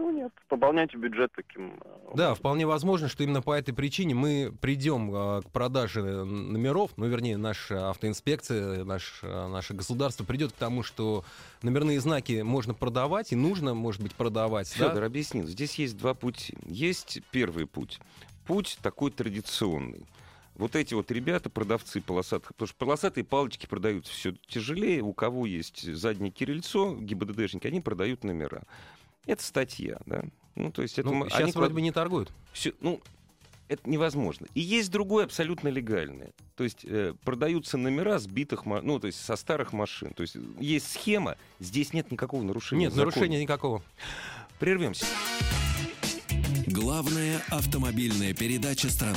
Почему 0.00 0.16
нет? 0.16 0.32
Пополняйте 0.48 0.96
бюджет 0.96 1.30
таким. 1.36 1.74
э, 1.84 2.12
Да, 2.14 2.34
вполне 2.34 2.66
возможно, 2.66 3.06
что 3.08 3.22
именно 3.22 3.42
по 3.42 3.52
этой 3.52 3.74
причине 3.74 4.14
мы 4.14 4.50
придем 4.58 5.10
а, 5.12 5.42
к 5.42 5.50
продаже 5.50 6.24
номеров, 6.24 6.92
ну, 6.96 7.06
вернее, 7.06 7.36
наша 7.36 7.90
автоинспекция, 7.90 8.84
наш, 8.84 9.20
а, 9.22 9.48
наше 9.48 9.74
государство 9.74 10.24
придет 10.24 10.52
к 10.52 10.56
тому, 10.56 10.82
что 10.82 11.22
номерные 11.62 12.00
знаки 12.00 12.40
можно 12.40 12.72
продавать 12.72 13.32
и 13.32 13.36
нужно, 13.36 13.74
может 13.74 14.00
быть, 14.00 14.14
продавать. 14.14 14.74
да? 14.78 14.88
Федор 14.88 15.04
объяснил, 15.04 15.46
здесь 15.46 15.74
есть 15.74 15.98
два 15.98 16.14
пути. 16.14 16.56
Есть 16.64 17.20
первый 17.30 17.66
путь. 17.66 18.00
Путь 18.46 18.78
такой 18.80 19.10
традиционный. 19.10 20.06
Вот 20.54 20.76
эти 20.76 20.94
вот 20.94 21.10
ребята, 21.10 21.50
продавцы 21.50 22.00
полосатых, 22.00 22.54
потому 22.54 22.68
что 22.68 22.76
полосатые 22.78 23.24
палочки 23.24 23.66
продают 23.66 24.06
все 24.06 24.32
тяжелее. 24.48 25.02
У 25.02 25.12
кого 25.12 25.44
есть 25.44 25.82
заднее 25.94 26.30
кирильцо, 26.30 26.96
ГИБДДшники, 26.96 27.66
они 27.66 27.82
продают 27.82 28.24
номера. 28.24 28.62
Это 29.26 29.42
статья, 29.42 29.98
да. 30.06 30.24
Ну, 30.54 30.70
то 30.72 30.82
есть 30.82 30.98
это... 30.98 31.08
Ну, 31.10 31.28
сейчас 31.28 31.40
они 31.42 31.52
вроде 31.52 31.74
бы 31.74 31.80
не 31.80 31.92
торгуют. 31.92 32.32
всё- 32.52 32.72
ну, 32.80 33.00
это 33.68 33.88
невозможно. 33.88 34.46
И 34.54 34.60
есть 34.60 34.90
другое 34.90 35.24
абсолютно 35.24 35.68
легальное. 35.68 36.30
То 36.56 36.64
есть 36.64 36.84
э, 36.84 37.14
продаются 37.24 37.78
номера 37.78 38.18
сбитых, 38.18 38.66
ну, 38.66 38.98
то 38.98 39.06
есть 39.06 39.24
со 39.24 39.36
старых 39.36 39.72
машин. 39.72 40.12
То 40.12 40.22
есть 40.22 40.36
есть 40.58 40.90
схема, 40.92 41.36
здесь 41.60 41.92
нет 41.92 42.10
никакого 42.10 42.42
нарушения 42.42 42.86
Нет, 42.86 42.92
закона. 42.92 43.10
нарушения 43.12 43.40
никакого. 43.42 43.82
Прервемся. 44.58 45.06
Главная 46.66 47.40
автомобильная 47.50 48.34
передача 48.34 48.90
страны. 48.90 49.16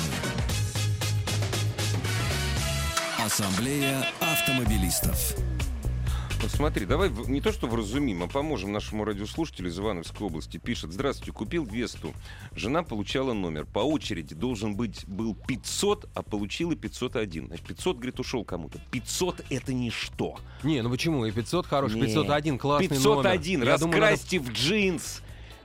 Ассамблея 3.19 4.05
автомобилистов. 4.19 5.35
Вот 6.43 6.51
смотри, 6.51 6.85
давай 6.85 7.07
в- 7.07 7.29
не 7.29 7.39
то 7.39 7.53
что 7.53 7.67
вразумим, 7.67 8.21
а 8.23 8.27
поможем 8.27 8.73
нашему 8.73 9.05
радиослушателю 9.05 9.69
из 9.69 9.79
Ивановской 9.79 10.27
области. 10.27 10.57
Пишет, 10.57 10.91
здравствуйте, 10.91 11.31
купил 11.31 11.63
Весту. 11.63 12.13
Жена 12.53 12.83
получала 12.83 13.31
номер. 13.31 13.65
По 13.65 13.79
очереди 13.79 14.35
должен 14.35 14.75
быть 14.75 15.05
был 15.07 15.35
500, 15.35 16.09
а 16.13 16.21
получила 16.21 16.75
501. 16.75 17.47
Значит, 17.47 17.65
500, 17.65 17.95
говорит, 17.95 18.19
ушел 18.19 18.43
кому-то. 18.43 18.77
500 18.91 19.45
это 19.49 19.73
ничто. 19.73 20.37
Не, 20.63 20.81
ну 20.81 20.89
почему? 20.89 21.25
И 21.25 21.31
500 21.31 21.65
хороший, 21.65 21.95
Не. 21.95 22.07
501 22.07 22.57
классный 22.57 22.89
501, 22.89 23.59
номер. 23.61 23.71
Я 23.71 23.77
думаю, 23.77 24.01
раскрасьте 24.01 24.39
в 24.39 24.51
джинс. 24.51 25.21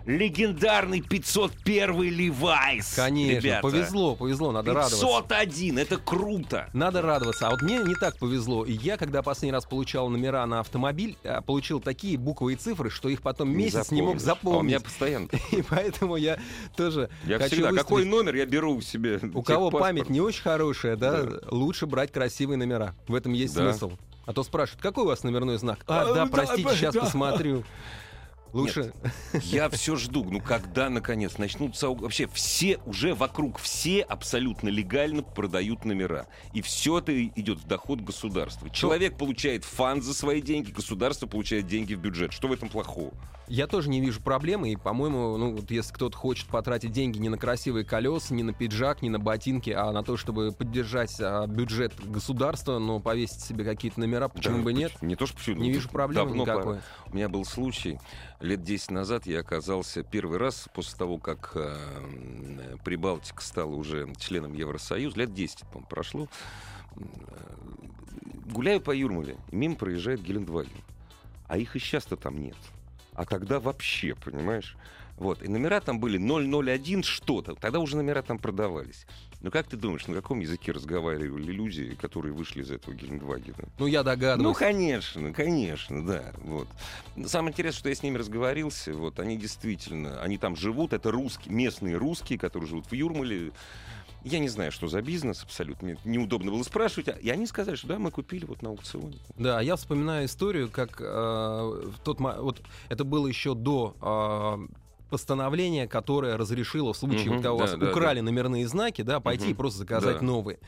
Легендарный 0.07 1.01
501 1.03 2.01
Левайс. 2.03 2.95
Конечно, 2.95 3.41
Ребята. 3.41 3.63
повезло, 3.63 4.17
повезло, 4.17 4.53
надо 4.53 4.73
радоваться. 4.73 5.05
501, 5.07 5.79
это 5.79 5.97
круто. 5.99 6.69
Надо 6.73 7.03
радоваться. 7.03 7.47
А 7.47 7.51
вот 7.51 7.63
мне 7.63 7.79
не 7.79 7.95
так 7.95 8.17
повезло. 8.19 8.65
И 8.65 8.73
я, 8.73 8.97
когда 8.97 9.23
последний 9.23 9.53
раз 9.53 9.65
получал 9.67 10.09
номера 10.09 10.45
на 10.47 10.61
автомобиль, 10.61 11.17
а, 11.25 11.43
получил 11.43 11.81
такие 11.81 12.17
буквы 12.17 12.55
и 12.55 12.57
цифры, 12.57 12.91
что 12.91 13.09
их 13.09 13.21
потом 13.23 13.51
месяц 13.51 13.91
не 13.91 14.01
мог 14.03 14.19
запомнишь. 14.19 14.29
А 14.29 14.33
у 14.33 14.51
запомнить. 14.53 14.69
меня 14.71 14.81
постоянно. 14.81 15.29
И 15.53 15.63
поэтому 15.63 16.17
я 16.17 16.39
тоже 16.77 17.11
Я 17.25 17.39
хочу 17.39 17.57
всегда, 17.57 17.73
какой 17.73 18.05
номер 18.05 18.35
я 18.37 18.47
беру 18.47 18.77
у 18.77 18.81
себя? 18.81 19.19
У 19.35 19.43
кого 19.43 19.71
память 19.71 20.09
не 20.09 20.21
очень 20.21 20.43
хорошая, 20.43 20.97
да, 20.97 21.23
Да. 21.23 21.39
лучше 21.51 21.87
брать 21.87 22.13
красивые 22.13 22.57
номера. 22.57 22.95
В 23.09 23.15
этом 23.15 23.33
есть 23.33 23.55
Да. 23.55 23.73
смысл. 23.73 23.93
А 24.27 24.33
то 24.33 24.43
спрашивают, 24.43 24.83
какой 24.83 25.05
у 25.05 25.07
вас 25.07 25.23
номерной 25.23 25.57
знак? 25.59 25.81
А, 25.87 26.03
А, 26.03 26.05
да, 26.07 26.15
да, 26.15 26.27
простите, 26.27 26.65
да, 26.69 26.75
сейчас 26.77 26.95
да. 26.95 27.01
посмотрю. 27.01 27.65
Лучше. 28.53 28.93
Я 29.43 29.69
все 29.71 29.97
жду, 29.97 30.25
ну 30.25 30.41
когда 30.41 30.89
наконец 30.91 31.39
начнутся 31.39 31.89
вообще 31.89 32.27
все 32.29 32.79
уже 32.87 33.15
вокруг 33.15 33.59
все 33.59 34.03
абсолютно 34.03 34.69
легально 34.69 35.23
продают 35.23 35.85
номера 35.85 36.27
и 36.53 36.63
все 36.63 36.99
это 36.99 37.27
идет 37.27 37.59
в 37.59 37.67
доход 37.67 38.01
государства. 38.01 38.71
Человек 38.71 39.17
получает 39.17 39.65
фан 39.65 40.03
за 40.03 40.15
свои 40.15 40.41
деньги, 40.41 40.71
государство 40.71 41.27
получает 41.27 41.67
деньги 41.67 41.95
в 41.95 42.01
бюджет. 42.01 42.33
Что 42.33 42.49
в 42.49 42.53
этом 42.53 42.69
плохого? 42.69 43.13
Я 43.49 43.67
тоже 43.67 43.89
не 43.89 44.01
вижу 44.01 44.21
проблемы, 44.21 44.73
и, 44.73 44.77
по-моему, 44.77 45.37
ну, 45.39 45.53
вот 45.55 45.71
если 45.71 45.95
кто-то 45.95 46.17
хочет 46.17 46.49
потратить 46.49 46.93
деньги 46.93 47.17
не 47.19 47.31
на 47.31 47.39
красивые 47.39 47.83
колеса, 47.83 48.35
не 48.35 48.43
на 48.43 48.53
пиджак, 48.53 49.01
не 49.01 49.09
на 49.09 49.19
ботинки, 49.19 49.71
а 49.71 49.91
на 49.91 50.03
то, 50.03 50.19
чтобы 50.19 50.53
поддержать 50.53 51.17
а, 51.19 51.47
бюджет 51.47 51.95
государства, 52.05 52.79
но 52.79 53.01
повесить 53.01 53.41
себе 53.41 53.65
какие-то 53.65 54.01
номера, 54.01 54.29
почему 54.29 54.59
Да, 54.59 54.65
бы 54.65 54.73
нет? 54.75 54.93
Не 55.01 55.17
то 55.17 55.27
что. 55.27 55.39
Не 55.53 55.69
ну, 55.69 55.75
вижу 55.75 55.89
проблемы 55.89 56.27
давно 56.29 56.45
пора. 56.45 56.57
никакой. 56.57 56.79
У 57.11 57.17
меня 57.17 57.29
был 57.31 57.47
случай, 57.47 57.99
лет 58.41 58.63
10 58.63 58.91
назад 58.91 59.27
я 59.27 59.41
оказался 59.41 60.03
первый 60.03 60.39
раз 60.39 60.69
после 60.73 60.97
того, 60.97 61.19
как 61.19 61.53
э, 61.55 62.77
Прибалтика 62.85 63.43
стала 63.43 63.75
уже 63.75 64.13
членом 64.19 64.53
Евросоюза, 64.55 65.19
лет 65.19 65.35
10, 65.35 65.67
по 65.73 65.81
прошло, 65.81 66.29
э, 66.97 67.01
гуляю 68.53 68.81
по 68.81 68.95
Юрмале, 68.95 69.37
и 69.51 69.57
мимо 69.57 69.77
проезжает 69.77 70.23
Гелендваген. 70.23 70.83
А 71.49 71.59
их 71.59 71.77
и 71.77 71.79
сейчас-то 71.79 72.17
там 72.17 72.41
нет. 72.41 72.57
А 73.15 73.25
тогда 73.25 73.59
вообще, 73.59 74.15
понимаешь? 74.15 74.77
Вот, 75.17 75.43
и 75.43 75.49
номера 75.49 75.81
там 75.81 75.99
были 75.99 76.19
001 76.19 77.03
что-то. 77.03 77.57
Тогда 77.57 77.81
уже 77.81 77.97
номера 77.97 78.23
там 78.23 78.39
продавались. 78.39 79.07
Ну 79.41 79.53
как 79.53 79.69
ты 79.69 79.77
думаешь, 79.77 80.07
на 80.09 80.15
каком 80.15 80.41
языке 80.41 80.73
разговаривали 80.73 81.53
люди, 81.53 81.95
которые 81.95 82.33
вышли 82.35 82.63
из 82.63 82.71
этого 82.73 82.93
Гелендвагена? 82.95 83.69
Ну, 83.79 83.87
я 83.87 84.01
Ну, 84.01 84.05
догадываюсь. 84.05 84.57
конечно, 84.57 85.33
конечно, 85.33 86.05
да. 86.05 86.33
Вот. 86.39 86.67
Самое 87.27 87.53
интересное, 87.53 87.79
что 87.79 87.89
я 87.89 87.95
с 87.95 88.03
ними 88.03 88.19
разговорился, 88.19 88.93
вот, 88.95 89.21
они 89.21 89.37
действительно, 89.37 90.21
они 90.23 90.39
там 90.39 90.57
живут, 90.57 90.93
это 90.93 91.13
русские, 91.13 91.55
местные 91.55 91.97
русские, 91.97 92.37
которые 92.39 92.69
живут 92.69 92.87
в 92.91 92.93
Юрмале. 92.95 93.53
Я 94.25 94.41
не 94.41 94.49
знаю, 94.49 94.73
что 94.73 94.89
за 94.89 95.01
бизнес 95.03 95.45
абсолютно, 95.45 95.87
мне 95.91 95.99
неудобно 96.05 96.51
было 96.51 96.65
спрашивать, 96.65 97.09
а- 97.09 97.13
и 97.13 97.29
они 97.31 97.47
сказали, 97.47 97.77
что 97.77 97.87
да, 97.87 98.01
мы 98.01 98.11
купили 98.11 98.45
вот 98.45 98.63
на 98.63 98.71
аукционе. 98.71 99.19
Да, 99.37 99.61
я 99.61 99.77
вспоминаю 99.77 100.27
историю, 100.27 100.69
как 100.69 101.01
э, 101.01 101.05
в 101.05 101.95
тот 102.03 102.19
вот 102.19 102.61
это 102.89 103.05
было 103.05 103.29
еще 103.29 103.55
до 103.55 103.95
э, 104.69 104.75
постановления, 105.09 105.87
которое 105.87 106.37
разрешило 106.37 106.93
в 106.93 106.97
случае, 106.97 107.31
когда 107.31 107.53
у 107.53 107.59
вас 107.59 107.73
да, 107.73 107.77
да, 107.79 107.91
украли 107.91 108.21
номерные 108.21 108.67
знаки, 108.69 109.03
да, 109.03 109.21
пойти 109.21 109.51
и 109.51 109.55
просто 109.55 109.81
заказать 109.81 110.21
да. 110.21 110.25
новые. 110.25 110.59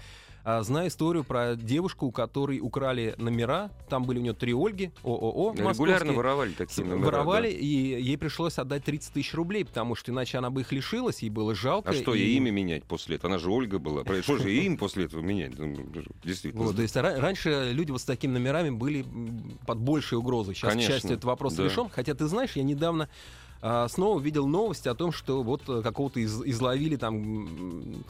А, 0.42 0.62
знаю 0.62 0.88
историю 0.88 1.22
про 1.22 1.54
девушку, 1.54 2.06
у 2.06 2.12
которой 2.12 2.60
украли 2.60 3.14
номера. 3.18 3.70
Там 3.88 4.04
были 4.04 4.18
у 4.18 4.22
нее 4.22 4.32
три 4.32 4.54
Ольги, 4.54 4.90
ООО. 5.04 5.54
Регулярно 5.54 6.12
воровали 6.12 6.52
такие 6.52 6.86
номера. 6.86 7.06
Воровали, 7.06 7.50
да. 7.50 7.58
и 7.58 7.66
ей 7.66 8.16
пришлось 8.16 8.58
отдать 8.58 8.84
30 8.84 9.12
тысяч 9.12 9.34
рублей, 9.34 9.64
потому 9.64 9.94
что 9.94 10.12
иначе 10.12 10.38
она 10.38 10.50
бы 10.50 10.62
их 10.62 10.72
лишилась, 10.72 11.20
ей 11.20 11.30
было 11.30 11.54
жалко. 11.54 11.90
А 11.90 11.92
что, 11.92 12.14
и- 12.14 12.20
ей 12.20 12.36
имя 12.38 12.50
менять 12.50 12.84
после 12.84 13.16
этого? 13.16 13.34
Она 13.34 13.38
же 13.38 13.50
Ольга 13.50 13.78
была. 13.78 14.02
Что 14.22 14.38
же 14.38 14.50
ей 14.50 14.64
имя 14.66 14.78
после 14.78 15.04
этого 15.04 15.20
менять? 15.20 15.58
Ну, 15.58 15.76
Действительно. 16.24 16.64
Вот, 16.64 16.76
то 16.76 16.82
есть 16.82 16.96
ра- 16.96 17.18
раньше 17.18 17.70
люди 17.72 17.90
вот 17.90 18.00
с 18.00 18.04
такими 18.04 18.32
номерами 18.32 18.70
были 18.70 19.04
под 19.66 19.78
большей 19.78 20.16
угрозой. 20.16 20.54
Сейчас, 20.54 20.70
к 20.70 20.72
Конечно, 20.72 20.94
счастью, 20.94 21.12
этот 21.12 21.24
вопрос 21.24 21.54
да. 21.54 21.64
решен. 21.64 21.88
Хотя, 21.90 22.14
ты 22.14 22.26
знаешь, 22.26 22.52
я 22.54 22.62
недавно 22.62 23.04
а, 23.04 23.10
снова 23.88 24.20
видел 24.20 24.46
новости 24.46 24.88
о 24.88 24.94
том, 24.94 25.12
что 25.12 25.42
вот 25.42 25.68
э, 25.68 25.82
какого-то 25.82 26.20
из- 26.20 26.42
изловили 26.42 26.96
там 26.96 28.04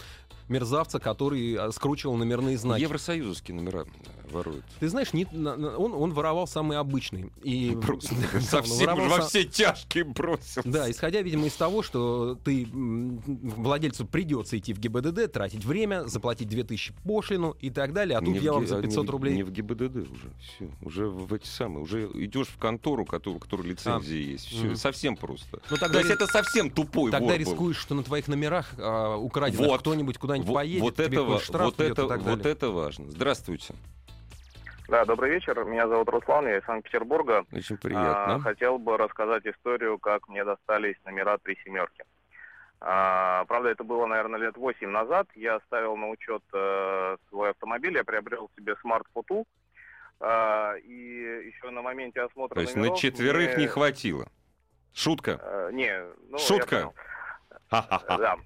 мерзавца, 0.51 0.99
который 0.99 1.55
а, 1.57 1.73
скручивал 1.73 2.17
номерные 2.17 2.59
знаки. 2.59 2.83
Евросоюзовские 2.83 3.55
номера 3.57 3.87
воруют. 4.31 4.65
Ты 4.79 4.89
знаешь, 4.89 5.13
не- 5.13 5.27
он, 5.27 5.93
он 5.95 6.13
воровал 6.13 6.47
самый 6.47 6.77
обычный. 6.79 7.31
И, 7.43 7.77
Просто 7.83 8.15
Да, 8.33 8.41
совсем 8.41 8.87
воровал 8.87 9.09
во 9.19 9.27
все 9.27 9.45
тяжкие 9.45 10.05
бросил. 10.05 10.63
Да, 10.65 10.91
исходя, 10.91 11.23
видимо, 11.23 11.47
из 11.47 11.55
того, 11.55 11.83
что 11.83 12.37
ты 12.45 12.69
владельцу 12.73 14.07
придется 14.07 14.59
идти 14.59 14.73
в 14.73 14.79
ГИБДД, 14.79 15.33
тратить 15.33 15.65
время, 15.65 16.05
заплатить 16.07 16.49
2000 16.49 16.93
пошлину 17.05 17.57
и 17.61 17.71
так 17.71 17.93
далее, 17.93 18.19
а 18.19 18.21
тут 18.21 18.31
Не 18.35 18.39
в 18.39 18.43
я 18.43 18.53
вам 18.53 18.63
Г- 18.63 18.69
за 18.69 18.79
а, 18.79 18.83
500 18.83 19.03
не 19.03 19.07
в- 19.07 19.11
рублей... 19.11 19.35
Не 19.37 19.43
в 19.43 19.51
ГИБДД 19.51 19.97
уже. 19.97 20.31
Все. 20.41 20.69
Уже 20.83 21.07
в 21.09 21.33
эти 21.35 21.47
самые. 21.47 21.83
Уже 21.83 22.07
идешь 22.15 22.49
в 22.49 22.59
контору, 22.59 23.05
которую, 23.05 23.37
у 23.37 23.41
которой 23.41 23.69
лицензия 23.69 24.21
есть. 24.21 24.47
Все. 24.47 24.63
А. 24.63 24.67
Мгм. 24.67 24.77
Совсем 24.77 25.17
просто. 25.17 25.61
Ну, 25.71 25.77
То 25.77 25.81
тогда 25.81 25.99
есть 25.99 26.09
ри- 26.11 26.15
это 26.15 26.27
совсем 26.27 26.71
тупой 26.71 27.11
Тогда 27.11 27.27
вор 27.27 27.33
был. 27.35 27.41
рискуешь, 27.41 27.77
что 27.77 27.95
на 27.95 28.03
твоих 28.03 28.29
номерах 28.29 28.73
а, 28.79 29.17
украденных 29.17 29.69
Вот. 29.71 29.81
кто-нибудь 29.81 30.19
куда-нибудь 30.19 30.40
Вот, 30.47 30.55
поедет, 30.55 30.83
вот 30.83 30.95
тебе 30.97 31.07
это, 31.07 31.15
какой-то 31.17 31.33
ва- 31.33 31.41
штраф 31.41 31.65
вот, 31.67 31.81
это, 31.81 32.03
и 32.03 32.09
так 32.09 32.21
вот 32.21 32.47
это 32.47 32.71
важно. 32.71 33.11
Здравствуйте. 33.11 33.75
Да, 34.89 35.05
добрый 35.05 35.31
вечер. 35.31 35.65
Меня 35.65 35.87
зовут 35.89 36.09
Руслан, 36.09 36.47
я 36.49 36.59
из 36.59 36.65
Санкт-Петербурга. 36.65 37.45
Очень 37.53 37.77
А, 37.77 37.79
приятно. 37.79 38.41
хотел 38.41 38.79
бы 38.79 38.97
рассказать 38.97 39.47
историю, 39.47 39.99
как 39.99 40.29
мне 40.29 40.45
достались 40.45 40.97
номера 41.05 41.39
три 41.39 41.57
семерки. 41.65 42.05
А, 42.81 43.45
правда, 43.45 43.69
это 43.69 43.85
было, 43.85 44.07
наверное, 44.07 44.41
лет 44.41 44.57
восемь 44.57 44.89
назад. 44.89 45.29
Я 45.35 45.61
ставил 45.67 45.97
на 45.97 46.09
учет 46.09 46.43
э, 46.53 47.17
свой 47.29 47.51
автомобиль, 47.51 47.95
я 47.97 48.05
приобрел 48.05 48.51
себе 48.57 48.75
смарт-фоту. 48.81 49.47
А, 50.19 50.75
и 50.77 51.47
еще 51.47 51.71
на 51.71 51.83
моменте 51.83 52.23
осмотра 52.23 52.55
То 52.57 52.61
есть 52.63 52.75
на 52.75 52.81
номеров 52.83 52.99
четверых 52.99 53.55
мне- 53.55 53.65
не 53.65 53.69
хватило. 53.69 54.27
Шутка. 54.93 55.39
Э, 55.43 55.71
не, 55.73 55.93
ну, 56.31 56.39
я 56.39 56.45
Шутка. 56.45 56.91
Да, 57.71 58.37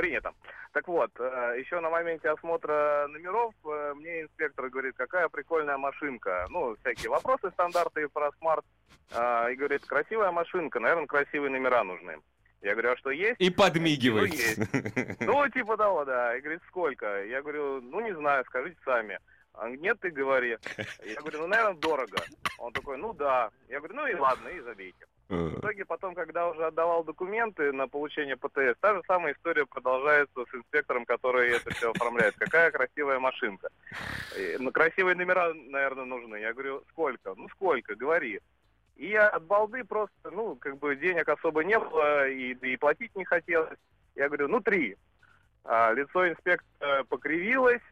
принято. 0.00 0.32
Так 0.72 0.88
вот, 0.88 1.10
э, 1.18 1.56
еще 1.58 1.78
на 1.80 1.90
моменте 1.90 2.30
осмотра 2.30 3.06
номеров 3.08 3.52
э, 3.66 3.92
мне 3.96 4.22
инспектор 4.22 4.68
говорит, 4.70 4.94
какая 4.96 5.28
прикольная 5.28 5.76
машинка. 5.76 6.46
Ну, 6.48 6.74
всякие 6.80 7.10
вопросы 7.10 7.50
стандартные 7.50 8.08
про 8.08 8.30
смарт. 8.38 8.64
А, 9.12 9.48
И 9.50 9.56
говорит, 9.56 9.84
красивая 9.84 10.30
машинка, 10.30 10.80
наверное, 10.80 11.06
красивые 11.06 11.50
номера 11.50 11.84
нужны. 11.84 12.16
Я 12.62 12.72
говорю, 12.72 12.92
а 12.92 12.96
что 12.96 13.10
есть? 13.10 13.36
И 13.40 13.50
Ну, 13.50 13.56
подмигивает. 13.56 14.32
есть. 14.32 15.20
Ну, 15.20 15.48
типа 15.48 15.76
того, 15.76 16.04
да. 16.04 16.36
И 16.36 16.40
говорит, 16.40 16.62
сколько? 16.68 17.24
Я 17.24 17.42
говорю, 17.42 17.80
ну, 17.82 18.00
не 18.00 18.14
знаю, 18.14 18.44
скажите 18.46 18.76
сами. 18.84 19.18
Он 19.54 19.60
говорит, 19.62 19.80
нет, 19.82 20.00
ты 20.00 20.10
говори. 20.10 20.56
Я 21.04 21.20
говорю, 21.20 21.40
ну, 21.40 21.46
наверное, 21.48 21.74
дорого. 21.74 22.18
Он 22.58 22.72
такой, 22.72 22.96
ну, 22.96 23.12
да. 23.12 23.50
Я 23.68 23.78
говорю, 23.78 23.96
ну, 23.96 24.06
и 24.06 24.14
ладно, 24.14 24.48
и 24.48 24.60
забейте. 24.60 25.06
В 25.30 25.60
итоге 25.60 25.84
потом, 25.84 26.14
когда 26.16 26.48
уже 26.48 26.66
отдавал 26.66 27.04
документы 27.04 27.72
на 27.72 27.86
получение 27.86 28.36
ПТС, 28.36 28.76
та 28.80 28.94
же 28.94 29.02
самая 29.06 29.32
история 29.32 29.64
продолжается 29.64 30.44
с 30.44 30.54
инспектором, 30.54 31.04
который 31.04 31.50
это 31.50 31.70
все 31.70 31.92
оформляет. 31.92 32.34
Какая 32.34 32.72
красивая 32.72 33.20
машинка. 33.20 33.68
Ну, 34.58 34.72
красивые 34.72 35.14
номера, 35.14 35.54
наверное, 35.54 36.04
нужны. 36.04 36.36
Я 36.36 36.52
говорю, 36.52 36.82
сколько? 36.90 37.34
Ну, 37.36 37.48
сколько? 37.50 37.94
Говори. 37.94 38.40
И 38.96 39.06
я 39.06 39.28
от 39.28 39.44
балды 39.44 39.84
просто, 39.84 40.30
ну, 40.32 40.56
как 40.56 40.78
бы 40.78 40.96
денег 40.96 41.28
особо 41.28 41.62
не 41.62 41.78
было, 41.78 42.28
и, 42.28 42.52
и 42.54 42.76
платить 42.76 43.14
не 43.14 43.24
хотелось. 43.24 43.78
Я 44.16 44.26
говорю, 44.26 44.48
ну, 44.48 44.60
три. 44.60 44.96
А 45.64 45.92
лицо 45.92 46.28
инспектора 46.28 47.04
покривилось, 47.04 47.82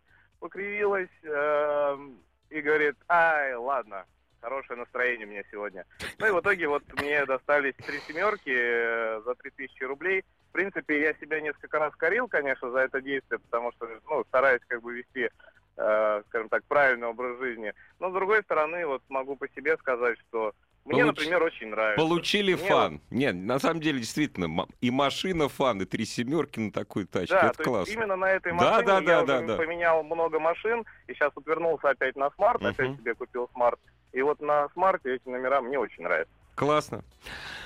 покривилось, 0.41 1.09
эм, 1.23 2.19
и 2.51 2.61
говорит, 2.61 2.97
ай, 3.09 3.55
ладно, 3.55 4.07
Хорошее 4.41 4.79
настроение 4.79 5.27
у 5.27 5.31
меня 5.31 5.43
сегодня. 5.51 5.85
Ну 6.19 6.27
и 6.27 6.31
в 6.31 6.41
итоге 6.41 6.69
вот 6.69 6.83
мне 7.01 7.25
достались 7.27 7.75
три 7.75 7.99
семерки 8.07 8.55
э, 8.55 9.21
за 9.25 9.35
3000 9.35 9.83
рублей. 9.85 10.25
В 10.51 10.53
принципе, 10.53 11.03
я 11.03 11.15
себя 11.15 11.41
несколько 11.41 11.79
раз 11.79 11.95
корил, 11.97 12.29
конечно, 12.29 12.71
за 12.71 12.79
это 12.79 13.01
действие, 13.01 13.41
потому 13.41 13.73
что, 13.73 13.89
ну, 14.09 14.25
стараюсь 14.29 14.63
как 14.69 14.81
бы 14.83 14.95
вести, 14.95 15.29
э, 15.77 16.23
скажем 16.29 16.49
так, 16.49 16.65
правильный 16.65 17.09
образ 17.09 17.39
жизни. 17.39 17.75
Но, 17.99 18.11
с 18.11 18.15
другой 18.15 18.43
стороны, 18.45 18.87
вот 18.87 19.03
могу 19.09 19.37
по 19.37 19.49
себе 19.49 19.77
сказать, 19.79 20.17
что 20.29 20.55
мне, 20.85 21.03
Получ- 21.03 21.07
например, 21.07 21.43
очень 21.43 21.69
нравится. 21.69 22.01
Получили 22.01 22.55
Мне 22.55 22.65
фан. 22.65 23.01
Нет, 23.11 23.35
на 23.35 23.59
самом 23.59 23.81
деле, 23.81 23.99
действительно, 23.99 24.67
и 24.81 24.91
машина 24.91 25.49
фан, 25.49 25.83
и 25.83 25.85
три 25.85 26.07
семерки 26.07 26.61
на 26.61 26.73
такой 26.73 27.05
тачке. 27.05 27.35
Да, 27.35 27.49
это 27.49 27.59
то 27.59 27.65
классно. 27.65 27.93
именно 27.93 28.17
на 28.17 28.31
этой 28.31 28.53
машине 28.53 28.87
да, 28.87 28.95
я 28.95 29.01
да, 29.03 29.23
уже 29.23 29.27
да, 29.27 29.41
да. 29.43 29.57
поменял 29.57 30.03
много 30.05 30.39
машин, 30.39 30.87
и 31.09 31.13
сейчас 31.13 31.33
вот 31.35 31.47
вернулся 31.47 31.91
опять 31.91 32.17
на 32.17 32.31
смарт, 32.31 32.63
опять 32.65 32.91
Мгм. 32.91 32.99
себе 32.99 33.15
купил 33.15 33.51
смарт. 33.53 33.79
И 34.13 34.23
вот 34.23 34.41
на 34.41 34.69
смарте 34.71 35.15
эти 35.17 35.29
номера 35.29 35.61
мне 35.61 35.79
очень 35.79 36.03
нравятся. 36.03 36.33
Классно. 36.55 37.05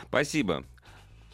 Спасибо. 0.09 0.65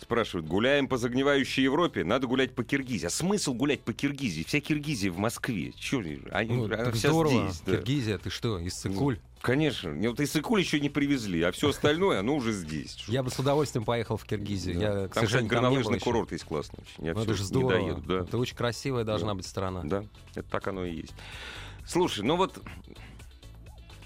Спрашивают, 0.01 0.47
гуляем 0.47 0.87
по 0.87 0.97
загнивающей 0.97 1.65
Европе, 1.65 2.05
надо 2.05 2.29
гулять 2.29 2.55
по 2.55 2.63
Киргизии. 2.63 3.07
А 3.07 3.11
смысл 3.11 3.53
гулять 3.53 3.81
по 3.81 3.93
Киргизии? 3.93 4.45
Вся 4.45 4.61
Киргизия 4.61 5.11
в 5.11 5.19
Москве. 5.19 5.73
Чё, 5.73 5.99
они, 6.31 6.55
Ну, 6.55 6.65
она 6.67 6.93
вся 6.93 7.09
здорово. 7.09 7.49
здесь. 7.49 7.61
да. 7.67 7.73
Киргизия, 7.73 8.19
ты 8.19 8.31
что, 8.31 8.61
Иссык-Куль? 8.61 9.19
Конечно. 9.41 9.91
Мне 9.91 10.09
Вот 10.11 10.21
Иссык-Куль 10.21 10.61
еще 10.61 10.79
не 10.81 10.89
привезли, 10.89 11.43
а 11.43 11.51
все 11.53 11.71
остальное, 11.71 12.21
оно 12.21 12.37
уже 12.37 12.53
здесь. 12.53 13.05
Я 13.09 13.23
бы 13.25 13.31
с 13.31 13.39
удовольствием 13.41 13.85
поехал 13.85 14.17
в 14.17 14.25
Киргизию. 14.25 14.79
Да. 14.79 14.87
Я, 15.03 15.09
Там, 15.09 15.25
кстати, 15.27 15.45
горнолыжный 15.47 15.99
курорт 15.99 16.31
есть 16.33 16.45
классный 16.45 16.79
очень. 16.81 17.07
Я 17.07 17.15
Ну, 17.15 17.23
это 17.23 17.35
же 17.35 17.43
не 17.43 17.47
здорово. 17.49 17.73
доеду, 17.73 18.01
да. 18.03 18.19
Это 18.21 18.39
очень 18.39 18.57
красивая 18.57 19.03
должна 19.05 19.29
Да. 19.29 19.35
быть 19.35 19.47
страна. 19.47 19.81
Да, 19.85 20.05
это 20.37 20.49
так 20.49 20.67
оно 20.69 20.85
и 20.85 20.93
есть. 20.95 21.15
Слушай, 21.87 22.23
ну 22.25 22.37
вот 22.37 22.61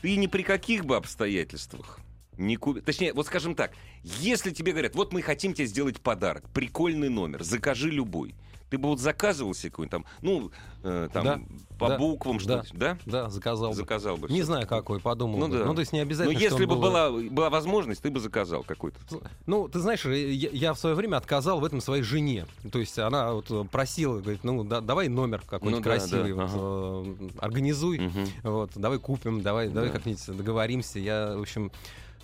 ты 0.02 0.16
ни 0.16 0.26
при 0.26 0.42
каких 0.42 0.84
бы 0.84 0.96
обстоятельствах 0.96 2.00
не 2.36 2.56
ку- 2.56 2.80
Точнее, 2.80 3.12
вот 3.12 3.26
скажем 3.26 3.54
так, 3.54 3.72
если 4.02 4.50
тебе 4.50 4.72
говорят, 4.72 4.94
вот 4.94 5.12
мы 5.12 5.22
хотим 5.22 5.54
тебе 5.54 5.66
сделать 5.66 6.00
подарок, 6.00 6.48
прикольный 6.50 7.08
номер, 7.08 7.42
закажи 7.42 7.90
любой. 7.90 8.34
Ты 8.72 8.78
бы 8.78 8.88
вот 8.88 9.00
заказывал 9.00 9.52
себе 9.52 9.68
какой-нибудь 9.68 9.90
там, 9.90 10.04
ну, 10.22 10.50
э, 10.82 11.10
там, 11.12 11.24
Да, 11.24 11.40
по 11.78 11.88
да, 11.90 11.98
буквам 11.98 12.38
да. 12.38 12.62
что-то, 12.64 12.68
да? 12.78 12.98
Да, 13.04 13.28
заказал 13.28 13.68
бы. 13.72 13.76
Заказал 13.76 14.16
бы. 14.16 14.28
Не 14.30 14.36
всё. 14.36 14.46
знаю, 14.46 14.66
какой, 14.66 14.98
подумал 14.98 15.38
Ну 15.40 15.48
бы. 15.48 15.58
да. 15.58 15.64
Ну, 15.66 15.74
то 15.74 15.80
есть 15.80 15.92
не 15.92 15.98
Ну, 16.00 16.06
обязательно, 16.06 16.38
что 16.38 16.42
если 16.48 16.64
бы 16.64 16.74
был- 16.76 16.80
была, 16.80 17.10
была 17.10 17.50
возможность, 17.50 18.00
ты 18.00 18.10
бы 18.10 18.18
заказал 18.18 18.62
какой-то. 18.62 18.98
Ну, 19.44 19.68
ты 19.68 19.78
знаешь, 19.78 20.06
я, 20.06 20.48
я 20.48 20.72
в 20.72 20.78
свое 20.78 20.94
время 20.96 21.18
отказал 21.18 21.60
в 21.60 21.64
этом 21.66 21.82
своей 21.82 22.02
жене. 22.02 22.46
То 22.72 22.78
есть 22.78 22.98
она 22.98 23.34
вот 23.34 23.50
э, 23.50 23.62
просила, 23.70 24.20
говорит, 24.20 24.42
ну, 24.42 24.64
да- 24.64 24.80
давай 24.80 25.08
номер 25.08 25.42
какой-нибудь 25.46 25.84
Ну 25.84 25.90
да, 25.90 25.98
красивый, 25.98 26.32
да, 26.34 26.46
вот, 26.46 27.06
э, 27.20 27.28
организуй, 27.40 27.98
Мгм. 27.98 28.26
вот, 28.44 28.70
давай 28.74 28.98
купим, 28.98 29.42
давай, 29.42 29.68
давай 29.68 29.90
Да. 29.90 29.98
как-нибудь 29.98 30.24
договоримся. 30.34 30.98
Я, 30.98 31.34
в 31.36 31.42
общем, 31.42 31.70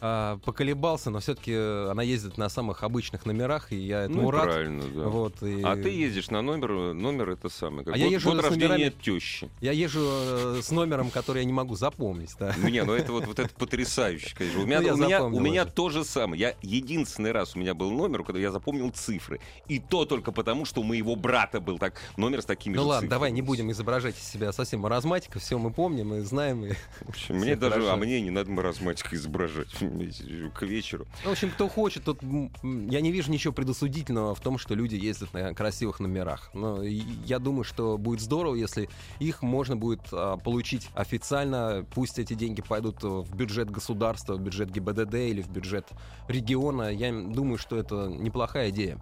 а, 0.01 0.39
поколебался, 0.45 1.11
но 1.11 1.21
все-таки 1.21 1.55
она 1.55 2.03
ездит 2.03 2.39
на 2.39 2.49
самых 2.49 2.83
обычных 2.83 3.27
номерах, 3.27 3.73
и 3.73 3.77
я 3.77 4.03
этому 4.05 4.23
Ну, 4.23 4.31
рад. 4.31 4.45
правильно, 4.45 4.83
да. 4.85 5.09
Вот, 5.09 5.43
и 5.43 5.63
А 5.63 5.75
ты 5.77 5.89
ездишь 5.91 6.31
на 6.31 6.41
номер, 6.43 6.95
номер 6.95 7.31
это 7.31 7.49
самое. 7.49 7.85
Как 7.85 7.95
А 7.95 7.99
я 7.99 8.05
год, 8.05 8.13
езжу 8.13 8.31
год 8.33 8.45
с 8.45 8.51
номерами- 8.51 8.91
тещи. 9.03 9.51
Я 9.61 9.73
езжу 9.73 10.01
э, 10.05 10.61
с 10.63 10.71
номером, 10.71 11.11
который 11.11 11.39
я 11.41 11.45
не 11.45 11.53
могу 11.53 11.75
запомнить, 11.75 12.35
да. 12.39 12.55
Ну, 12.57 12.69
Не, 12.69 12.85
ну 12.85 12.93
это 12.95 13.13
вот, 13.13 13.27
вот 13.27 13.39
это 13.39 13.53
потрясающе, 13.55 14.35
конечно. 14.37 14.63
У 14.63 14.67
меня, 14.67 14.81
Ну, 14.81 14.87
я 14.87 14.95
у 14.95 14.97
меня, 14.97 15.25
у 15.25 15.41
меня 15.41 15.63
уже. 15.65 15.73
то 15.73 15.89
же 15.91 16.05
самое. 16.05 16.41
Я 16.41 16.55
единственный 16.63 17.33
раз 17.33 17.57
у 17.57 17.59
меня 17.59 17.75
был 17.75 17.91
номер, 17.91 18.23
когда 18.25 18.41
я 18.41 18.51
запомнил 18.53 18.91
цифры. 18.91 19.41
И 19.69 19.79
то 19.79 20.05
только 20.05 20.33
потому, 20.33 20.65
что 20.65 20.81
у 20.81 20.85
моего 20.85 21.17
брата 21.17 21.61
был 21.61 21.79
так 21.79 21.95
номер 22.17 22.43
с 22.43 22.45
такими 22.45 22.77
Ну 22.77 22.83
же 22.83 22.89
ладно, 22.89 23.01
цифрами. 23.01 23.11
давай 23.11 23.33
не 23.33 23.43
будем 23.43 23.71
изображать 23.73 24.17
из 24.17 24.23
себя 24.25 24.53
совсем 24.53 24.81
маразматика, 24.81 25.39
все 25.39 25.59
мы 25.59 25.73
помним 25.73 26.15
и 26.15 26.21
знаем. 26.21 26.65
и- 26.67 26.73
В 27.05 27.09
общем, 27.09 27.37
мне 27.39 27.57
даже, 27.57 27.75
хорошо. 27.75 27.93
а 27.93 27.97
мне 27.97 28.21
не 28.21 28.31
надо 28.31 28.51
маразматика 28.51 29.17
изображать 29.17 29.69
к 30.55 30.62
вечеру. 30.62 31.07
В 31.24 31.30
общем, 31.30 31.51
кто 31.51 31.68
хочет, 31.68 32.05
тот 32.05 32.20
я 32.22 33.01
не 33.01 33.12
вижу 33.12 33.30
ничего 33.30 33.53
предосудительного 33.53 34.34
в 34.34 34.41
том, 34.41 34.59
что 34.59 34.74
люди 34.74 34.97
ездят 34.97 35.32
на 35.32 35.55
красивых 35.55 36.01
номерах. 36.01 36.51
Но 36.55 36.82
я 36.82 37.39
думаю, 37.39 37.64
что 37.64 37.99
будет 37.99 38.20
здорово, 38.20 38.55
если 38.55 38.89
их 39.18 39.43
можно 39.43 39.76
будет 39.76 40.01
а, 40.12 40.36
получить 40.36 40.89
официально. 40.95 41.86
Пусть 41.95 42.18
эти 42.18 42.34
деньги 42.34 42.62
пойдут 42.62 43.03
в 43.03 43.34
бюджет 43.34 43.70
государства, 43.70 44.34
в 44.34 44.41
бюджет 44.41 44.70
ГИБДД 44.70 45.14
или 45.14 45.43
в 45.43 45.49
бюджет 45.49 45.86
региона. 46.28 46.91
Я 46.93 47.12
думаю, 47.12 47.59
что 47.59 47.76
это 47.76 48.09
неплохая 48.09 48.70
идея. 48.70 48.99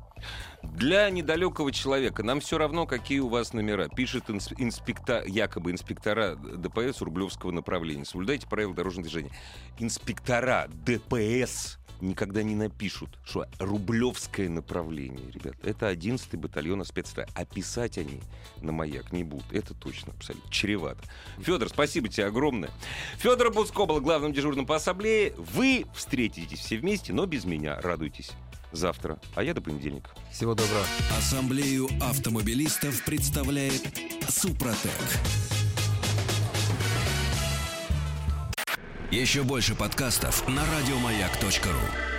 Для 0.75 1.09
недалекого 1.11 1.73
человека 1.73 2.23
нам 2.23 2.41
все 2.41 2.59
равно, 2.59 2.87
какие 2.87 3.21
у 3.21 3.29
вас 3.29 3.53
номера. 3.53 3.89
Пишет 3.89 4.29
инс- 4.29 4.55
инспекта, 4.59 5.23
якобы 5.27 5.71
инспектора 5.71 6.37
ДПС 6.37 7.01
Рублевского 7.01 7.51
направления. 7.51 8.05
Соблюдайте 8.05 8.47
правила 8.47 8.75
дорожного 8.75 9.05
движения. 9.05 9.31
Инспектора 9.79 10.69
ДПС 10.69 11.79
никогда 12.01 12.43
не 12.43 12.55
напишут, 12.55 13.19
что 13.25 13.47
Рублевское 13.59 14.49
направление, 14.49 15.31
ребят. 15.31 15.55
Это 15.63 15.91
11-й 15.91 16.37
батальон 16.37 16.85
спецстра. 16.85 17.27
А 17.35 17.45
писать 17.45 17.99
они 17.99 18.21
на 18.61 18.73
маяк 18.73 19.13
не 19.13 19.25
будут. 19.25 19.51
Это 19.53 19.75
точно, 19.75 20.13
абсолютно. 20.13 20.51
Чревато. 20.51 21.03
Федор, 21.39 21.69
спасибо 21.69 22.09
тебе 22.09 22.27
огромное. 22.27 22.71
Федор 23.17 23.51
Буцко 23.53 23.87
был 23.87 24.01
главным 24.01 24.33
дежурным 24.33 24.67
по 24.67 24.77
ассамблее. 24.77 25.33
Вы 25.37 25.87
встретитесь 25.95 26.59
все 26.59 26.77
вместе, 26.77 27.13
но 27.13 27.27
без 27.27 27.45
меня. 27.45 27.81
Радуйтесь. 27.81 28.33
Завтра. 28.77 29.19
А 29.35 29.43
я 29.43 29.55
до 29.55 29.63
понедельника. 29.63 30.11
Всего 30.31 30.55
доброго. 30.55 30.85
Ассамблею 31.19 31.89
автомобилистов 32.01 33.05
представляет 33.05 33.83
Супротек. 34.29 34.93
Еще 39.11 39.45
больше 39.45 39.75
подкастов 39.75 40.47
на 40.47 40.63
радиомаяк.ру. 40.67 42.16